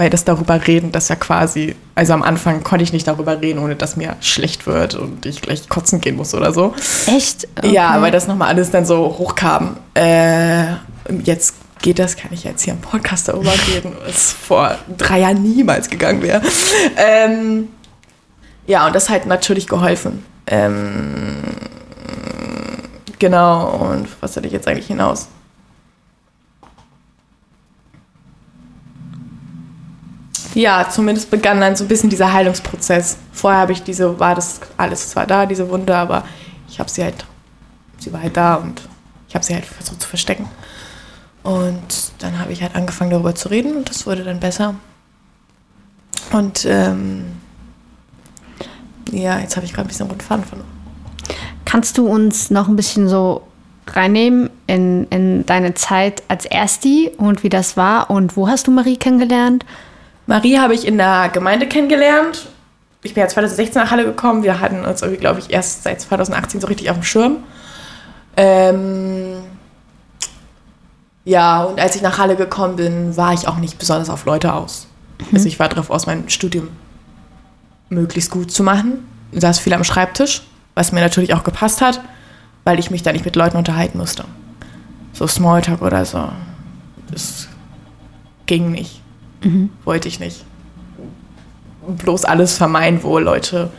Weil 0.01 0.09
das 0.09 0.25
darüber 0.25 0.67
reden, 0.67 0.93
das 0.93 1.09
ja 1.11 1.15
quasi, 1.15 1.77
also 1.95 2.15
am 2.15 2.23
Anfang 2.23 2.63
konnte 2.63 2.83
ich 2.83 2.95
nicht 2.95 3.07
darüber 3.07 3.43
reden, 3.43 3.59
ohne 3.59 3.77
dass 3.77 3.97
mir 3.97 4.17
schlecht 4.23 4.67
wird 4.67 4.95
und 4.95 5.27
ich 5.27 5.43
gleich 5.43 5.69
kotzen 5.69 6.01
gehen 6.01 6.17
muss 6.17 6.33
oder 6.33 6.55
so. 6.55 6.73
Echt? 7.07 7.47
Ja, 7.63 8.01
weil 8.01 8.11
das 8.11 8.27
nochmal 8.27 8.49
alles 8.49 8.71
dann 8.71 8.87
so 8.87 9.17
hochkam. 9.19 9.77
Äh, 9.93 10.69
jetzt 11.25 11.57
geht 11.83 11.99
das, 11.99 12.17
kann 12.17 12.33
ich 12.33 12.45
jetzt 12.45 12.63
hier 12.63 12.73
im 12.73 12.81
Podcast 12.81 13.29
darüber 13.29 13.53
reden, 13.75 13.93
was 14.07 14.33
vor 14.33 14.79
drei 14.97 15.21
Jahren 15.21 15.43
niemals 15.43 15.91
gegangen 15.91 16.23
wäre. 16.23 16.41
Ähm, 16.97 17.69
ja, 18.67 18.87
und 18.87 18.95
das 18.95 19.11
hat 19.11 19.27
natürlich 19.27 19.67
geholfen. 19.67 20.25
Ähm, 20.47 21.43
genau, 23.19 23.69
und 23.77 24.09
was 24.23 24.35
hatte 24.35 24.47
ich 24.47 24.55
jetzt 24.55 24.67
eigentlich 24.67 24.87
hinaus? 24.87 25.29
Ja, 30.55 30.89
zumindest 30.89 31.31
begann 31.31 31.61
dann 31.61 31.77
so 31.77 31.85
ein 31.85 31.89
bisschen 31.89 32.11
dieser 32.11 32.33
Heilungsprozess. 32.33 33.19
Vorher 33.33 33.61
habe 33.61 33.73
ich 33.73 33.83
diese, 33.83 34.19
war 34.19 34.35
das 34.35 34.61
alles 34.77 35.11
zwar 35.11 35.27
da, 35.27 35.47
diese 35.47 35.69
Wunde, 35.69 35.97
aber 35.97 36.25
ich 36.69 36.81
habe 36.81 36.91
sie 36.91 37.05
halt, 37.05 37.25
sie 37.99 38.13
war 38.13 38.23
halt 38.23 38.37
da 38.37 38.57
und 38.57 38.83
ich 39.29 39.35
habe 39.35 39.45
sie 39.45 39.55
halt 39.55 39.65
versucht 39.65 40.03
zu 40.03 40.09
verstecken. 40.09 40.49
Und 41.43 42.13
dann 42.19 42.39
habe 42.39 42.53
ich 42.53 42.63
halt 42.63 42.75
angefangen 42.75 43.11
darüber 43.11 43.35
zu 43.35 43.49
reden 43.49 43.77
und 43.77 43.89
das 43.89 44.07
wurde 44.07 44.25
dann 44.25 44.41
besser. 44.41 44.75
Und 46.33 46.65
ähm, 46.67 47.25
ja, 49.11 49.39
jetzt 49.39 49.57
habe 49.57 49.67
ich 49.67 49.73
gerade 49.73 49.87
ein 49.87 49.89
bisschen 49.89 50.07
roten 50.07 50.21
Faden 50.21 50.45
verloren. 50.45 50.69
Kannst 51.65 51.97
du 51.99 52.07
uns 52.07 52.51
noch 52.51 52.69
ein 52.69 52.77
bisschen 52.77 53.09
so 53.09 53.43
reinnehmen 53.87 54.51
in, 54.67 55.07
in 55.09 55.47
deine 55.47 55.75
Zeit 55.75 56.23
als 56.29 56.45
Ersti 56.45 57.11
und 57.17 57.43
wie 57.43 57.49
das 57.49 57.77
war 57.77 58.11
und 58.11 58.37
wo 58.37 58.49
hast 58.49 58.67
du 58.67 58.71
Marie 58.71 58.97
kennengelernt? 58.97 59.65
Marie 60.31 60.61
habe 60.61 60.75
ich 60.75 60.87
in 60.87 60.97
der 60.97 61.29
Gemeinde 61.33 61.67
kennengelernt. 61.67 62.47
Ich 63.03 63.15
bin 63.15 63.21
ja 63.21 63.29
2016 63.29 63.83
nach 63.83 63.91
Halle 63.91 64.05
gekommen. 64.05 64.45
Wir 64.45 64.61
hatten 64.61 64.85
uns 64.85 65.03
irgendwie, 65.03 65.19
glaube 65.19 65.41
ich, 65.41 65.51
erst 65.51 65.83
seit 65.83 66.01
2018 66.01 66.61
so 66.61 66.69
richtig 66.69 66.89
auf 66.89 66.99
dem 66.99 67.03
Schirm. 67.03 67.39
Ähm, 68.37 69.39
ja, 71.25 71.65
und 71.65 71.81
als 71.81 71.97
ich 71.97 72.03
nach 72.03 72.19
Halle 72.19 72.37
gekommen 72.37 72.77
bin, 72.77 73.17
war 73.17 73.33
ich 73.33 73.49
auch 73.49 73.57
nicht 73.57 73.77
besonders 73.77 74.09
auf 74.09 74.25
Leute 74.25 74.53
aus. 74.53 74.87
Also 75.33 75.49
ich 75.49 75.59
war 75.59 75.69
darauf 75.69 75.91
aus, 75.91 76.07
mein 76.07 76.29
Studium 76.29 76.69
möglichst 77.89 78.31
gut 78.31 78.53
zu 78.53 78.63
machen. 78.63 79.05
Ich 79.33 79.41
saß 79.41 79.59
viel 79.59 79.75
am 79.75 79.83
Schreibtisch, 79.83 80.43
was 80.77 80.93
mir 80.93 81.01
natürlich 81.01 81.35
auch 81.35 81.43
gepasst 81.43 81.81
hat, 81.81 82.01
weil 82.63 82.79
ich 82.79 82.93
mich 82.93 83.03
da 83.03 83.11
nicht 83.11 83.25
mit 83.25 83.35
Leuten 83.35 83.57
unterhalten 83.57 83.99
musste. 83.99 84.27
So 85.13 85.27
Smalltalk 85.27 85.83
oder 85.83 86.05
so. 86.05 86.29
Das 87.11 87.49
ging 88.47 88.71
nicht. 88.71 89.01
Wollte 89.85 90.09
ich 90.09 90.21
nicht. 90.21 90.45
Bloß 91.87 92.25
alles 92.25 92.57
vermeiden, 92.57 93.03
wo 93.03 93.19
Leute 93.19 93.71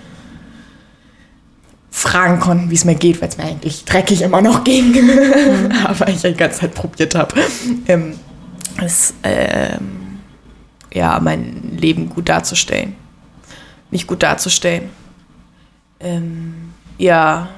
fragen 1.92 2.40
konnten, 2.40 2.70
wie 2.70 2.76
es 2.76 2.86
mir 2.86 2.96
geht, 2.96 3.22
weil 3.22 3.30
es 3.30 3.38
mir 3.38 3.44
eigentlich 3.44 3.86
dreckig 3.86 4.22
immer 4.22 4.42
noch 4.42 4.64
ging. 4.64 4.96
Aber 5.86 6.08
ich 6.08 6.22
die 6.22 6.34
ganze 6.34 6.62
Zeit 6.62 6.74
probiert 6.74 7.16
habe, 7.16 7.36
ähm, 7.88 8.16
es, 8.84 9.14
ähm, 9.24 10.20
ja, 10.94 11.20
mein 11.22 11.78
Leben 11.78 12.10
gut 12.10 12.30
darzustellen. 12.30 12.96
Nicht 13.92 14.08
gut 14.08 14.24
darzustellen. 14.24 14.90
Ähm, 16.00 16.74
ja. 16.98 17.50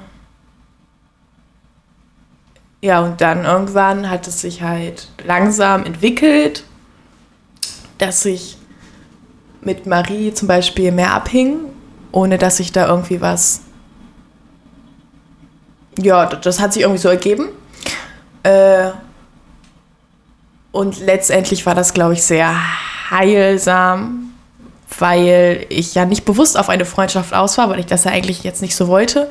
Ja, 2.82 3.00
und 3.00 3.20
dann 3.20 3.44
irgendwann 3.44 4.10
hat 4.10 4.26
es 4.26 4.42
sich 4.42 4.60
halt 4.60 5.08
langsam 5.24 5.84
entwickelt, 5.84 6.64
dass 7.98 8.24
ich 8.24 8.56
mit 9.60 9.86
Marie 9.86 10.32
zum 10.34 10.48
Beispiel 10.48 10.92
mehr 10.92 11.12
abhing, 11.12 11.56
ohne 12.12 12.38
dass 12.38 12.60
ich 12.60 12.72
da 12.72 12.86
irgendwie 12.88 13.20
was. 13.20 13.60
Ja, 15.98 16.26
das 16.26 16.60
hat 16.60 16.72
sich 16.72 16.82
irgendwie 16.82 17.00
so 17.00 17.08
ergeben. 17.08 17.48
Äh, 18.42 18.90
und 20.72 21.00
letztendlich 21.00 21.66
war 21.66 21.74
das, 21.74 21.94
glaube 21.94 22.14
ich, 22.14 22.22
sehr 22.22 22.52
heilsam, 23.10 24.32
weil 24.98 25.66
ich 25.68 25.94
ja 25.94 26.04
nicht 26.04 26.24
bewusst 26.24 26.58
auf 26.58 26.68
eine 26.68 26.84
Freundschaft 26.84 27.32
aus 27.32 27.58
war, 27.58 27.70
weil 27.70 27.78
ich 27.78 27.86
das 27.86 28.04
ja 28.04 28.10
eigentlich 28.10 28.42
jetzt 28.42 28.60
nicht 28.60 28.74
so 28.76 28.88
wollte. 28.88 29.30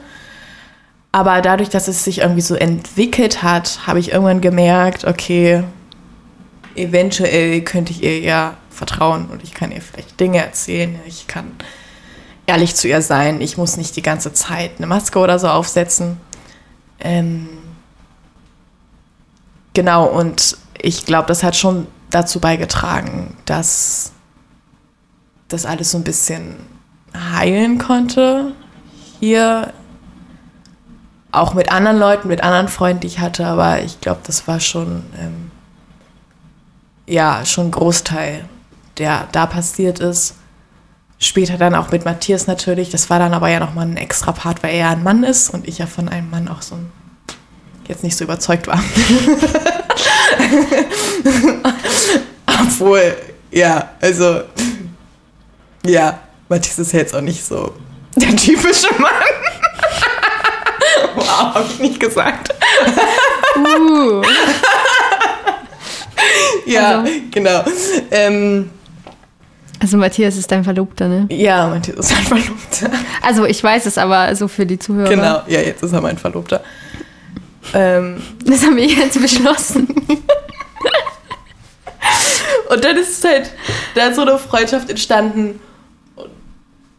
Aber 1.11 1.41
dadurch, 1.41 1.69
dass 1.69 1.87
es 1.87 2.03
sich 2.03 2.19
irgendwie 2.19 2.41
so 2.41 2.55
entwickelt 2.55 3.43
hat, 3.43 3.81
habe 3.85 3.99
ich 3.99 4.11
irgendwann 4.11 4.41
gemerkt, 4.41 5.05
okay, 5.05 5.63
eventuell 6.75 7.61
könnte 7.61 7.91
ich 7.91 8.03
ihr 8.03 8.19
ja 8.19 8.57
vertrauen 8.69 9.27
und 9.27 9.43
ich 9.43 9.53
kann 9.53 9.71
ihr 9.71 9.81
vielleicht 9.81 10.19
Dinge 10.19 10.43
erzählen. 10.43 10.99
Ich 11.05 11.27
kann 11.27 11.51
ehrlich 12.45 12.75
zu 12.75 12.87
ihr 12.87 13.01
sein. 13.01 13.41
Ich 13.41 13.57
muss 13.57 13.77
nicht 13.77 13.95
die 13.95 14.01
ganze 14.01 14.33
Zeit 14.33 14.71
eine 14.77 14.87
Maske 14.87 15.19
oder 15.19 15.39
so 15.39 15.47
aufsetzen. 15.47 16.17
Ähm, 16.99 17.47
genau, 19.73 20.05
und 20.05 20.57
ich 20.81 21.05
glaube, 21.05 21.27
das 21.27 21.43
hat 21.43 21.55
schon 21.55 21.87
dazu 22.09 22.39
beigetragen, 22.39 23.35
dass 23.45 24.11
das 25.47 25.65
alles 25.65 25.91
so 25.91 25.97
ein 25.97 26.03
bisschen 26.03 26.55
heilen 27.15 27.77
konnte. 27.77 28.53
Hier 29.19 29.73
auch 31.31 31.53
mit 31.53 31.71
anderen 31.71 31.97
Leuten, 31.97 32.27
mit 32.27 32.43
anderen 32.43 32.67
Freunden, 32.67 33.01
die 33.01 33.07
ich 33.07 33.19
hatte, 33.19 33.45
aber 33.45 33.81
ich 33.81 34.01
glaube, 34.01 34.21
das 34.25 34.47
war 34.47 34.59
schon, 34.59 35.03
ähm, 35.19 35.51
ja, 37.05 37.45
schon 37.45 37.71
Großteil, 37.71 38.45
der 38.97 39.27
da 39.31 39.45
passiert 39.45 39.99
ist. 39.99 40.35
Später 41.19 41.57
dann 41.57 41.75
auch 41.75 41.91
mit 41.91 42.05
Matthias 42.05 42.47
natürlich. 42.47 42.89
Das 42.89 43.09
war 43.09 43.19
dann 43.19 43.33
aber 43.33 43.49
ja 43.49 43.59
nochmal 43.59 43.87
ein 43.87 43.97
extra 43.97 44.31
Part, 44.31 44.63
weil 44.63 44.75
er 44.75 44.89
ein 44.89 45.03
Mann 45.03 45.23
ist 45.23 45.49
und 45.49 45.67
ich 45.67 45.77
ja 45.77 45.87
von 45.87 46.09
einem 46.09 46.29
Mann 46.29 46.47
auch 46.47 46.61
so 46.61 46.77
jetzt 47.87 48.03
nicht 48.03 48.17
so 48.17 48.23
überzeugt 48.23 48.67
war. 48.67 48.79
Obwohl, 52.47 53.15
ja, 53.51 53.91
also, 54.01 54.41
ja, 55.85 56.19
Matthias 56.49 56.79
ist 56.79 56.93
jetzt 56.93 57.15
auch 57.15 57.21
nicht 57.21 57.45
so 57.45 57.73
der 58.15 58.35
typische 58.35 58.93
Mann. 58.99 59.11
wow, 61.15 61.55
hab 61.55 61.69
ich 61.69 61.79
nicht 61.79 61.99
gesagt. 61.99 62.53
Uh. 63.57 64.21
Ja, 66.65 66.99
also. 67.01 67.11
genau. 67.31 67.63
Ähm, 68.11 68.69
also 69.79 69.97
Matthias 69.97 70.37
ist 70.37 70.49
dein 70.51 70.63
Verlobter, 70.63 71.07
ne? 71.07 71.27
Ja, 71.29 71.67
Matthias 71.67 71.99
ist 71.99 72.13
mein 72.13 72.41
Verlobter. 72.41 72.89
Also 73.21 73.45
ich 73.45 73.61
weiß 73.61 73.85
es 73.85 73.97
aber 73.97 74.35
so 74.35 74.47
für 74.47 74.65
die 74.65 74.79
Zuhörer. 74.79 75.09
Genau, 75.09 75.41
ja, 75.47 75.59
jetzt 75.59 75.83
ist 75.83 75.91
er 75.91 76.01
mein 76.01 76.17
Verlobter. 76.17 76.63
Ähm. 77.73 78.21
Das 78.45 78.63
haben 78.63 78.75
wir 78.75 78.85
jetzt 78.85 79.21
beschlossen. 79.21 79.87
Und 82.69 82.83
dann 82.83 82.97
ist 82.97 83.23
halt 83.23 83.51
da 83.95 84.13
so 84.13 84.21
eine 84.21 84.37
Freundschaft 84.37 84.89
entstanden, 84.89 85.59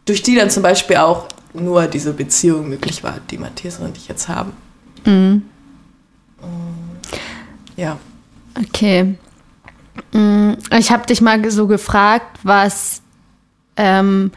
durch 0.05 0.21
die 0.21 0.35
dann 0.35 0.49
zum 0.49 0.63
Beispiel 0.63 0.97
auch 0.97 1.27
nur 1.53 1.87
diese 1.87 2.13
Beziehung 2.13 2.69
möglich 2.69 3.03
war, 3.03 3.15
die 3.29 3.37
Matthias 3.37 3.79
und 3.79 3.97
ich 3.97 4.07
jetzt 4.07 4.27
haben. 4.27 4.53
Mhm. 5.05 5.43
Ja. 7.75 7.97
Okay. 8.57 9.15
Mm, 10.15 10.53
ich 10.77 10.91
habe 10.91 11.05
dich 11.05 11.19
mal 11.19 11.51
so 11.51 11.67
gefragt, 11.67 12.39
was 12.43 13.01
ähm, 13.75 14.31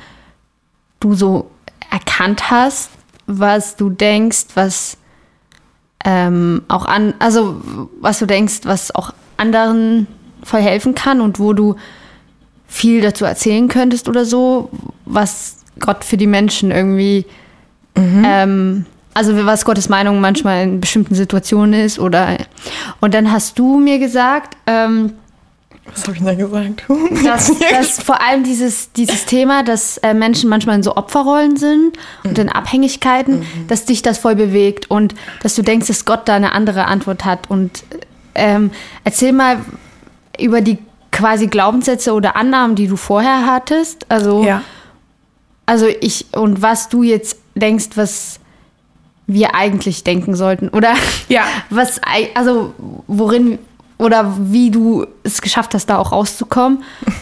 du 0.98 1.14
so 1.14 1.50
erkannt 1.88 2.50
hast, 2.50 2.90
was 3.26 3.76
du 3.76 3.88
denkst, 3.88 4.46
was 4.54 4.96
ähm, 6.04 6.62
auch 6.66 6.84
an, 6.84 7.14
also 7.20 7.60
was 8.00 8.18
du 8.18 8.26
denkst, 8.26 8.60
was 8.64 8.92
auch 8.92 9.14
anderen 9.36 10.08
voll 10.42 10.62
helfen 10.62 10.96
kann 10.96 11.20
und 11.20 11.38
wo 11.38 11.52
du 11.52 11.76
viel 12.66 13.00
dazu 13.00 13.24
erzählen 13.24 13.68
könntest 13.68 14.08
oder 14.08 14.24
so, 14.24 14.70
was 15.04 15.58
Gott 15.78 16.04
für 16.04 16.16
die 16.16 16.26
Menschen 16.26 16.72
irgendwie, 16.72 17.24
mhm. 17.96 18.22
ähm, 18.26 18.86
also 19.14 19.46
was 19.46 19.64
Gottes 19.64 19.88
Meinung 19.88 20.20
manchmal 20.20 20.64
in 20.64 20.80
bestimmten 20.80 21.14
Situationen 21.14 21.80
ist 21.80 22.00
oder 22.00 22.36
und 23.00 23.14
dann 23.14 23.30
hast 23.30 23.60
du 23.60 23.78
mir 23.78 24.00
gesagt, 24.00 24.56
ähm, 24.66 25.12
was 25.92 26.02
habe 26.04 26.16
ich 26.16 26.22
denn 26.22 26.38
gesagt? 26.38 26.84
dass, 27.24 27.52
dass 27.70 28.00
vor 28.00 28.20
allem 28.20 28.44
dieses, 28.44 28.92
dieses 28.92 29.26
Thema, 29.26 29.62
dass 29.62 29.98
äh, 29.98 30.14
Menschen 30.14 30.48
manchmal 30.48 30.76
in 30.76 30.82
so 30.82 30.96
Opferrollen 30.96 31.56
sind 31.56 31.96
und 32.24 32.32
mhm. 32.32 32.42
in 32.42 32.48
Abhängigkeiten, 32.48 33.40
mhm. 33.40 33.66
dass 33.68 33.84
dich 33.84 34.02
das 34.02 34.18
voll 34.18 34.36
bewegt 34.36 34.90
und 34.90 35.14
dass 35.42 35.54
du 35.54 35.62
denkst, 35.62 35.88
dass 35.88 36.04
Gott 36.04 36.28
da 36.28 36.34
eine 36.34 36.52
andere 36.52 36.86
Antwort 36.86 37.24
hat. 37.24 37.50
Und 37.50 37.84
ähm, 38.34 38.70
erzähl 39.04 39.32
mal 39.32 39.58
über 40.38 40.60
die 40.60 40.78
quasi 41.10 41.46
Glaubenssätze 41.46 42.12
oder 42.12 42.36
Annahmen, 42.36 42.76
die 42.76 42.86
du 42.86 42.96
vorher 42.96 43.46
hattest. 43.46 44.06
Also, 44.08 44.44
ja. 44.44 44.62
also 45.66 45.86
ich 45.86 46.26
und 46.32 46.62
was 46.62 46.88
du 46.88 47.02
jetzt 47.02 47.38
denkst, 47.54 47.90
was 47.96 48.40
wir 49.26 49.54
eigentlich 49.54 50.04
denken 50.04 50.34
sollten. 50.34 50.68
Oder 50.70 50.94
ja. 51.28 51.44
was, 51.70 52.00
also 52.34 52.74
worin 53.06 53.58
oder 53.98 54.34
wie 54.38 54.70
du 54.70 55.06
es 55.24 55.42
geschafft 55.42 55.74
hast, 55.74 55.86
da 55.86 55.98
auch 55.98 56.12
rauszukommen. 56.12 56.82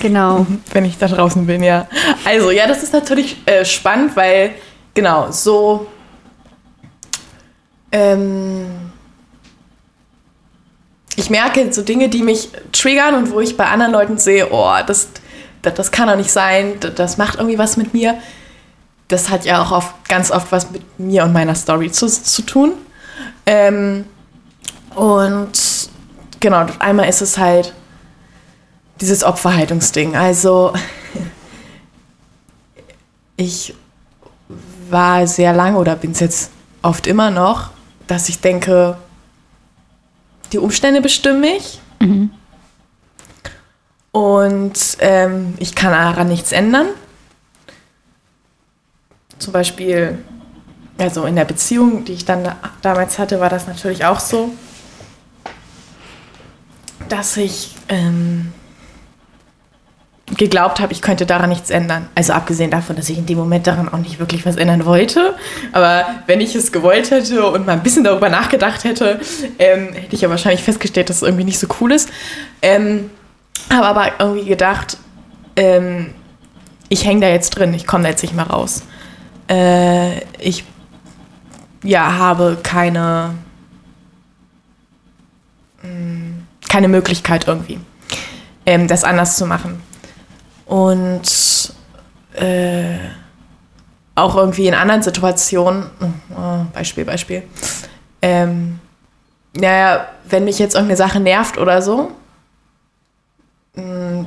Genau. 0.00 0.46
Wenn 0.72 0.86
ich 0.86 0.96
da 0.96 1.06
draußen 1.06 1.46
bin, 1.46 1.62
ja. 1.62 1.86
Also, 2.24 2.50
ja, 2.50 2.66
das 2.66 2.82
ist 2.82 2.94
natürlich 2.94 3.36
äh, 3.46 3.66
spannend, 3.66 4.16
weil, 4.16 4.54
genau, 4.94 5.30
so. 5.30 5.86
Ähm, 7.92 8.64
ich 11.16 11.30
merke 11.30 11.72
so 11.72 11.82
Dinge, 11.82 12.08
die 12.08 12.22
mich 12.22 12.48
triggern 12.72 13.14
und 13.14 13.30
wo 13.30 13.40
ich 13.40 13.56
bei 13.56 13.66
anderen 13.66 13.92
Leuten 13.92 14.18
sehe, 14.18 14.48
oh, 14.50 14.72
das, 14.86 15.08
das, 15.62 15.74
das 15.74 15.92
kann 15.92 16.08
doch 16.08 16.16
nicht 16.16 16.32
sein, 16.32 16.80
das, 16.80 16.94
das 16.94 17.16
macht 17.18 17.36
irgendwie 17.36 17.58
was 17.58 17.76
mit 17.76 17.94
mir. 17.94 18.16
Das 19.08 19.28
hat 19.28 19.44
ja 19.44 19.62
auch 19.62 19.70
oft, 19.70 20.08
ganz 20.08 20.30
oft 20.30 20.50
was 20.50 20.70
mit 20.70 20.98
mir 20.98 21.24
und 21.24 21.32
meiner 21.32 21.54
Story 21.54 21.92
zu, 21.92 22.06
zu 22.06 22.42
tun. 22.42 22.72
Ähm, 23.46 24.06
und 24.94 25.73
genau, 26.44 26.66
einmal 26.78 27.08
ist 27.08 27.22
es 27.22 27.38
halt 27.38 27.72
dieses 29.00 29.24
Opferhaltungsding. 29.24 30.14
Also 30.14 30.74
ich 33.36 33.74
war 34.90 35.26
sehr 35.26 35.54
lange 35.54 35.78
oder 35.78 35.96
bin 35.96 36.10
es 36.10 36.20
jetzt 36.20 36.50
oft 36.82 37.06
immer 37.06 37.30
noch, 37.30 37.70
dass 38.06 38.28
ich 38.28 38.42
denke, 38.42 38.98
die 40.52 40.58
Umstände 40.58 41.00
bestimmen 41.00 41.40
mich. 41.40 41.80
Mhm. 42.00 42.28
Und 44.12 44.98
ähm, 44.98 45.54
ich 45.58 45.74
kann 45.74 45.92
daran 45.92 46.28
nichts 46.28 46.52
ändern. 46.52 46.88
Zum 49.38 49.54
Beispiel, 49.54 50.22
also 50.98 51.24
in 51.24 51.36
der 51.36 51.46
Beziehung, 51.46 52.04
die 52.04 52.12
ich 52.12 52.26
dann 52.26 52.54
damals 52.82 53.18
hatte, 53.18 53.40
war 53.40 53.48
das 53.48 53.66
natürlich 53.66 54.04
auch 54.04 54.20
so 54.20 54.52
dass 57.08 57.36
ich 57.36 57.74
ähm, 57.88 58.52
geglaubt 60.26 60.80
habe, 60.80 60.92
ich 60.92 61.02
könnte 61.02 61.26
daran 61.26 61.50
nichts 61.50 61.70
ändern. 61.70 62.08
Also 62.14 62.32
abgesehen 62.32 62.70
davon, 62.70 62.96
dass 62.96 63.08
ich 63.08 63.18
in 63.18 63.26
dem 63.26 63.38
Moment 63.38 63.66
daran 63.66 63.88
auch 63.88 63.98
nicht 63.98 64.18
wirklich 64.18 64.46
was 64.46 64.56
ändern 64.56 64.84
wollte. 64.86 65.34
Aber 65.72 66.06
wenn 66.26 66.40
ich 66.40 66.54
es 66.54 66.72
gewollt 66.72 67.10
hätte 67.10 67.44
und 67.46 67.66
mal 67.66 67.72
ein 67.72 67.82
bisschen 67.82 68.04
darüber 68.04 68.28
nachgedacht 68.28 68.84
hätte, 68.84 69.20
ähm, 69.58 69.92
hätte 69.92 70.14
ich 70.14 70.22
ja 70.22 70.30
wahrscheinlich 70.30 70.62
festgestellt, 70.62 71.10
dass 71.10 71.16
es 71.16 71.22
irgendwie 71.22 71.44
nicht 71.44 71.58
so 71.58 71.66
cool 71.80 71.92
ist. 71.92 72.08
Ähm, 72.62 73.10
habe 73.70 73.86
aber 73.86 74.12
irgendwie 74.18 74.46
gedacht, 74.46 74.96
ähm, 75.56 76.14
ich 76.88 77.04
hänge 77.04 77.20
da 77.20 77.28
jetzt 77.28 77.50
drin, 77.50 77.74
ich 77.74 77.86
komme 77.86 78.04
da 78.04 78.10
jetzt 78.10 78.22
nicht 78.22 78.34
mehr 78.34 78.46
raus. 78.46 78.82
Äh, 79.48 80.20
ich 80.38 80.64
ja, 81.82 82.16
habe 82.16 82.56
keine... 82.62 83.34
Mh, 85.82 85.88
hm, 85.90 86.33
keine 86.74 86.88
Möglichkeit 86.88 87.46
irgendwie, 87.46 87.78
ähm, 88.66 88.88
das 88.88 89.04
anders 89.04 89.36
zu 89.36 89.46
machen. 89.46 89.80
Und 90.66 91.72
äh, 92.34 92.96
auch 94.16 94.34
irgendwie 94.34 94.66
in 94.66 94.74
anderen 94.74 95.00
Situationen, 95.00 95.84
oh, 96.36 96.64
Beispiel, 96.72 97.04
Beispiel, 97.04 97.44
ähm, 98.22 98.80
naja, 99.56 100.08
wenn 100.28 100.42
mich 100.42 100.58
jetzt 100.58 100.74
irgendeine 100.74 100.96
Sache 100.96 101.20
nervt 101.20 101.58
oder 101.58 101.80
so, 101.80 102.10
mm, 103.76 104.24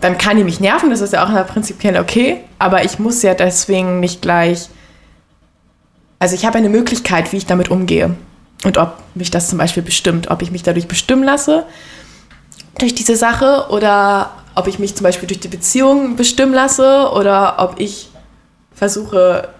dann 0.00 0.18
kann 0.18 0.38
die 0.38 0.42
mich 0.42 0.58
nerven, 0.58 0.90
das 0.90 1.02
ist 1.02 1.12
ja 1.12 1.24
auch 1.24 1.46
prinzipiell 1.46 2.00
okay, 2.00 2.40
aber 2.58 2.84
ich 2.84 2.98
muss 2.98 3.22
ja 3.22 3.34
deswegen 3.34 4.00
nicht 4.00 4.22
gleich, 4.22 4.70
also 6.18 6.34
ich 6.34 6.44
habe 6.44 6.58
eine 6.58 6.68
Möglichkeit, 6.68 7.32
wie 7.32 7.36
ich 7.36 7.46
damit 7.46 7.70
umgehe 7.70 8.16
und 8.66 8.78
ob 8.78 9.00
mich 9.14 9.30
das 9.30 9.48
zum 9.48 9.58
Beispiel 9.58 9.84
bestimmt, 9.84 10.28
ob 10.28 10.42
ich 10.42 10.50
mich 10.50 10.64
dadurch 10.64 10.88
bestimmen 10.88 11.22
lasse 11.22 11.64
durch 12.80 12.96
diese 12.96 13.14
Sache 13.14 13.68
oder 13.70 14.32
ob 14.56 14.66
ich 14.66 14.80
mich 14.80 14.96
zum 14.96 15.04
Beispiel 15.04 15.28
durch 15.28 15.38
die 15.38 15.46
Beziehung 15.46 16.16
bestimmen 16.16 16.52
lasse 16.52 17.12
oder 17.12 17.60
ob 17.60 17.78
ich 17.78 18.08
versuche, 18.74 19.50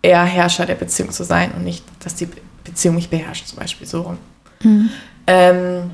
eher 0.00 0.22
Herrscher 0.22 0.64
der 0.64 0.76
Beziehung 0.76 1.10
zu 1.10 1.24
sein 1.24 1.50
und 1.56 1.64
nicht, 1.64 1.84
dass 2.04 2.14
die 2.14 2.28
Beziehung 2.62 2.94
mich 2.94 3.10
beherrscht, 3.10 3.48
zum 3.48 3.58
Beispiel 3.58 3.86
so 3.86 4.02
rum. 4.02 4.18
Mhm. 4.62 4.90
Ähm, 5.26 5.90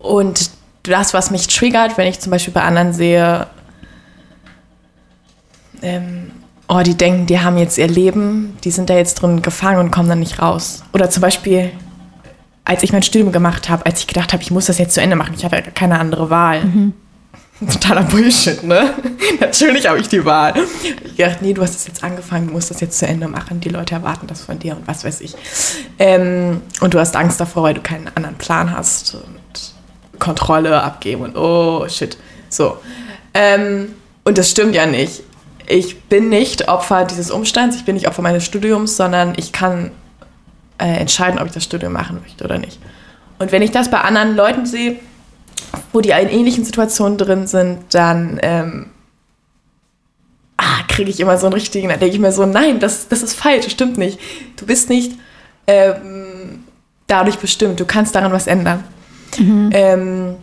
und 0.00 0.50
das, 0.82 1.14
was 1.14 1.30
mich 1.30 1.46
triggert, 1.46 1.96
wenn 1.96 2.08
ich 2.08 2.18
zum 2.18 2.32
Beispiel 2.32 2.52
bei 2.52 2.62
anderen 2.62 2.92
sehe, 2.92 3.46
ähm, 5.82 6.32
oh, 6.72 6.82
die 6.82 6.94
denken, 6.94 7.26
die 7.26 7.40
haben 7.40 7.58
jetzt 7.58 7.76
ihr 7.76 7.88
Leben, 7.88 8.56
die 8.64 8.70
sind 8.70 8.88
da 8.88 8.94
jetzt 8.94 9.14
drin 9.14 9.42
gefangen 9.42 9.78
und 9.78 9.90
kommen 9.90 10.08
dann 10.08 10.20
nicht 10.20 10.40
raus. 10.40 10.82
Oder 10.92 11.10
zum 11.10 11.20
Beispiel, 11.20 11.70
als 12.64 12.82
ich 12.82 12.92
mein 12.92 13.02
Studium 13.02 13.32
gemacht 13.32 13.68
habe, 13.68 13.84
als 13.84 14.00
ich 14.00 14.06
gedacht 14.06 14.32
habe, 14.32 14.42
ich 14.42 14.50
muss 14.50 14.66
das 14.66 14.78
jetzt 14.78 14.94
zu 14.94 15.00
Ende 15.00 15.16
machen, 15.16 15.34
ich 15.36 15.44
hatte 15.44 15.62
keine 15.74 15.98
andere 15.98 16.30
Wahl. 16.30 16.64
Mhm. 16.64 16.92
Totaler 17.70 18.02
Bullshit, 18.02 18.64
ne? 18.64 18.92
Natürlich 19.40 19.86
habe 19.86 20.00
ich 20.00 20.08
die 20.08 20.24
Wahl. 20.24 20.54
Ich 21.04 21.14
dachte, 21.16 21.44
nee, 21.44 21.52
du 21.52 21.62
hast 21.62 21.74
das 21.76 21.86
jetzt 21.86 22.02
angefangen, 22.02 22.48
du 22.48 22.54
musst 22.54 22.70
das 22.70 22.80
jetzt 22.80 22.98
zu 22.98 23.06
Ende 23.06 23.28
machen. 23.28 23.60
Die 23.60 23.68
Leute 23.68 23.94
erwarten 23.94 24.26
das 24.26 24.40
von 24.40 24.58
dir 24.58 24.76
und 24.76 24.88
was 24.88 25.04
weiß 25.04 25.20
ich. 25.20 25.34
Ähm, 25.98 26.60
und 26.80 26.94
du 26.94 26.98
hast 26.98 27.14
Angst 27.14 27.38
davor, 27.38 27.62
weil 27.62 27.74
du 27.74 27.80
keinen 27.80 28.08
anderen 28.16 28.36
Plan 28.36 28.76
hast 28.76 29.14
und 29.14 29.74
Kontrolle 30.18 30.82
abgeben 30.82 31.22
und 31.22 31.36
oh 31.36 31.86
shit. 31.88 32.16
So. 32.48 32.78
Ähm, 33.32 33.94
und 34.24 34.38
das 34.38 34.50
stimmt 34.50 34.74
ja 34.74 34.86
nicht 34.86 35.22
ich 35.72 36.02
bin 36.02 36.28
nicht 36.28 36.68
Opfer 36.68 37.04
dieses 37.04 37.30
Umstands, 37.30 37.76
ich 37.76 37.84
bin 37.84 37.94
nicht 37.94 38.06
Opfer 38.06 38.20
meines 38.20 38.44
Studiums, 38.44 38.96
sondern 38.96 39.32
ich 39.36 39.52
kann 39.52 39.90
äh, 40.78 40.84
entscheiden, 40.84 41.40
ob 41.40 41.46
ich 41.46 41.52
das 41.52 41.64
Studium 41.64 41.92
machen 41.92 42.20
möchte 42.20 42.44
oder 42.44 42.58
nicht. 42.58 42.78
Und 43.38 43.52
wenn 43.52 43.62
ich 43.62 43.70
das 43.70 43.90
bei 43.90 44.00
anderen 44.00 44.36
Leuten 44.36 44.66
sehe, 44.66 44.96
wo 45.92 46.00
die 46.00 46.10
in 46.10 46.28
ähnlichen 46.28 46.64
Situationen 46.64 47.16
drin 47.16 47.46
sind, 47.46 47.78
dann 47.90 48.38
ähm, 48.42 48.90
ah, 50.58 50.82
kriege 50.88 51.10
ich 51.10 51.20
immer 51.20 51.38
so 51.38 51.46
einen 51.46 51.54
richtigen, 51.54 51.88
dann 51.88 51.98
denke 51.98 52.14
ich 52.14 52.20
mir 52.20 52.32
so, 52.32 52.44
nein, 52.44 52.78
das, 52.78 53.08
das 53.08 53.22
ist 53.22 53.34
falsch, 53.34 53.64
das 53.64 53.72
stimmt 53.72 53.96
nicht. 53.96 54.20
Du 54.56 54.66
bist 54.66 54.90
nicht 54.90 55.12
ähm, 55.66 56.64
dadurch 57.06 57.38
bestimmt. 57.38 57.80
Du 57.80 57.86
kannst 57.86 58.14
daran 58.14 58.32
was 58.32 58.46
ändern. 58.46 58.84
Ähm, 59.72 60.36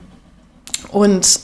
und 0.91 1.39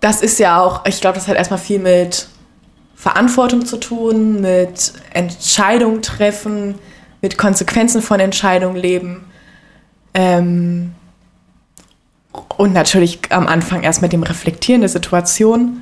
das 0.00 0.22
ist 0.22 0.38
ja 0.38 0.62
auch, 0.62 0.86
ich 0.86 1.00
glaube, 1.02 1.16
das 1.16 1.28
hat 1.28 1.36
erstmal 1.36 1.58
viel 1.58 1.78
mit 1.78 2.28
Verantwortung 2.98 3.64
zu 3.64 3.76
tun, 3.76 4.40
mit 4.40 4.92
Entscheidungen 5.12 6.02
treffen, 6.02 6.74
mit 7.22 7.38
Konsequenzen 7.38 8.02
von 8.02 8.18
Entscheidungen 8.18 8.74
leben. 8.74 9.24
Ähm, 10.14 10.94
und 12.56 12.72
natürlich 12.72 13.20
am 13.30 13.46
Anfang 13.46 13.84
erst 13.84 14.02
mit 14.02 14.12
dem 14.12 14.24
Reflektieren 14.24 14.80
der 14.80 14.90
Situation, 14.90 15.80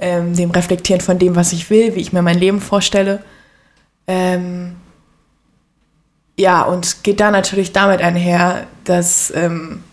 ähm, 0.00 0.34
dem 0.34 0.50
Reflektieren 0.50 1.02
von 1.02 1.18
dem, 1.18 1.36
was 1.36 1.52
ich 1.52 1.68
will, 1.68 1.94
wie 1.94 2.00
ich 2.00 2.14
mir 2.14 2.22
mein 2.22 2.38
Leben 2.38 2.62
vorstelle. 2.62 3.22
Ähm, 4.06 4.76
ja, 6.38 6.62
und 6.62 7.04
geht 7.04 7.20
da 7.20 7.30
natürlich 7.30 7.72
damit 7.72 8.00
einher, 8.00 8.66
dass 8.84 9.30
ähm, 9.36 9.84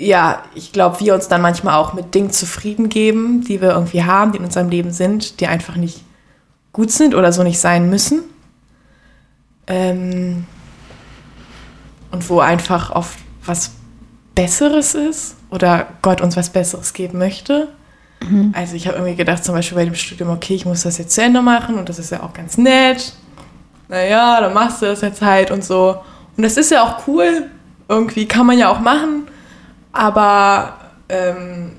ja, 0.00 0.42
ich 0.54 0.72
glaube, 0.72 0.98
wir 1.00 1.14
uns 1.14 1.28
dann 1.28 1.42
manchmal 1.42 1.74
auch 1.74 1.92
mit 1.92 2.14
Dingen 2.14 2.30
zufrieden 2.30 2.88
geben, 2.88 3.44
die 3.44 3.60
wir 3.60 3.72
irgendwie 3.72 4.02
haben, 4.02 4.32
die 4.32 4.38
in 4.38 4.44
unserem 4.44 4.70
Leben 4.70 4.92
sind, 4.92 5.40
die 5.40 5.46
einfach 5.46 5.76
nicht 5.76 6.02
gut 6.72 6.90
sind 6.90 7.14
oder 7.14 7.32
so 7.32 7.42
nicht 7.42 7.58
sein 7.58 7.90
müssen. 7.90 8.22
Ähm, 9.66 10.46
und 12.10 12.28
wo 12.30 12.40
einfach 12.40 12.90
oft 12.92 13.18
was 13.44 13.72
Besseres 14.34 14.94
ist 14.94 15.36
oder 15.50 15.86
Gott 16.00 16.22
uns 16.22 16.34
was 16.34 16.48
Besseres 16.48 16.94
geben 16.94 17.18
möchte. 17.18 17.68
Mhm. 18.26 18.54
Also 18.56 18.76
ich 18.76 18.86
habe 18.88 18.96
irgendwie 18.96 19.16
gedacht, 19.16 19.44
zum 19.44 19.54
Beispiel 19.54 19.76
bei 19.76 19.84
dem 19.84 19.94
Studium, 19.94 20.30
okay, 20.30 20.54
ich 20.54 20.64
muss 20.64 20.82
das 20.82 20.96
jetzt 20.96 21.14
zu 21.14 21.22
Ende 21.22 21.42
machen 21.42 21.76
und 21.76 21.90
das 21.90 21.98
ist 21.98 22.10
ja 22.10 22.22
auch 22.22 22.32
ganz 22.32 22.56
nett. 22.56 23.12
Naja, 23.88 24.40
dann 24.40 24.54
machst 24.54 24.80
du 24.80 24.86
das 24.86 25.02
jetzt 25.02 25.20
halt 25.20 25.50
und 25.50 25.62
so. 25.62 25.96
Und 26.38 26.42
das 26.42 26.56
ist 26.56 26.70
ja 26.70 26.84
auch 26.84 27.06
cool. 27.06 27.50
Irgendwie 27.86 28.24
kann 28.24 28.46
man 28.46 28.56
ja 28.56 28.70
auch 28.70 28.80
machen. 28.80 29.26
Aber 29.92 30.78
ähm, 31.08 31.72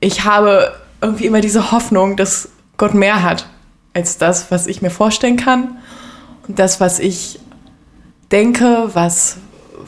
ich 0.00 0.24
habe 0.24 0.74
irgendwie 1.00 1.26
immer 1.26 1.40
diese 1.40 1.70
Hoffnung, 1.70 2.16
dass 2.16 2.48
Gott 2.76 2.94
mehr 2.94 3.22
hat 3.22 3.46
als 3.94 4.18
das, 4.18 4.50
was 4.50 4.66
ich 4.66 4.82
mir 4.82 4.90
vorstellen 4.90 5.36
kann. 5.36 5.78
Und 6.48 6.58
das, 6.58 6.80
was 6.80 6.98
ich 6.98 7.38
denke, 8.30 8.90
was, 8.92 9.38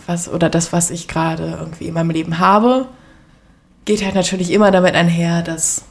was, 0.07 0.29
oder 0.29 0.49
das, 0.49 0.73
was 0.73 0.91
ich 0.91 1.09
gerade 1.09 1.57
irgendwie 1.59 1.87
in 1.89 1.95
meinem 1.95 2.11
Leben 2.11 2.39
habe, 2.39 2.87
geht 3.85 4.05
halt 4.05 4.15
natürlich 4.15 4.51
immer 4.53 4.71
damit 4.71 4.95
einher, 4.95 5.43
dass 5.43 5.83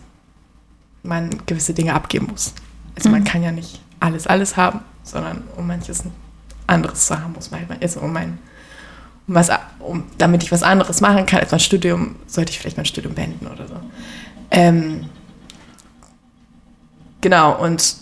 man 1.03 1.45
gewisse 1.45 1.73
Dinge 1.73 1.93
abgeben 1.93 2.27
muss. 2.31 2.53
Also 2.95 3.09
mhm. 3.09 3.15
man 3.15 3.23
kann 3.25 3.43
ja 3.43 3.51
nicht 3.51 3.81
alles, 3.99 4.27
alles 4.27 4.57
haben, 4.57 4.79
sondern 5.03 5.43
um 5.55 5.67
manches 5.67 6.03
anderes 6.67 7.07
zu 7.07 7.19
haben, 7.19 7.33
muss 7.33 7.51
man 7.51 7.67
halt, 7.67 7.81
also 7.81 7.99
um 7.99 8.11
mein, 8.11 8.29
um 8.29 8.39
was, 9.27 9.49
um, 9.79 10.03
damit 10.17 10.43
ich 10.43 10.51
was 10.51 10.63
anderes 10.63 11.01
machen 11.01 11.25
kann 11.25 11.39
als 11.39 11.51
mein 11.51 11.59
Studium, 11.59 12.15
sollte 12.27 12.51
ich 12.51 12.59
vielleicht 12.59 12.77
mein 12.77 12.85
Studium 12.85 13.13
beenden 13.13 13.47
oder 13.47 13.67
so. 13.67 13.75
Ähm, 14.51 15.09
genau, 17.21 17.59
und 17.61 17.97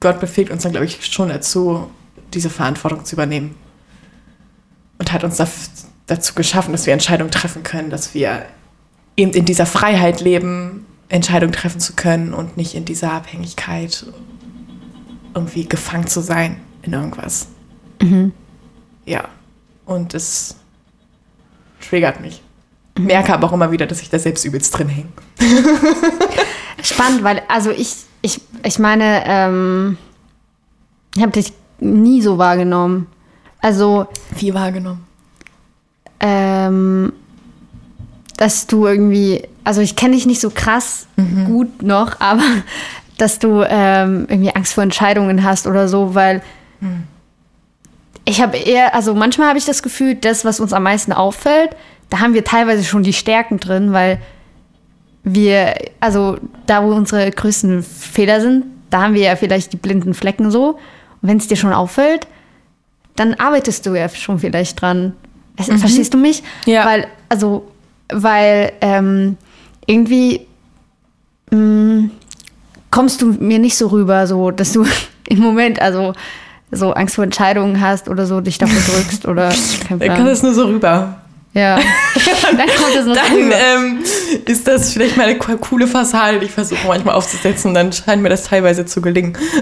Gott 0.00 0.20
befähigt 0.20 0.50
uns 0.50 0.62
dann, 0.62 0.72
glaube 0.72 0.86
ich, 0.86 1.04
schon 1.06 1.28
dazu, 1.28 1.90
diese 2.32 2.50
Verantwortung 2.50 3.04
zu 3.04 3.16
übernehmen. 3.16 3.54
Und 4.98 5.12
hat 5.12 5.24
uns 5.24 5.42
dazu 6.06 6.34
geschaffen, 6.34 6.72
dass 6.72 6.86
wir 6.86 6.92
Entscheidungen 6.92 7.30
treffen 7.30 7.62
können, 7.62 7.90
dass 7.90 8.14
wir 8.14 8.46
eben 9.16 9.32
in 9.32 9.44
dieser 9.44 9.66
Freiheit 9.66 10.20
leben, 10.20 10.86
Entscheidungen 11.08 11.52
treffen 11.52 11.80
zu 11.80 11.94
können 11.94 12.34
und 12.34 12.56
nicht 12.56 12.74
in 12.74 12.84
dieser 12.84 13.12
Abhängigkeit 13.12 14.06
irgendwie 15.34 15.66
gefangen 15.66 16.06
zu 16.06 16.20
sein 16.20 16.60
in 16.82 16.92
irgendwas. 16.92 17.48
Mhm. 18.00 18.32
Ja, 19.06 19.28
und 19.86 20.14
es 20.14 20.56
triggert 21.88 22.20
mich. 22.20 22.42
Mhm. 22.96 23.06
Merke 23.06 23.34
aber 23.34 23.48
auch 23.48 23.52
immer 23.52 23.72
wieder, 23.72 23.86
dass 23.86 24.00
ich 24.00 24.10
da 24.10 24.18
selbst 24.18 24.44
übelst 24.44 24.76
drin 24.76 24.88
hänge. 24.88 25.08
Spannend, 26.82 27.22
weil, 27.24 27.42
also 27.48 27.70
ich 27.70 28.04
ich, 28.24 28.40
ich 28.62 28.78
meine, 28.78 29.22
ähm, 29.26 29.98
ich 31.14 31.20
habe 31.20 31.32
dich 31.32 31.52
nie 31.78 32.22
so 32.22 32.38
wahrgenommen. 32.38 33.06
Also. 33.60 34.06
Wie 34.38 34.54
wahrgenommen? 34.54 35.04
Ähm, 36.20 37.12
dass 38.38 38.66
du 38.66 38.86
irgendwie, 38.86 39.46
also 39.62 39.82
ich 39.82 39.94
kenne 39.94 40.14
dich 40.14 40.24
nicht 40.24 40.40
so 40.40 40.48
krass 40.48 41.06
mhm. 41.16 41.44
gut 41.44 41.82
noch, 41.82 42.18
aber 42.20 42.44
dass 43.18 43.38
du 43.38 43.62
ähm, 43.62 44.26
irgendwie 44.30 44.54
Angst 44.56 44.72
vor 44.72 44.82
Entscheidungen 44.82 45.44
hast 45.44 45.66
oder 45.66 45.86
so, 45.86 46.14
weil 46.14 46.40
mhm. 46.80 47.02
Ich 48.24 48.40
habe 48.40 48.56
eher, 48.56 48.94
also 48.94 49.14
manchmal 49.14 49.48
habe 49.48 49.58
ich 49.58 49.64
das 49.64 49.82
Gefühl, 49.82 50.14
das, 50.14 50.44
was 50.44 50.60
uns 50.60 50.72
am 50.72 50.82
meisten 50.82 51.12
auffällt, 51.12 51.70
da 52.10 52.20
haben 52.20 52.34
wir 52.34 52.44
teilweise 52.44 52.84
schon 52.84 53.02
die 53.02 53.12
Stärken 53.12 53.58
drin, 53.60 53.92
weil 53.92 54.20
wir, 55.24 55.74
also 56.00 56.38
da, 56.66 56.84
wo 56.84 56.94
unsere 56.94 57.30
größten 57.30 57.82
Fehler 57.82 58.40
sind, 58.40 58.64
da 58.90 59.02
haben 59.02 59.14
wir 59.14 59.22
ja 59.22 59.36
vielleicht 59.36 59.72
die 59.72 59.76
blinden 59.76 60.14
Flecken 60.14 60.50
so. 60.50 60.78
Und 61.22 61.28
wenn 61.28 61.38
es 61.38 61.48
dir 61.48 61.56
schon 61.56 61.72
auffällt, 61.72 62.26
dann 63.16 63.34
arbeitest 63.34 63.86
du 63.86 63.94
ja 63.94 64.08
schon 64.08 64.38
vielleicht 64.38 64.80
dran. 64.80 65.14
Mhm. 65.58 65.78
Verstehst 65.78 66.14
du 66.14 66.18
mich? 66.18 66.42
Ja. 66.66 66.84
Weil, 66.84 67.06
also, 67.28 67.70
weil 68.08 68.72
ähm, 68.80 69.36
irgendwie 69.86 70.46
mh, 71.50 71.58
mm, 71.58 72.10
kommst 72.90 73.22
du 73.22 73.26
mir 73.26 73.58
nicht 73.58 73.76
so 73.76 73.88
rüber, 73.88 74.26
so 74.26 74.50
dass 74.50 74.72
du 74.72 74.84
im 75.28 75.38
Moment, 75.38 75.80
also 75.80 76.12
so 76.70 76.92
Angst 76.92 77.14
vor 77.14 77.24
Entscheidungen 77.24 77.80
hast 77.80 78.08
oder 78.08 78.26
so, 78.26 78.40
dich 78.40 78.58
davor 78.58 78.80
drückst 78.94 79.26
oder. 79.28 79.52
Dann 79.88 79.98
kann 79.98 80.26
es 80.26 80.42
nur 80.42 80.54
so 80.54 80.66
rüber. 80.66 81.20
Ja. 81.54 81.76
dann 82.42 82.58
kommt 82.58 82.96
es 82.98 83.06
noch 83.06 83.14
Dann 83.14 83.52
ähm, 83.52 84.04
ist 84.44 84.66
das 84.66 84.92
vielleicht 84.92 85.16
mal 85.16 85.28
eine 85.28 85.38
coole 85.38 85.86
Fassade, 85.86 86.40
die 86.40 86.46
ich 86.46 86.50
versuche 86.50 86.86
manchmal 86.86 87.14
aufzusetzen 87.14 87.68
und 87.68 87.74
dann 87.74 87.92
scheint 87.92 88.22
mir 88.22 88.28
das 88.28 88.42
teilweise 88.44 88.84
zu 88.86 89.00
gelingen. 89.00 89.38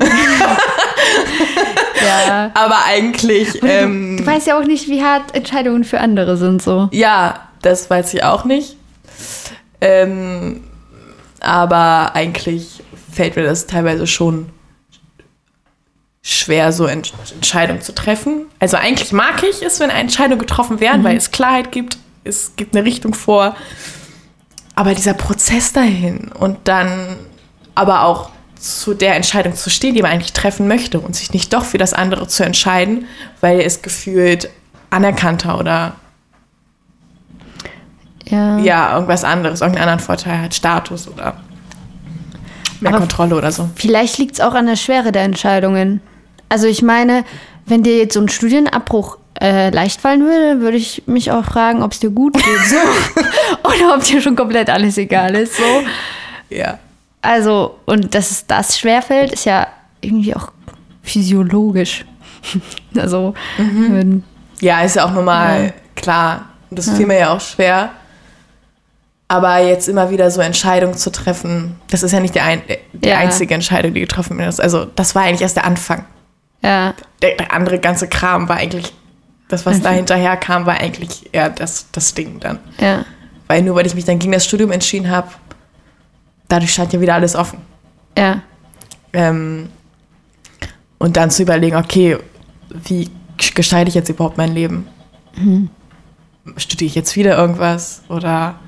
ja. 2.28 2.50
Aber 2.54 2.78
eigentlich. 2.86 3.62
Ähm, 3.62 4.16
du, 4.16 4.24
du, 4.24 4.30
weißt 4.30 4.46
ja 4.46 4.58
auch 4.58 4.64
nicht, 4.64 4.88
wie 4.88 5.02
hart 5.02 5.34
Entscheidungen 5.34 5.84
für 5.84 6.00
andere 6.00 6.38
sind, 6.38 6.62
so. 6.62 6.88
Ja, 6.92 7.48
das 7.60 7.90
weiß 7.90 8.14
ich 8.14 8.24
auch 8.24 8.46
nicht. 8.46 8.78
Ähm, 9.82 10.64
aber 11.40 12.12
eigentlich 12.14 12.82
fällt 13.12 13.36
mir 13.36 13.42
das 13.42 13.66
teilweise 13.66 14.06
schon 14.06 14.46
schwer, 16.22 16.72
so 16.72 16.86
Ent 16.86 17.12
Entscheidungen 17.34 17.82
zu 17.82 17.94
treffen. 17.94 18.46
Also 18.60 18.76
eigentlich 18.76 19.12
mag 19.12 19.42
ich 19.42 19.62
es, 19.62 19.80
wenn 19.80 19.90
Entscheidungen 19.90 20.38
getroffen 20.38 20.80
werden, 20.80 21.02
mhm. 21.02 21.06
weil 21.06 21.16
es 21.16 21.30
Klarheit 21.30 21.72
gibt, 21.72 21.98
es 22.24 22.54
gibt 22.56 22.76
eine 22.76 22.84
Richtung 22.84 23.14
vor. 23.14 23.56
Aber 24.74 24.94
dieser 24.94 25.14
Prozess 25.14 25.72
dahin 25.72 26.30
und 26.32 26.58
dann 26.64 27.16
aber 27.74 28.04
auch 28.04 28.30
zu 28.56 28.94
der 28.94 29.16
Entscheidung 29.16 29.56
zu 29.56 29.68
stehen, 29.70 29.94
die 29.94 30.02
man 30.02 30.12
eigentlich 30.12 30.32
treffen 30.32 30.68
möchte 30.68 31.00
und 31.00 31.16
sich 31.16 31.32
nicht 31.32 31.52
doch 31.52 31.64
für 31.64 31.78
das 31.78 31.92
andere 31.92 32.28
zu 32.28 32.44
entscheiden, 32.44 33.06
weil 33.40 33.60
es 33.60 33.82
gefühlt 33.82 34.48
anerkannter 34.90 35.58
oder 35.58 35.94
ja, 38.28 38.58
ja 38.58 38.94
irgendwas 38.94 39.24
anderes, 39.24 39.60
irgendeinen 39.60 39.88
anderen 39.88 40.06
Vorteil 40.06 40.40
hat, 40.40 40.54
Status 40.54 41.08
oder 41.08 41.36
mehr 42.80 42.92
Aber 42.92 43.00
Kontrolle 43.00 43.34
oder 43.34 43.50
so. 43.50 43.68
Vielleicht 43.74 44.18
liegt 44.18 44.34
es 44.34 44.40
auch 44.40 44.54
an 44.54 44.66
der 44.66 44.76
Schwere 44.76 45.10
der 45.10 45.22
Entscheidungen. 45.22 46.00
Also 46.52 46.66
ich 46.66 46.82
meine, 46.82 47.24
wenn 47.64 47.82
dir 47.82 47.96
jetzt 47.96 48.12
so 48.12 48.20
ein 48.20 48.28
Studienabbruch 48.28 49.16
äh, 49.40 49.70
leicht 49.70 50.02
fallen 50.02 50.20
würde, 50.20 50.60
würde 50.60 50.76
ich 50.76 51.04
mich 51.06 51.32
auch 51.32 51.46
fragen, 51.46 51.82
ob 51.82 51.92
es 51.92 52.00
dir 52.00 52.10
gut 52.10 52.34
geht. 52.34 52.44
So. 52.68 52.76
Oder 53.70 53.94
ob 53.96 54.04
dir 54.04 54.20
schon 54.20 54.36
komplett 54.36 54.68
alles 54.68 54.98
egal 54.98 55.34
ist. 55.34 55.56
So. 55.56 55.62
Ja. 56.50 56.78
Also, 57.22 57.78
und 57.86 58.14
dass 58.14 58.30
es 58.30 58.46
das 58.46 58.78
schwerfällt, 58.78 59.32
ist 59.32 59.46
ja 59.46 59.66
irgendwie 60.02 60.36
auch 60.36 60.52
physiologisch. 61.02 62.04
also, 62.98 63.32
mhm. 63.56 64.22
Ja, 64.60 64.82
ist 64.82 64.96
ja 64.96 65.06
auch 65.06 65.12
normal, 65.12 65.64
ja. 65.64 65.72
klar. 65.94 66.50
Und 66.68 66.78
das 66.78 66.88
ja. 66.88 66.94
fiel 66.96 67.06
mir 67.06 67.18
ja 67.18 67.32
auch 67.32 67.40
schwer. 67.40 67.92
Aber 69.26 69.56
jetzt 69.60 69.88
immer 69.88 70.10
wieder 70.10 70.30
so 70.30 70.42
Entscheidungen 70.42 70.98
zu 70.98 71.10
treffen, 71.10 71.76
das 71.88 72.02
ist 72.02 72.12
ja 72.12 72.20
nicht 72.20 72.34
die, 72.34 72.40
ein, 72.40 72.60
die 72.92 73.08
ja. 73.08 73.16
einzige 73.16 73.54
Entscheidung, 73.54 73.94
die 73.94 74.00
getroffen 74.00 74.36
wird. 74.36 74.60
Also, 74.60 74.84
das 74.84 75.14
war 75.14 75.22
eigentlich 75.22 75.40
erst 75.40 75.56
der 75.56 75.64
Anfang. 75.64 76.04
Ja. 76.62 76.94
Der, 77.20 77.36
der 77.36 77.52
andere 77.52 77.78
ganze 77.78 78.08
Kram 78.08 78.48
war 78.48 78.56
eigentlich, 78.56 78.94
das, 79.48 79.66
was 79.66 79.82
da 79.82 79.90
hinterher 79.90 80.36
kam, 80.36 80.64
war 80.64 80.80
eigentlich 80.80 81.28
eher 81.32 81.50
das, 81.50 81.86
das 81.92 82.14
Ding 82.14 82.40
dann. 82.40 82.58
Ja. 82.80 83.04
Weil 83.48 83.62
nur 83.62 83.74
weil 83.74 83.86
ich 83.86 83.94
mich 83.94 84.06
dann 84.06 84.18
gegen 84.18 84.32
das 84.32 84.46
Studium 84.46 84.70
entschieden 84.70 85.10
habe, 85.10 85.28
dadurch 86.48 86.72
stand 86.72 86.92
ja 86.92 87.00
wieder 87.00 87.14
alles 87.14 87.36
offen. 87.36 87.58
Ja. 88.16 88.42
Ähm, 89.12 89.68
und 90.98 91.16
dann 91.16 91.30
zu 91.30 91.42
überlegen, 91.42 91.76
okay, 91.76 92.16
wie 92.68 93.10
gestalte 93.54 93.88
ich 93.88 93.94
jetzt 93.94 94.08
überhaupt 94.08 94.38
mein 94.38 94.54
Leben? 94.54 94.86
Mhm. 95.36 95.68
Studiere 96.56 96.86
ich 96.86 96.94
jetzt 96.94 97.14
wieder 97.16 97.36
irgendwas? 97.36 98.02
Oder 98.08 98.58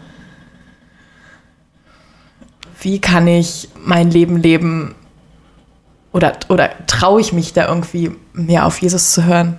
wie 2.80 3.01
kann 3.01 3.26
ich 3.26 3.68
mein 3.76 4.11
Leben 4.11 4.36
leben 4.36 4.95
oder, 6.15 6.33
oder 6.49 6.71
traue 6.87 7.21
ich 7.21 7.33
mich 7.33 7.53
da 7.53 7.67
irgendwie 7.69 8.12
mehr 8.33 8.67
auf 8.67 8.81
Jesus 8.81 9.11
zu 9.11 9.25
hören, 9.25 9.59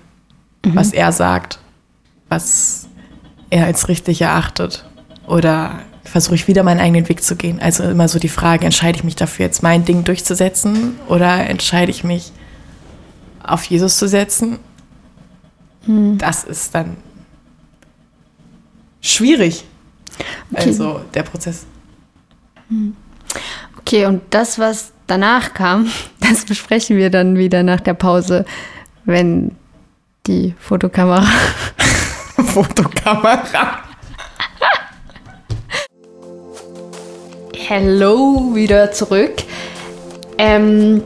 mhm. 0.66 0.74
was 0.74 0.94
er 0.94 1.12
sagt, 1.12 1.60
was 2.30 2.88
er 3.50 3.66
als 3.66 3.90
richtig 3.90 4.22
erachtet 4.22 4.86
oder 5.28 5.80
versuche 6.06 6.36
ich 6.36 6.48
wieder 6.48 6.64
meinen 6.64 6.80
eigenen 6.80 7.10
Weg 7.10 7.24
zu 7.24 7.36
gehen. 7.36 7.60
Also 7.60 7.84
immer 7.84 8.08
so 8.08 8.20
die 8.20 8.30
Frage, 8.30 8.66
entscheide 8.66 8.98
ich 8.98 9.04
mich 9.04 9.18
dafür 9.18 9.48
jetzt 9.48 9.64
mein 9.64 9.84
Ding 9.84 10.06
durchzusetzen 10.06 10.96
oder 11.10 11.46
entscheide 11.46 11.92
ich 11.92 12.06
mich 12.06 12.32
auf 13.44 13.66
Jesus 13.66 13.98
zu 13.98 14.08
setzen? 14.08 14.60
Mhm. 15.86 16.18
Das 16.20 16.46
ist 16.46 16.74
dann 16.74 16.96
schwierig. 19.02 19.66
Okay. 20.54 20.70
Also 20.70 21.02
der 21.14 21.24
Prozess. 21.24 21.66
Mhm. 22.70 22.96
Okay, 23.78 24.06
und 24.06 24.22
das, 24.30 24.58
was 24.58 24.94
danach 25.08 25.54
kam, 25.54 25.90
das 26.20 26.46
besprechen 26.46 26.98
wir 26.98 27.10
dann 27.10 27.38
wieder 27.38 27.64
nach 27.64 27.80
der 27.80 27.94
Pause, 27.94 28.46
wenn 29.06 29.52
die 30.28 30.56
Fotokamera. 30.60 31.26
Fotokamera. 32.54 33.80
Hello, 37.68 38.52
wieder 38.54 38.92
zurück. 38.92 39.34
Ähm, 40.38 41.02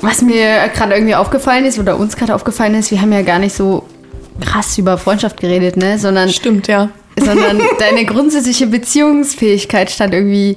was 0.00 0.22
mir 0.22 0.68
gerade 0.74 0.94
irgendwie 0.94 1.14
aufgefallen 1.14 1.64
ist 1.64 1.78
oder 1.78 1.98
uns 1.98 2.16
gerade 2.16 2.34
aufgefallen 2.34 2.74
ist, 2.74 2.90
wir 2.90 3.00
haben 3.00 3.12
ja 3.12 3.22
gar 3.22 3.38
nicht 3.38 3.54
so 3.54 3.84
krass 4.40 4.76
über 4.78 4.98
Freundschaft 4.98 5.40
geredet, 5.40 5.76
ne? 5.76 5.98
Sondern 5.98 6.30
stimmt 6.30 6.66
ja. 6.68 6.90
Sondern 7.18 7.60
deine 7.78 8.04
grundsätzliche 8.04 8.66
Beziehungsfähigkeit 8.66 9.90
stand 9.90 10.14
irgendwie 10.14 10.56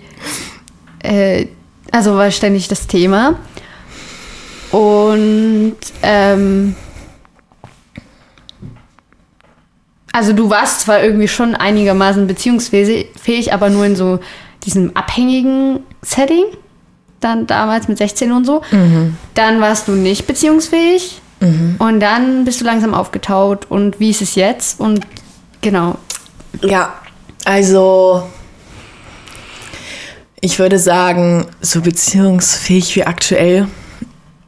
äh, 1.03 1.47
also 1.91 2.15
war 2.15 2.31
ständig 2.31 2.67
das 2.67 2.87
Thema. 2.87 3.35
Und 4.71 5.77
ähm, 6.03 6.75
also 10.11 10.33
du 10.33 10.49
warst 10.49 10.81
zwar 10.81 11.03
irgendwie 11.03 11.27
schon 11.27 11.55
einigermaßen 11.55 12.27
beziehungsfähig, 12.27 13.53
aber 13.53 13.69
nur 13.69 13.85
in 13.85 13.95
so 13.95 14.19
diesem 14.63 14.95
abhängigen 14.95 15.81
Setting, 16.01 16.43
dann 17.19 17.47
damals 17.47 17.87
mit 17.87 17.97
16 17.97 18.31
und 18.31 18.45
so. 18.45 18.61
Mhm. 18.71 19.15
Dann 19.33 19.61
warst 19.61 19.87
du 19.87 19.91
nicht 19.91 20.27
beziehungsfähig 20.27 21.21
mhm. 21.39 21.75
und 21.79 21.99
dann 21.99 22.45
bist 22.45 22.61
du 22.61 22.65
langsam 22.65 22.93
aufgetaut. 22.93 23.67
Und 23.69 23.99
wie 23.99 24.09
ist 24.09 24.21
es 24.21 24.35
jetzt? 24.35 24.79
Und 24.79 25.05
genau. 25.61 25.97
Ja, 26.61 26.95
also 27.45 28.23
ich 30.41 30.59
würde 30.59 30.79
sagen, 30.79 31.47
so 31.61 31.81
beziehungsfähig 31.81 32.95
wie 32.95 33.03
aktuell 33.03 33.67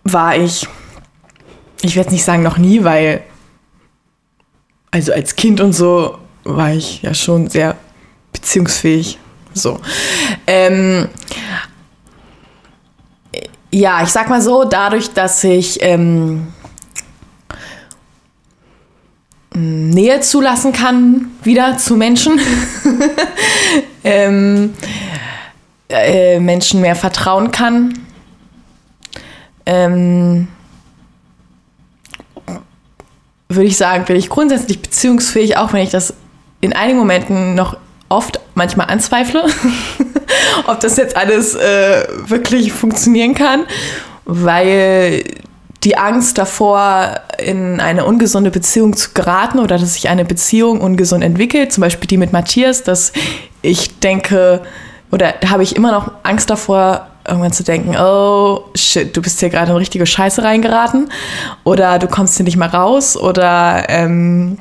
war 0.03 0.35
ich, 0.35 0.67
ich 1.81 1.95
werde 1.95 2.11
nicht 2.11 2.23
sagen 2.23 2.43
noch 2.43 2.57
nie, 2.57 2.83
weil, 2.83 3.23
also 4.91 5.13
als 5.13 5.35
Kind 5.35 5.61
und 5.61 5.73
so 5.73 6.17
war 6.43 6.73
ich 6.73 7.01
ja 7.01 7.13
schon 7.13 7.49
sehr 7.49 7.75
beziehungsfähig. 8.31 9.19
So. 9.53 9.79
Ähm, 10.45 11.09
ja, 13.71 14.03
ich 14.03 14.09
sag 14.09 14.29
mal 14.29 14.41
so, 14.41 14.63
dadurch, 14.63 15.11
dass 15.11 15.43
ich 15.43 15.79
ähm, 15.81 16.47
Nähe 19.53 20.21
zulassen 20.21 20.71
kann, 20.71 21.31
wieder 21.43 21.77
zu 21.77 21.95
Menschen, 21.95 22.39
ähm, 24.03 24.73
äh, 25.89 26.39
Menschen 26.39 26.81
mehr 26.81 26.95
vertrauen 26.95 27.51
kann. 27.51 27.93
Ähm, 29.65 30.47
würde 33.49 33.67
ich 33.67 33.77
sagen, 33.77 34.05
bin 34.05 34.15
ich 34.15 34.29
grundsätzlich 34.29 34.81
beziehungsfähig, 34.81 35.57
auch 35.57 35.73
wenn 35.73 35.81
ich 35.81 35.89
das 35.89 36.13
in 36.61 36.73
einigen 36.73 36.99
Momenten 36.99 37.55
noch 37.55 37.77
oft 38.09 38.39
manchmal 38.53 38.87
anzweifle, 38.87 39.45
ob 40.67 40.79
das 40.79 40.97
jetzt 40.97 41.15
alles 41.15 41.55
äh, 41.55 42.07
wirklich 42.27 42.71
funktionieren 42.71 43.33
kann, 43.33 43.65
weil 44.25 45.23
die 45.83 45.97
Angst 45.97 46.37
davor, 46.37 47.21
in 47.37 47.79
eine 47.79 48.05
ungesunde 48.05 48.51
Beziehung 48.51 48.95
zu 48.95 49.11
geraten 49.13 49.59
oder 49.59 49.77
dass 49.77 49.93
sich 49.93 50.09
eine 50.09 50.25
Beziehung 50.25 50.81
ungesund 50.81 51.23
entwickelt, 51.23 51.71
zum 51.71 51.81
Beispiel 51.81 52.07
die 52.07 52.17
mit 52.17 52.33
Matthias, 52.33 52.83
dass 52.83 53.13
ich 53.61 53.99
denke, 53.99 54.61
oder 55.11 55.33
habe 55.47 55.63
ich 55.63 55.75
immer 55.75 55.91
noch 55.91 56.11
Angst 56.23 56.49
davor, 56.49 57.07
irgendwann 57.27 57.53
zu 57.53 57.63
denken, 57.63 57.95
oh 57.97 58.65
shit, 58.75 59.15
du 59.15 59.21
bist 59.21 59.39
hier 59.39 59.49
gerade 59.49 59.71
in 59.71 59.77
richtige 59.77 60.05
Scheiße 60.05 60.43
reingeraten 60.43 61.11
oder 61.63 61.99
du 61.99 62.07
kommst 62.07 62.37
hier 62.37 62.43
nicht 62.43 62.57
mal 62.57 62.69
raus 62.69 63.17
oder 63.17 63.85
ähm, 63.89 64.57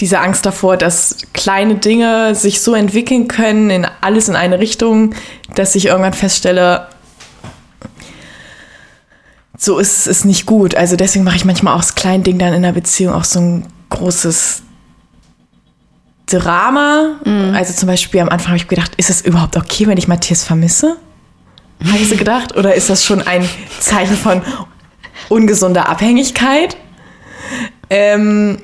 diese 0.00 0.20
Angst 0.20 0.46
davor, 0.46 0.76
dass 0.76 1.16
kleine 1.34 1.76
Dinge 1.76 2.34
sich 2.34 2.60
so 2.60 2.74
entwickeln 2.74 3.28
können, 3.28 3.70
in 3.70 3.86
alles 4.00 4.28
in 4.28 4.36
eine 4.36 4.60
Richtung, 4.60 5.14
dass 5.54 5.74
ich 5.74 5.86
irgendwann 5.86 6.12
feststelle, 6.12 6.86
so 9.56 9.78
ist 9.78 10.06
es 10.06 10.24
nicht 10.24 10.46
gut. 10.46 10.76
Also 10.76 10.94
deswegen 10.94 11.24
mache 11.24 11.36
ich 11.36 11.44
manchmal 11.44 11.74
auch 11.74 11.80
das 11.80 11.96
kleine 11.96 12.22
Ding 12.22 12.38
dann 12.38 12.54
in 12.54 12.62
der 12.62 12.72
Beziehung 12.72 13.12
auch 13.12 13.24
so 13.24 13.40
ein 13.40 13.66
großes 13.90 14.62
Drama. 16.30 17.16
Mhm. 17.24 17.54
Also 17.54 17.72
zum 17.74 17.88
Beispiel 17.88 18.20
am 18.20 18.28
Anfang 18.28 18.48
habe 18.48 18.58
ich 18.58 18.68
gedacht, 18.68 18.92
ist 18.96 19.10
es 19.10 19.22
überhaupt 19.22 19.56
okay, 19.56 19.86
wenn 19.86 19.98
ich 19.98 20.08
Matthias 20.08 20.44
vermisse? 20.44 20.96
Habe 21.86 21.98
ich 21.98 22.08
so 22.08 22.16
gedacht? 22.16 22.56
Oder 22.56 22.74
ist 22.74 22.90
das 22.90 23.04
schon 23.04 23.22
ein 23.22 23.48
Zeichen 23.80 24.16
von 24.16 24.42
ungesunder 25.28 25.88
Abhängigkeit? 25.88 26.76
Ähm, 27.90 28.58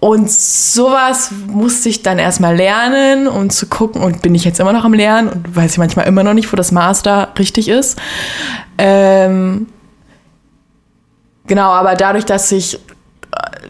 und 0.00 0.30
sowas 0.30 1.30
musste 1.46 1.90
ich 1.90 2.02
dann 2.02 2.18
erstmal 2.18 2.56
lernen 2.56 3.28
und 3.28 3.52
zu 3.52 3.66
gucken 3.66 4.02
und 4.02 4.22
bin 4.22 4.34
ich 4.34 4.44
jetzt 4.44 4.58
immer 4.58 4.72
noch 4.72 4.84
am 4.84 4.94
Lernen 4.94 5.28
und 5.28 5.54
weiß 5.54 5.72
ich 5.72 5.78
manchmal 5.78 6.06
immer 6.06 6.22
noch 6.22 6.32
nicht, 6.32 6.50
wo 6.50 6.56
das 6.56 6.72
Maß 6.72 7.02
da 7.02 7.28
richtig 7.38 7.68
ist. 7.68 7.98
Ähm, 8.78 9.66
genau, 11.46 11.70
aber 11.70 11.96
dadurch, 11.96 12.24
dass 12.24 12.50
ich 12.50 12.80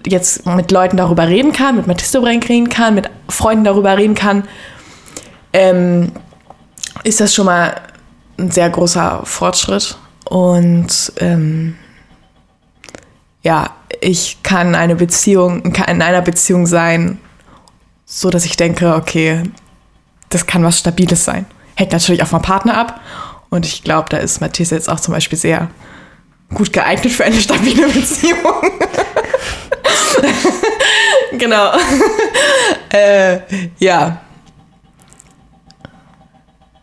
jetzt 0.06 0.46
mit 0.46 0.70
Leuten 0.70 0.96
darüber 0.96 1.28
reden 1.28 1.52
kann, 1.52 1.76
mit 1.76 1.86
Mathisto 1.86 2.20
reden 2.20 2.68
kann, 2.68 2.94
mit 2.94 3.10
Freunden 3.28 3.64
darüber 3.64 3.96
reden 3.96 4.14
kann, 4.14 4.44
ähm, 5.52 6.12
ist 7.04 7.20
das 7.20 7.34
schon 7.34 7.46
mal 7.46 7.74
ein 8.38 8.50
sehr 8.50 8.70
großer 8.70 9.22
Fortschritt. 9.24 9.96
Und 10.24 11.12
ähm, 11.18 11.76
ja, 13.42 13.70
ich 14.00 14.42
kann 14.42 14.74
eine 14.74 14.96
Beziehung, 14.96 15.62
in 15.64 16.02
einer 16.02 16.22
Beziehung 16.22 16.66
sein, 16.66 17.18
so 18.04 18.30
dass 18.30 18.44
ich 18.44 18.56
denke, 18.56 18.94
okay, 18.94 19.42
das 20.28 20.46
kann 20.46 20.64
was 20.64 20.78
Stabiles 20.78 21.24
sein. 21.24 21.46
Hängt 21.76 21.92
natürlich 21.92 22.22
auch 22.22 22.28
vom 22.28 22.42
Partner 22.42 22.76
ab. 22.76 23.00
Und 23.50 23.66
ich 23.66 23.82
glaube, 23.82 24.08
da 24.08 24.18
ist 24.18 24.40
Matthias 24.40 24.70
jetzt 24.70 24.88
auch 24.88 25.00
zum 25.00 25.12
Beispiel 25.14 25.38
sehr 25.38 25.68
gut 26.54 26.72
geeignet 26.72 27.12
für 27.12 27.24
eine 27.24 27.40
stabile 27.40 27.88
Beziehung. 27.92 28.38
genau. 31.38 31.72
äh, 32.92 33.38
ja. 33.78 34.20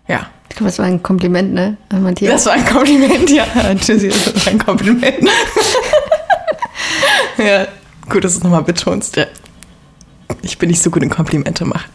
Ja. 0.07 0.28
Ich 0.49 0.55
glaube, 0.55 0.69
das 0.69 0.80
war 0.80 0.86
ein 0.86 1.03
Kompliment, 1.03 1.53
ne, 1.53 1.78
Matthias? 1.91 2.43
Das 2.43 2.45
war 2.47 2.53
ein 2.53 2.65
Kompliment, 2.65 3.30
ja. 3.30 3.45
Tschüssi, 3.75 4.09
das 4.09 4.45
war 4.45 4.51
ein 4.53 4.59
Kompliment. 4.59 5.30
ja, 7.38 7.67
gut, 8.09 8.23
dass 8.23 8.34
du 8.34 8.38
es 8.39 8.43
nochmal 8.43 8.63
betonst. 8.63 9.15
Ja. 9.17 9.25
Ich 10.41 10.57
bin 10.57 10.69
nicht 10.69 10.82
so 10.82 10.89
gut 10.89 11.03
in 11.03 11.09
Komplimente 11.09 11.65
machen. 11.65 11.89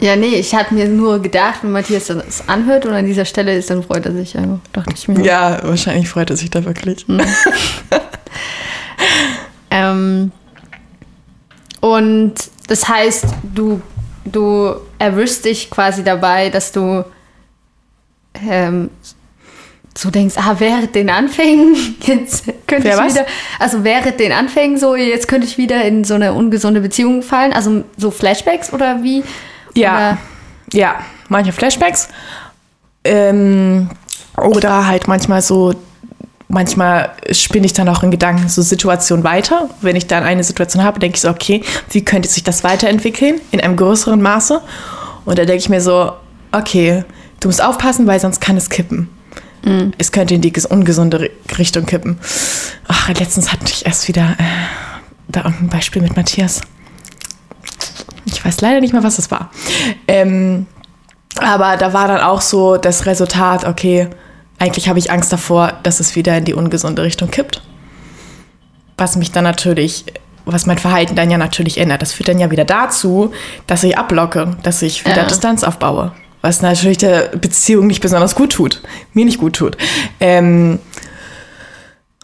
Ja, 0.00 0.16
nee, 0.16 0.34
ich 0.34 0.54
hatte 0.54 0.74
mir 0.74 0.86
nur 0.86 1.20
gedacht, 1.22 1.60
wenn 1.62 1.72
Matthias 1.72 2.06
das 2.06 2.48
anhört 2.48 2.84
und 2.84 2.92
an 2.92 3.06
dieser 3.06 3.24
Stelle 3.24 3.54
ist, 3.54 3.70
dann 3.70 3.82
freut 3.82 4.04
er 4.06 4.12
sich 4.12 4.36
einfach, 4.36 4.58
dachte 4.72 4.92
ich 4.94 5.08
mir. 5.08 5.24
Ja, 5.24 5.60
wahrscheinlich 5.62 6.08
freut 6.08 6.30
er 6.30 6.36
sich 6.36 6.50
da 6.50 6.64
wirklich. 6.64 7.06
Mhm. 7.06 7.22
ähm, 9.70 10.32
und 11.84 12.32
das 12.66 12.88
heißt, 12.88 13.26
du, 13.42 13.82
du 14.24 14.74
erwischst 14.98 15.44
dich 15.44 15.68
quasi 15.68 16.02
dabei, 16.02 16.48
dass 16.48 16.72
du 16.72 17.04
ähm, 18.42 18.88
so 19.94 20.08
denkst, 20.08 20.34
ah, 20.38 20.54
während 20.56 20.94
den 20.94 21.10
Anfängen, 21.10 21.76
jetzt 22.00 22.46
könnte 22.66 22.84
Wer 22.84 22.94
ich 22.94 23.00
was? 23.00 23.14
wieder, 23.14 23.26
also 23.58 23.84
während 23.84 24.18
den 24.18 24.32
Anfängen 24.32 24.78
so, 24.78 24.96
jetzt 24.96 25.28
könnte 25.28 25.46
ich 25.46 25.58
wieder 25.58 25.84
in 25.84 26.04
so 26.04 26.14
eine 26.14 26.32
ungesunde 26.32 26.80
Beziehung 26.80 27.22
fallen, 27.22 27.52
also 27.52 27.84
so 27.98 28.10
Flashbacks 28.10 28.72
oder 28.72 29.02
wie? 29.02 29.22
Ja, 29.74 29.92
oder? 29.92 30.18
ja, 30.72 30.94
manche 31.28 31.52
Flashbacks 31.52 32.08
ähm, 33.04 33.90
oder 34.38 34.86
halt 34.86 35.06
manchmal 35.06 35.42
so 35.42 35.74
manchmal 36.54 37.10
spinne 37.30 37.66
ich 37.66 37.74
dann 37.74 37.88
auch 37.88 38.02
in 38.02 38.10
Gedanken 38.10 38.48
so 38.48 38.62
Situationen 38.62 39.24
weiter. 39.24 39.68
Wenn 39.82 39.96
ich 39.96 40.06
dann 40.06 40.22
eine 40.22 40.42
Situation 40.42 40.82
habe, 40.82 40.98
denke 41.00 41.16
ich 41.16 41.20
so, 41.20 41.28
okay, 41.28 41.62
wie 41.90 42.04
könnte 42.04 42.28
sich 42.28 42.44
das 42.44 42.64
weiterentwickeln 42.64 43.40
in 43.50 43.60
einem 43.60 43.76
größeren 43.76 44.22
Maße? 44.22 44.62
Und 45.26 45.38
da 45.38 45.44
denke 45.44 45.58
ich 45.58 45.68
mir 45.68 45.80
so, 45.80 46.12
okay, 46.52 47.04
du 47.40 47.48
musst 47.48 47.62
aufpassen, 47.62 48.06
weil 48.06 48.20
sonst 48.20 48.40
kann 48.40 48.56
es 48.56 48.70
kippen. 48.70 49.10
Es 49.96 50.12
könnte 50.12 50.34
in 50.34 50.42
die 50.42 50.52
ges- 50.52 50.66
ungesunde 50.66 51.18
Ri- 51.18 51.58
Richtung 51.58 51.86
kippen. 51.86 52.18
Ach, 52.86 53.08
letztens 53.08 53.50
hatte 53.50 53.64
ich 53.66 53.86
erst 53.86 54.08
wieder 54.08 54.36
äh, 54.38 54.44
da 55.28 55.40
irgendein 55.44 55.68
Beispiel 55.70 56.02
mit 56.02 56.16
Matthias. 56.16 56.60
Ich 58.26 58.44
weiß 58.44 58.60
leider 58.60 58.82
nicht 58.82 58.92
mehr, 58.92 59.02
was 59.02 59.18
es 59.18 59.30
war. 59.30 59.50
Ähm, 60.06 60.66
aber 61.36 61.78
da 61.78 61.94
war 61.94 62.08
dann 62.08 62.20
auch 62.20 62.42
so 62.42 62.76
das 62.76 63.06
Resultat, 63.06 63.64
okay, 63.66 64.10
eigentlich 64.64 64.88
habe 64.88 64.98
ich 64.98 65.10
Angst 65.10 65.32
davor, 65.32 65.74
dass 65.82 66.00
es 66.00 66.16
wieder 66.16 66.36
in 66.38 66.44
die 66.44 66.54
ungesunde 66.54 67.02
Richtung 67.02 67.30
kippt. 67.30 67.62
Was 68.96 69.16
mich 69.16 69.30
dann 69.30 69.44
natürlich, 69.44 70.06
was 70.46 70.66
mein 70.66 70.78
Verhalten 70.78 71.14
dann 71.14 71.30
ja 71.30 71.38
natürlich 71.38 71.78
ändert. 71.78 72.00
Das 72.02 72.12
führt 72.12 72.28
dann 72.28 72.38
ja 72.38 72.50
wieder 72.50 72.64
dazu, 72.64 73.32
dass 73.66 73.84
ich 73.84 73.98
ablocke, 73.98 74.56
dass 74.62 74.82
ich 74.82 75.04
wieder 75.04 75.18
Ja. 75.18 75.24
Distanz 75.24 75.64
aufbaue. 75.64 76.12
Was 76.40 76.62
natürlich 76.62 76.98
der 76.98 77.36
Beziehung 77.36 77.86
nicht 77.86 78.00
besonders 78.00 78.34
gut 78.34 78.52
tut. 78.52 78.82
Mir 79.12 79.24
nicht 79.24 79.38
gut 79.38 79.56
tut. 79.56 79.76
Ähm, 80.20 80.78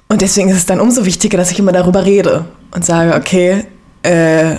und 0.08 0.22
deswegen 0.22 0.48
ist 0.48 0.56
es 0.56 0.66
dann 0.66 0.80
umso 0.80 1.04
wichtiger, 1.04 1.36
dass 1.38 1.50
ich 1.50 1.58
immer 1.58 1.72
darüber 1.72 2.04
rede 2.04 2.46
und 2.74 2.84
sage, 2.84 3.14
okay, 3.14 3.64
äh, 4.02 4.56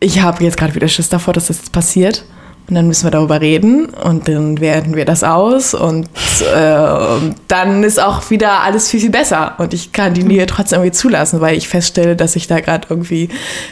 ich 0.00 0.20
habe 0.20 0.44
jetzt 0.44 0.56
gerade 0.56 0.74
wieder 0.74 0.88
Schiss 0.88 1.08
davor, 1.08 1.34
dass 1.34 1.48
das 1.48 1.58
jetzt 1.58 1.72
passiert. 1.72 2.24
Und 2.68 2.74
dann 2.74 2.88
müssen 2.88 3.04
wir 3.04 3.12
darüber 3.12 3.40
reden 3.40 3.86
und 3.86 4.26
dann 4.26 4.60
werten 4.60 4.96
wir 4.96 5.04
das 5.04 5.22
aus 5.22 5.72
und 5.72 6.08
äh, 6.52 7.32
dann 7.46 7.84
ist 7.84 8.02
auch 8.02 8.28
wieder 8.30 8.62
alles 8.62 8.90
viel, 8.90 8.98
viel 8.98 9.10
besser. 9.10 9.54
Und 9.58 9.72
ich 9.72 9.92
kann 9.92 10.14
die 10.14 10.24
Nähe 10.24 10.46
trotzdem 10.46 10.80
irgendwie 10.80 10.92
zulassen, 10.92 11.40
weil 11.40 11.56
ich 11.56 11.68
feststelle, 11.68 12.16
dass 12.16 12.34
ich 12.34 12.48
da 12.48 12.58
gerade 12.58 12.88
irgendwie 12.90 13.28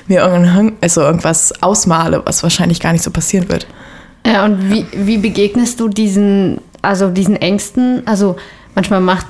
mir 0.06 0.20
irgendein, 0.20 0.74
also 0.80 1.00
irgendwas 1.00 1.60
ausmale, 1.60 2.22
was 2.24 2.44
wahrscheinlich 2.44 2.78
gar 2.78 2.92
nicht 2.92 3.02
so 3.02 3.10
passieren 3.10 3.48
wird. 3.48 3.66
Ja, 4.24 4.44
und 4.44 4.70
wie, 4.70 4.86
wie 4.92 5.18
begegnest 5.18 5.80
du 5.80 5.88
diesen, 5.88 6.60
also 6.80 7.10
diesen 7.10 7.34
Ängsten? 7.34 8.06
Also 8.06 8.36
manchmal 8.76 9.00
macht, 9.00 9.26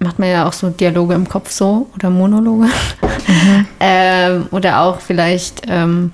macht 0.00 0.18
man 0.18 0.28
ja 0.28 0.46
auch 0.46 0.52
so 0.52 0.68
Dialoge 0.68 1.14
im 1.14 1.26
Kopf 1.26 1.50
so 1.50 1.88
oder 1.94 2.10
Monologe. 2.10 2.66
ähm, 3.80 4.46
oder 4.50 4.82
auch 4.82 5.00
vielleicht 5.00 5.62
ähm, 5.66 6.12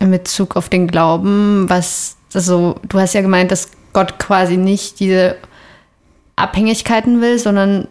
in 0.00 0.10
Bezug 0.10 0.56
auf 0.56 0.68
den 0.68 0.88
Glauben, 0.88 1.68
was, 1.68 2.16
also 2.34 2.76
du 2.88 2.98
hast 2.98 3.14
ja 3.14 3.20
gemeint, 3.20 3.52
dass 3.52 3.68
Gott 3.92 4.18
quasi 4.18 4.56
nicht 4.56 4.98
diese 4.98 5.36
Abhängigkeiten 6.36 7.20
will, 7.20 7.38
sondern 7.38 7.86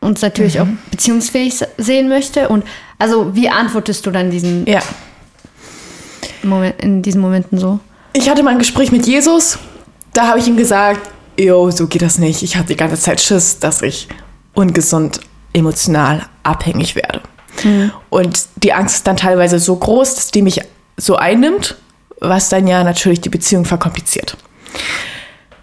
uns 0.00 0.22
natürlich 0.22 0.58
auch 0.60 0.66
beziehungsfähig 0.90 1.60
sehen 1.78 2.08
möchte. 2.08 2.48
Und 2.48 2.64
also 2.98 3.34
wie 3.36 3.48
antwortest 3.48 4.04
du 4.06 4.10
dann 4.10 4.30
diesen 4.30 4.66
Ja. 4.66 4.80
Moment, 6.42 6.80
in 6.82 7.02
diesen 7.02 7.20
Momenten 7.20 7.58
so? 7.58 7.78
Ich 8.14 8.28
hatte 8.28 8.42
mal 8.42 8.50
ein 8.50 8.58
Gespräch 8.58 8.90
mit 8.90 9.06
Jesus, 9.06 9.58
da 10.12 10.26
habe 10.28 10.38
ich 10.38 10.48
ihm 10.48 10.56
gesagt, 10.56 11.08
jo, 11.38 11.70
so 11.70 11.86
geht 11.86 12.02
das 12.02 12.18
nicht. 12.18 12.42
Ich 12.42 12.56
habe 12.56 12.66
die 12.66 12.76
ganze 12.76 13.00
Zeit 13.00 13.20
Schiss, 13.20 13.58
dass 13.58 13.82
ich 13.82 14.08
ungesund 14.54 15.20
emotional 15.52 16.26
abhängig 16.42 16.96
werde. 16.96 17.20
Und 18.10 18.46
die 18.56 18.72
Angst 18.72 18.96
ist 18.96 19.06
dann 19.06 19.16
teilweise 19.16 19.58
so 19.58 19.76
groß, 19.76 20.14
dass 20.14 20.30
die 20.30 20.42
mich 20.42 20.60
so 20.96 21.16
einnimmt, 21.16 21.76
was 22.20 22.48
dann 22.48 22.66
ja 22.66 22.84
natürlich 22.84 23.20
die 23.20 23.28
Beziehung 23.28 23.64
verkompliziert. 23.64 24.36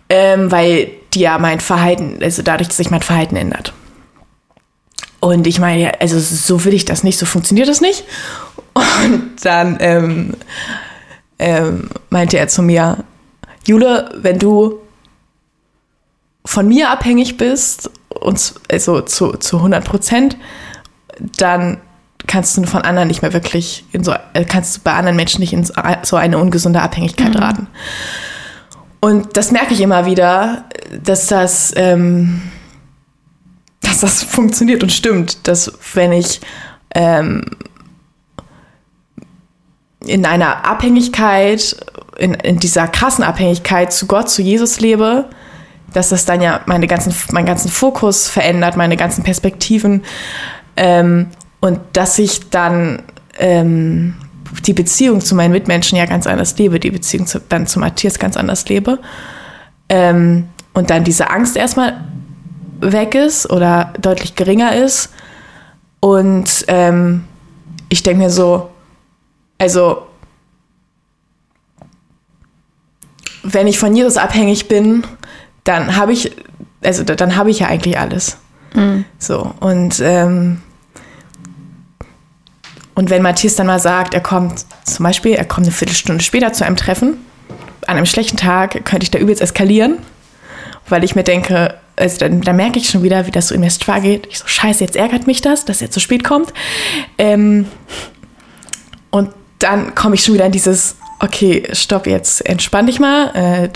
Ähm, 0.09 0.51
weil 0.51 0.91
die 1.13 1.21
ja 1.21 1.37
mein 1.37 1.59
Verhalten, 1.59 2.19
also 2.21 2.41
dadurch, 2.41 2.67
dass 2.67 2.77
sich 2.77 2.89
mein 2.89 3.01
Verhalten 3.01 3.35
ändert. 3.35 3.73
Und 5.19 5.47
ich 5.47 5.59
meine, 5.59 5.99
also 5.99 6.19
so 6.19 6.63
will 6.65 6.73
ich 6.73 6.85
das 6.85 7.03
nicht, 7.03 7.19
so 7.19 7.25
funktioniert 7.25 7.67
das 7.67 7.81
nicht. 7.81 8.03
Und 8.73 9.35
dann 9.43 9.77
ähm, 9.81 10.33
ähm, 11.37 11.89
meinte 12.09 12.37
er 12.37 12.47
zu 12.47 12.61
mir, 12.61 13.03
Jule, 13.67 14.11
wenn 14.15 14.39
du 14.39 14.79
von 16.45 16.67
mir 16.67 16.89
abhängig 16.89 17.37
bist, 17.37 17.91
und 18.09 18.55
also 18.69 19.01
zu, 19.01 19.33
zu 19.33 19.57
100 19.57 19.85
Prozent, 19.85 20.37
dann 21.37 21.79
kannst 22.29 22.55
du 22.55 22.63
von 22.63 22.83
anderen 22.83 23.07
nicht 23.07 23.21
mehr 23.23 23.33
wirklich, 23.33 23.83
in 23.91 24.03
so, 24.03 24.13
äh, 24.33 24.45
kannst 24.45 24.77
du 24.77 24.81
bei 24.81 24.93
anderen 24.93 25.17
Menschen 25.17 25.41
nicht 25.41 25.51
in 25.51 25.65
so 25.65 25.73
so 26.03 26.15
eine 26.15 26.37
ungesunde 26.37 26.81
Abhängigkeit 26.81 27.35
raten. 27.35 27.67
Und 29.01 29.35
das 29.35 29.51
merke 29.51 29.73
ich 29.73 29.81
immer 29.81 30.05
wieder, 30.05 30.65
dass 31.03 31.25
das, 31.27 31.73
ähm, 31.75 32.43
dass 33.81 34.01
das 34.01 34.23
funktioniert 34.23 34.83
und 34.83 34.91
stimmt, 34.91 35.47
dass 35.47 35.73
wenn 35.95 36.13
ich 36.13 36.39
ähm, 36.93 37.43
in 40.05 40.25
einer 40.25 40.65
Abhängigkeit, 40.65 41.75
in, 42.17 42.35
in 42.35 42.59
dieser 42.59 42.87
krassen 42.87 43.23
Abhängigkeit 43.23 43.91
zu 43.91 44.05
Gott, 44.05 44.29
zu 44.29 44.43
Jesus 44.43 44.79
lebe, 44.79 45.29
dass 45.93 46.09
das 46.09 46.25
dann 46.25 46.41
ja 46.41 46.61
meine 46.67 46.85
ganzen, 46.85 47.13
meinen 47.31 47.47
ganzen 47.47 47.69
Fokus 47.69 48.29
verändert, 48.29 48.77
meine 48.77 48.97
ganzen 48.97 49.23
Perspektiven 49.23 50.03
ähm, 50.77 51.31
und 51.61 51.79
dass 51.93 52.17
ich 52.19 52.49
dann 52.49 53.03
ähm, 53.37 54.15
die 54.65 54.73
Beziehung 54.73 55.21
zu 55.21 55.35
meinen 55.35 55.51
Mitmenschen 55.51 55.97
ja 55.97 56.05
ganz 56.05 56.25
anders 56.27 56.57
lebe, 56.57 56.79
die 56.79 56.91
Beziehung 56.91 57.27
zu, 57.27 57.39
dann 57.39 57.67
zu 57.67 57.79
Matthias 57.79 58.17
ganz 58.19 58.35
anders 58.37 58.67
lebe 58.67 58.99
ähm, 59.89 60.47
und 60.73 60.89
dann 60.89 61.03
diese 61.03 61.29
Angst 61.29 61.55
erstmal 61.57 62.03
weg 62.81 63.13
ist 63.15 63.49
oder 63.49 63.93
deutlich 64.01 64.35
geringer 64.35 64.75
ist 64.75 65.11
und 65.99 66.65
ähm, 66.67 67.25
ich 67.89 68.03
denke 68.03 68.23
mir 68.23 68.29
so, 68.29 68.69
also 69.57 70.03
wenn 73.43 73.67
ich 73.67 73.79
von 73.79 73.95
Jesus 73.95 74.17
abhängig 74.17 74.67
bin, 74.67 75.03
dann 75.63 75.95
habe 75.95 76.13
ich, 76.13 76.31
also 76.83 77.03
da- 77.03 77.15
dann 77.15 77.35
habe 77.35 77.49
ich 77.49 77.59
ja 77.59 77.67
eigentlich 77.67 77.97
alles. 77.99 78.37
So, 79.17 79.53
und, 79.59 79.99
ähm, 80.03 80.61
und 82.99 83.09
wenn 83.09 83.21
Matthias 83.21 83.55
dann 83.55 83.67
mal 83.67 83.79
sagt, 83.79 84.13
er 84.13 84.19
kommt, 84.19 84.65
zum 84.83 85.05
Beispiel, 85.05 85.31
er 85.31 85.45
kommt 85.45 85.65
eine 85.65 85.73
Viertelstunde 85.73 86.21
später 86.21 86.51
zu 86.51 86.65
einem 86.65 86.75
Treffen, 86.75 87.17
an 87.87 87.95
einem 87.95 88.05
schlechten 88.05 88.35
Tag 88.35 88.83
könnte 88.83 89.05
ich 89.05 89.09
da 89.09 89.19
übelst 89.19 89.41
eskalieren, 89.41 89.99
weil 90.89 91.05
ich 91.05 91.15
mir 91.15 91.23
denke, 91.23 91.75
also 91.95 92.17
dann, 92.17 92.41
dann 92.41 92.57
merke 92.57 92.77
ich 92.77 92.89
schon 92.89 93.01
wieder, 93.01 93.25
wie 93.25 93.31
das 93.31 93.47
so 93.47 93.55
in 93.55 93.61
mir 93.61 93.69
geht. 94.01 94.27
Ich 94.27 94.39
so, 94.39 94.47
scheiße, 94.47 94.83
jetzt 94.83 94.97
ärgert 94.97 95.27
mich 95.27 95.39
das, 95.39 95.63
dass 95.63 95.81
er 95.81 95.89
zu 95.89 96.01
spät 96.01 96.25
kommt. 96.25 96.51
Ähm, 97.17 97.67
und 99.11 99.29
dann 99.59 99.95
komme 99.95 100.15
ich 100.15 100.23
schon 100.25 100.33
wieder 100.33 100.45
in 100.45 100.51
dieses, 100.51 100.97
okay, 101.19 101.69
stopp 101.71 102.05
jetzt, 102.05 102.45
entspann 102.45 102.87
dich 102.87 102.99
mal. 102.99 103.31
Äh, 103.33 103.69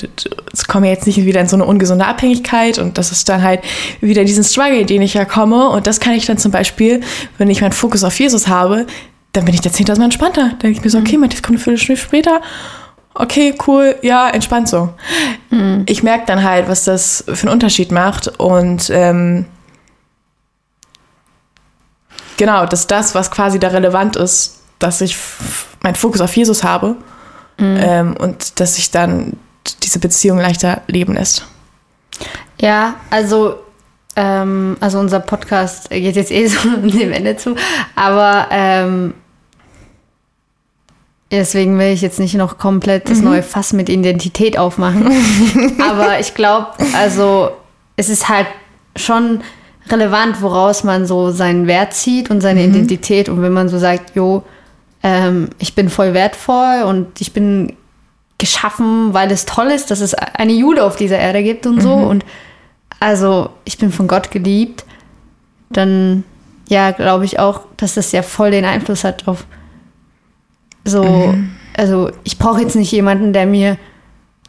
Es 0.51 0.67
komme 0.67 0.89
jetzt 0.89 1.07
nicht 1.07 1.23
wieder 1.23 1.39
in 1.39 1.47
so 1.47 1.55
eine 1.55 1.63
ungesunde 1.63 2.05
Abhängigkeit 2.05 2.77
und 2.77 2.97
das 2.97 3.13
ist 3.13 3.29
dann 3.29 3.41
halt 3.41 3.61
wieder 4.01 4.25
diesen 4.25 4.43
Struggle, 4.43 4.85
den 4.85 5.01
ich 5.01 5.13
ja 5.13 5.23
komme. 5.23 5.69
Und 5.69 5.87
das 5.87 6.01
kann 6.01 6.11
ich 6.11 6.25
dann 6.25 6.37
zum 6.37 6.51
Beispiel, 6.51 6.99
wenn 7.37 7.49
ich 7.49 7.61
meinen 7.61 7.71
Fokus 7.71 8.03
auf 8.03 8.19
Jesus 8.19 8.49
habe, 8.49 8.85
dann 9.33 9.45
bin 9.45 9.53
ich 9.53 9.61
da 9.61 9.69
10.000 9.69 9.97
Mal 9.97 10.05
entspannter. 10.05 10.49
Dann 10.49 10.59
denke 10.59 10.77
ich 10.77 10.83
mir 10.83 10.89
so, 10.89 10.99
okay, 10.99 11.17
Matthias 11.17 11.41
kommt 11.41 11.57
eine 11.57 11.63
Viertelstunde 11.63 11.99
später. 11.99 12.41
Okay, 13.15 13.55
cool, 13.67 13.95
ja, 14.01 14.29
entspannt 14.29 14.69
so. 14.69 14.89
Ich 15.85 16.01
merke 16.01 16.25
dann 16.25 16.43
halt, 16.43 16.67
was 16.67 16.83
das 16.83 17.23
für 17.27 17.43
einen 17.43 17.53
Unterschied 17.53 17.91
macht 17.91 18.27
und 18.39 18.89
ähm, 18.89 19.45
genau, 22.37 22.65
dass 22.65 22.87
das, 22.87 23.13
was 23.13 23.29
quasi 23.29 23.59
da 23.59 23.67
relevant 23.67 24.15
ist, 24.15 24.61
dass 24.79 24.99
ich 25.01 25.15
meinen 25.83 25.93
Fokus 25.93 26.21
auf 26.21 26.35
Jesus 26.35 26.63
habe 26.63 26.95
ähm, 27.59 28.17
und 28.17 28.59
dass 28.59 28.75
sich 28.75 28.89
dann 28.89 29.37
diese 29.83 29.99
Beziehung 29.99 30.39
leichter 30.39 30.81
leben 30.87 31.13
lässt. 31.13 31.45
Ja, 32.59 32.95
also, 33.11 33.55
ähm, 34.15 34.75
also 34.79 34.99
unser 34.99 35.19
Podcast 35.19 35.91
geht 35.91 36.15
jetzt 36.15 36.31
eh 36.31 36.47
so 36.47 36.67
dem 36.83 37.11
Ende 37.11 37.37
zu, 37.37 37.55
aber 37.95 38.47
ähm, 38.49 39.13
deswegen 41.39 41.79
will 41.79 41.87
ich 41.87 42.01
jetzt 42.01 42.19
nicht 42.19 42.35
noch 42.35 42.57
komplett 42.57 43.09
das 43.09 43.21
neue 43.21 43.43
Fass 43.43 43.73
mit 43.73 43.89
Identität 43.89 44.57
aufmachen. 44.57 45.07
aber 45.89 46.19
ich 46.19 46.33
glaube, 46.33 46.67
also 46.93 47.51
es 47.95 48.09
ist 48.09 48.29
halt 48.29 48.47
schon 48.95 49.41
relevant, 49.89 50.41
woraus 50.41 50.83
man 50.83 51.05
so 51.05 51.31
seinen 51.31 51.67
Wert 51.67 51.93
zieht 51.93 52.29
und 52.29 52.41
seine 52.41 52.63
Identität. 52.63 53.29
Und 53.29 53.41
wenn 53.41 53.53
man 53.53 53.69
so 53.69 53.77
sagt, 53.77 54.15
jo, 54.15 54.43
ähm, 55.01 55.49
ich 55.59 55.75
bin 55.75 55.89
voll 55.89 56.13
wertvoll 56.13 56.83
und 56.83 57.19
ich 57.19 57.33
bin 57.33 57.75
geschaffen, 58.37 59.13
weil 59.13 59.31
es 59.31 59.45
toll 59.45 59.67
ist, 59.67 59.91
dass 59.91 60.01
es 60.01 60.13
eine 60.13 60.53
Jude 60.53 60.83
auf 60.83 60.95
dieser 60.95 61.17
Erde 61.17 61.43
gibt 61.43 61.65
und 61.65 61.81
so. 61.81 61.93
Und 61.93 62.25
also 62.99 63.49
ich 63.65 63.77
bin 63.77 63.91
von 63.91 64.07
Gott 64.07 64.31
geliebt, 64.31 64.85
dann 65.69 66.23
ja, 66.69 66.91
glaube 66.91 67.25
ich 67.25 67.39
auch, 67.39 67.61
dass 67.77 67.95
das 67.95 68.11
ja 68.11 68.21
voll 68.21 68.51
den 68.51 68.65
Einfluss 68.65 69.03
hat 69.03 69.27
auf 69.27 69.45
so, 70.85 71.33
also 71.75 72.11
ich 72.23 72.37
brauche 72.37 72.61
jetzt 72.61 72.75
nicht 72.75 72.91
jemanden, 72.91 73.33
der 73.33 73.45
mir 73.45 73.77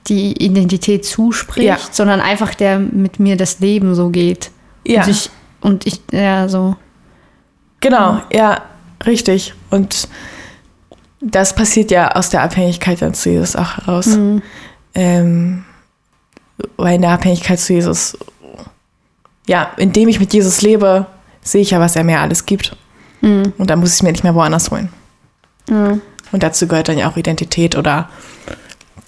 die 0.09 0.33
Identität 0.45 1.05
zuspricht, 1.05 1.67
Ja. 1.67 1.79
sondern 1.91 2.21
einfach 2.21 2.55
der 2.55 2.79
mit 2.79 3.19
mir 3.21 3.37
das 3.37 3.61
Leben 3.61 3.95
so 3.95 4.11
geht. 4.11 4.51
Ja. 4.87 5.03
Und 5.03 5.09
ich, 5.09 5.31
und 5.61 5.87
ich 5.87 6.01
ja, 6.13 6.49
so. 6.49 6.77
Genau, 7.81 8.21
ja, 8.33 8.63
richtig. 9.07 9.55
Und 9.71 10.09
das 11.21 11.55
passiert 11.55 11.91
ja 11.91 12.13
aus 12.13 12.29
der 12.29 12.43
Abhängigkeit 12.43 13.01
dann 13.01 13.15
zu 13.15 13.31
Jesus 13.31 13.57
auch 13.57 13.79
heraus. 13.79 14.19
Ähm, 14.95 15.65
weil 16.77 16.97
in 16.97 17.03
der 17.03 17.11
Abhängigkeit 17.13 17.59
zu 17.59 17.73
Jesus, 17.73 18.17
ja, 19.47 19.71
indem 19.77 20.09
ich 20.09 20.21
mit 20.21 20.33
Jesus 20.33 20.61
lebe, 20.63 21.07
sehe 21.43 21.63
ich 21.63 21.71
ja, 21.71 21.81
was 21.81 21.97
er 21.97 22.05
mir 22.05 22.21
alles 22.21 22.45
gibt. 22.47 22.77
Mhm. 23.23 23.55
Und 23.59 23.71
da 23.71 23.77
muss 23.77 23.95
ich 23.95 24.03
mir 24.03 24.13
nicht 24.13 24.25
mehr 24.25 24.35
woanders 24.35 24.71
holen. 24.71 24.91
Ja. 25.69 25.99
Und 26.35 26.43
dazu 26.43 26.67
gehört 26.67 26.89
dann 26.89 26.99
ja 26.99 27.09
auch 27.09 27.17
Identität 27.17 27.77
oder 27.77 28.09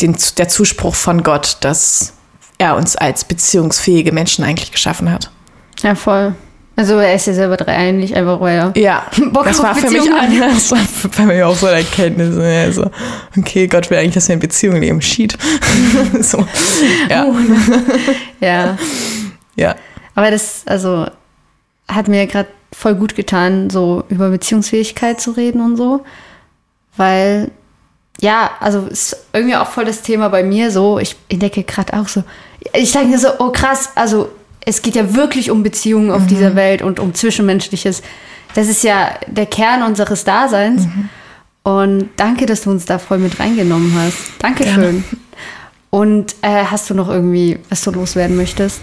den, 0.00 0.16
der 0.38 0.48
Zuspruch 0.48 0.94
von 0.94 1.24
Gott, 1.24 1.56
dass 1.60 2.12
er 2.56 2.76
uns 2.76 2.94
als 2.94 3.24
beziehungsfähige 3.24 4.12
Menschen 4.12 4.44
eigentlich 4.44 4.70
geschaffen 4.70 5.10
hat. 5.10 5.32
ja, 5.82 5.96
voll. 5.96 6.36
Also 6.76 6.98
er 6.98 7.16
ist 7.16 7.26
ja 7.26 7.34
selber 7.34 7.56
dreieinlich, 7.56 8.14
einfach 8.14 8.40
weil 8.40 8.58
er 8.58 8.80
Ja, 8.80 9.06
Bock 9.32 9.44
das 9.46 9.60
war 9.60 9.74
für 9.74 9.90
mich 9.90 10.08
anders. 10.08 10.68
Das 10.68 10.70
war 10.70 11.10
bei 11.16 11.34
mir 11.34 11.48
auch 11.48 11.56
so 11.56 11.66
eine 11.66 11.78
Erkenntnis. 11.78 12.38
Also, 12.38 12.92
okay, 13.36 13.66
Gott 13.66 13.90
will 13.90 13.98
eigentlich, 13.98 14.14
dass 14.14 14.28
wir 14.28 14.34
in 14.34 14.40
Beziehungen 14.40 14.80
leben. 14.80 15.02
Schied. 15.02 15.36
so. 16.20 16.46
Ja, 17.10 17.26
Ja. 18.38 18.78
ja. 19.56 19.74
Aber 20.14 20.30
das, 20.30 20.62
also, 20.66 21.08
hat 21.88 22.06
mir 22.06 22.24
gerade 22.28 22.50
voll 22.72 22.94
gut 22.94 23.16
getan, 23.16 23.68
so 23.68 24.04
über 24.10 24.30
Beziehungsfähigkeit 24.30 25.20
zu 25.20 25.32
reden 25.32 25.60
und 25.60 25.76
so. 25.76 26.04
Weil, 26.96 27.50
ja, 28.20 28.50
also 28.60 28.86
ist 28.86 29.16
irgendwie 29.32 29.56
auch 29.56 29.68
voll 29.68 29.84
das 29.84 30.02
Thema 30.02 30.28
bei 30.28 30.42
mir 30.42 30.70
so. 30.70 30.98
Ich 30.98 31.16
entdecke 31.28 31.62
gerade 31.62 31.94
auch 31.94 32.08
so. 32.08 32.24
Ich 32.72 32.92
denke 32.92 33.08
mir 33.08 33.18
so, 33.18 33.28
oh 33.38 33.50
krass, 33.50 33.90
also 33.94 34.30
es 34.64 34.82
geht 34.82 34.96
ja 34.96 35.14
wirklich 35.14 35.50
um 35.50 35.62
Beziehungen 35.62 36.10
auf 36.10 36.26
dieser 36.26 36.56
Welt 36.56 36.82
und 36.82 36.98
um 36.98 37.14
Zwischenmenschliches. 37.14 38.02
Das 38.54 38.68
ist 38.68 38.82
ja 38.82 39.10
der 39.26 39.46
Kern 39.46 39.82
unseres 39.82 40.24
Daseins. 40.24 40.88
Und 41.62 42.10
danke, 42.16 42.46
dass 42.46 42.62
du 42.62 42.70
uns 42.70 42.84
da 42.84 42.98
voll 42.98 43.18
mit 43.18 43.38
reingenommen 43.38 43.92
hast. 43.98 44.18
Dankeschön. 44.38 45.04
Und 45.90 46.34
äh, 46.42 46.64
hast 46.64 46.90
du 46.90 46.94
noch 46.94 47.08
irgendwie, 47.08 47.58
was 47.70 47.82
du 47.82 47.90
loswerden 47.90 48.36
möchtest? 48.36 48.80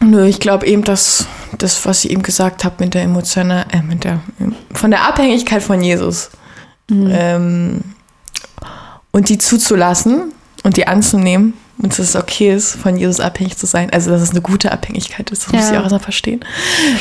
Nö, 0.00 0.26
ich 0.26 0.40
glaube 0.40 0.66
eben, 0.66 0.84
dass 0.84 1.26
das, 1.58 1.84
was 1.86 2.04
ich 2.04 2.10
eben 2.10 2.22
gesagt 2.22 2.64
habe 2.64 2.76
mit 2.80 2.94
der 2.94 3.02
emotionalen, 3.02 3.68
äh, 3.70 3.82
mit 3.82 4.04
der, 4.04 4.20
von 4.72 4.90
der 4.90 5.06
Abhängigkeit 5.06 5.62
von 5.62 5.82
Jesus 5.82 6.30
ähm, 6.92 7.80
und 9.10 9.28
die 9.28 9.38
zuzulassen 9.38 10.32
und 10.62 10.76
die 10.76 10.86
anzunehmen 10.86 11.54
und 11.78 11.90
dass 11.92 11.98
es 11.98 12.16
okay 12.16 12.54
ist, 12.54 12.76
von 12.76 12.96
Jesus 12.96 13.18
abhängig 13.20 13.56
zu 13.56 13.66
sein. 13.66 13.90
Also, 13.90 14.10
dass 14.10 14.20
es 14.22 14.30
eine 14.30 14.40
gute 14.42 14.70
Abhängigkeit 14.72 15.30
ist, 15.30 15.46
das 15.46 15.52
muss 15.52 15.62
Ja. 15.64 15.70
ich 15.72 15.78
auch 15.78 15.82
erstmal 15.82 16.00
verstehen. 16.00 16.44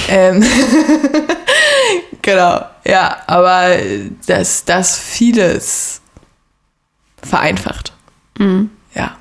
Ähm, 0.10 0.44
genau, 2.22 2.62
ja, 2.86 3.18
aber 3.28 3.76
dass 4.28 4.66
das 4.66 4.98
vieles 4.98 6.02
vereinfacht. 7.22 7.94
Ja, 8.96 9.16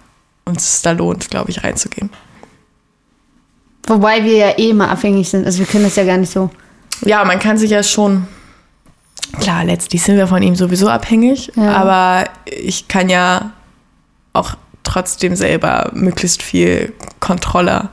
und 0.47 0.59
es 0.59 0.81
da 0.81 0.93
lohnt, 0.93 1.29
glaube 1.31 1.51
ich, 1.51 1.63
reinzugehen. 1.63 2.09
Wobei 3.87 4.25
wir 4.25 4.33
ja 4.37 4.51
eh 4.59 4.71
immer 4.71 4.89
abhängig 4.91 5.29
sind. 5.29 5.45
Also 5.45 5.59
wir 5.59 5.67
können 5.67 5.85
das 5.85 5.97
ja 5.97 6.05
gar 6.05 6.17
nicht 6.17 6.33
so. 6.33 6.49
Ja, 7.03 7.23
man 7.25 7.39
kann 7.39 7.59
sich 7.59 7.71
ja 7.71 7.83
schon. 7.83 8.27
Klar, 9.39 9.65
letztlich 9.65 10.03
sind 10.03 10.17
wir 10.17 10.27
von 10.27 10.43
ihm 10.43 10.57
sowieso 10.57 10.89
abhängig, 10.89 11.53
Ja. 11.57 11.73
aber 11.77 12.29
ich 12.47 12.89
kann 12.89 13.09
ja 13.09 13.53
auch 14.33 14.55
trotzdem 14.83 15.37
selber 15.37 15.91
möglichst 15.95 16.43
viel 16.43 16.93
Kontrolle 17.21 17.89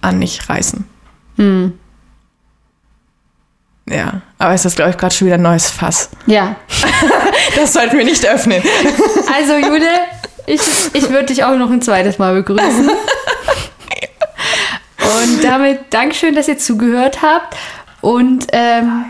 an 0.00 0.18
mich 0.18 0.48
reißen. 0.48 0.84
Hm. 1.36 1.78
Ja, 3.88 4.20
aber 4.38 4.54
es 4.54 4.64
ist, 4.64 4.76
glaube 4.76 4.90
ich, 4.92 4.96
gerade 4.96 5.12
schon 5.14 5.26
wieder 5.26 5.34
ein 5.36 5.42
neues 5.42 5.68
Fass. 5.70 6.10
Ja. 6.26 6.56
Das 7.56 7.72
sollten 7.72 7.98
wir 7.98 8.04
nicht 8.04 8.24
öffnen. 8.24 8.62
Also 9.36 9.54
Jude, 9.56 9.86
ich, 10.46 10.60
ich 10.92 11.10
würde 11.10 11.26
dich 11.26 11.42
auch 11.42 11.56
noch 11.56 11.68
ein 11.70 11.82
zweites 11.82 12.18
Mal 12.18 12.34
begrüßen. 12.34 12.88
Und 15.22 15.42
damit 15.44 15.80
Dankeschön, 15.90 16.34
dass 16.34 16.46
ihr 16.48 16.58
zugehört 16.58 17.22
habt. 17.22 17.56
Und 18.00 18.46
ähm, 18.52 19.06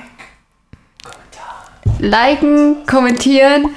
liken, 2.00 2.86
kommentieren, 2.86 3.68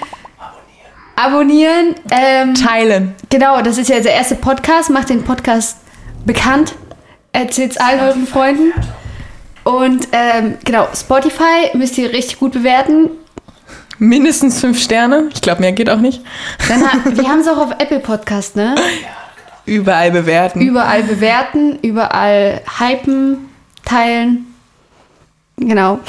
abonnieren. 1.16 1.96
Ähm, 2.10 2.56
Teilen. 2.56 3.16
Genau, 3.30 3.62
das 3.62 3.78
ist 3.78 3.90
ja 3.90 4.00
der 4.00 4.14
erste 4.14 4.36
Podcast. 4.36 4.90
Macht 4.90 5.10
den 5.10 5.24
Podcast 5.24 5.78
bekannt. 6.26 6.76
Erzählt 7.32 7.72
es 7.72 7.78
allen 7.78 8.00
euren 8.00 8.28
Freunden. 8.28 8.74
Und 9.64 10.08
ähm, 10.12 10.56
genau, 10.66 10.88
Spotify 10.94 11.70
müsst 11.74 11.98
ihr 11.98 12.12
richtig 12.12 12.40
gut 12.40 12.54
bewerten. 12.54 13.10
Mindestens 13.98 14.60
fünf 14.60 14.82
Sterne. 14.82 15.30
Ich 15.34 15.42
glaube, 15.42 15.62
mehr 15.62 15.72
geht 15.72 15.90
auch 15.90 16.00
nicht. 16.00 16.22
Dann 16.68 16.84
ha 16.84 16.98
wir 17.06 17.30
haben 17.30 17.40
es 17.40 17.48
auch 17.48 17.58
auf 17.58 17.72
Apple 17.78 18.00
Podcast, 18.00 18.56
ne? 18.56 18.76
Überall 19.66 20.12
bewerten. 20.12 20.60
Überall 20.60 21.04
bewerten, 21.04 21.80
überall 21.82 22.62
hypen, 22.80 23.50
teilen. 23.86 24.53
Genau, 25.68 26.00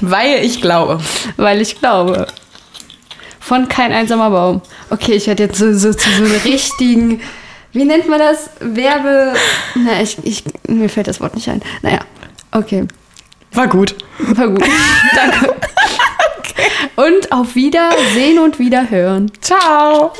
weil 0.00 0.44
ich 0.44 0.60
glaube. 0.60 1.00
weil 1.36 1.60
ich 1.60 1.78
glaube. 1.78 2.26
Von 3.40 3.68
kein 3.68 3.92
einsamer 3.92 4.28
Baum. 4.28 4.60
Okay, 4.90 5.12
ich 5.12 5.26
werde 5.26 5.44
jetzt 5.44 5.58
so, 5.58 5.72
so 5.72 5.94
zu 5.94 6.10
so 6.10 6.24
einem 6.24 6.34
richtigen, 6.44 7.22
wie 7.72 7.84
nennt 7.84 8.08
man 8.08 8.18
das? 8.18 8.50
Werbe. 8.60 9.34
Na, 9.74 10.02
ich, 10.02 10.18
ich, 10.22 10.44
mir 10.66 10.88
fällt 10.88 11.06
das 11.06 11.20
Wort 11.20 11.34
nicht 11.34 11.48
ein. 11.48 11.62
Naja, 11.80 12.00
okay. 12.52 12.86
War 13.52 13.68
gut. 13.68 13.94
War 14.18 14.48
gut. 14.48 14.64
Danke. 15.14 15.54
Und 16.96 17.32
auf 17.32 17.54
Wiedersehen 17.54 18.40
und 18.40 18.58
Wiederhören. 18.58 19.30
Ciao. 19.40 20.12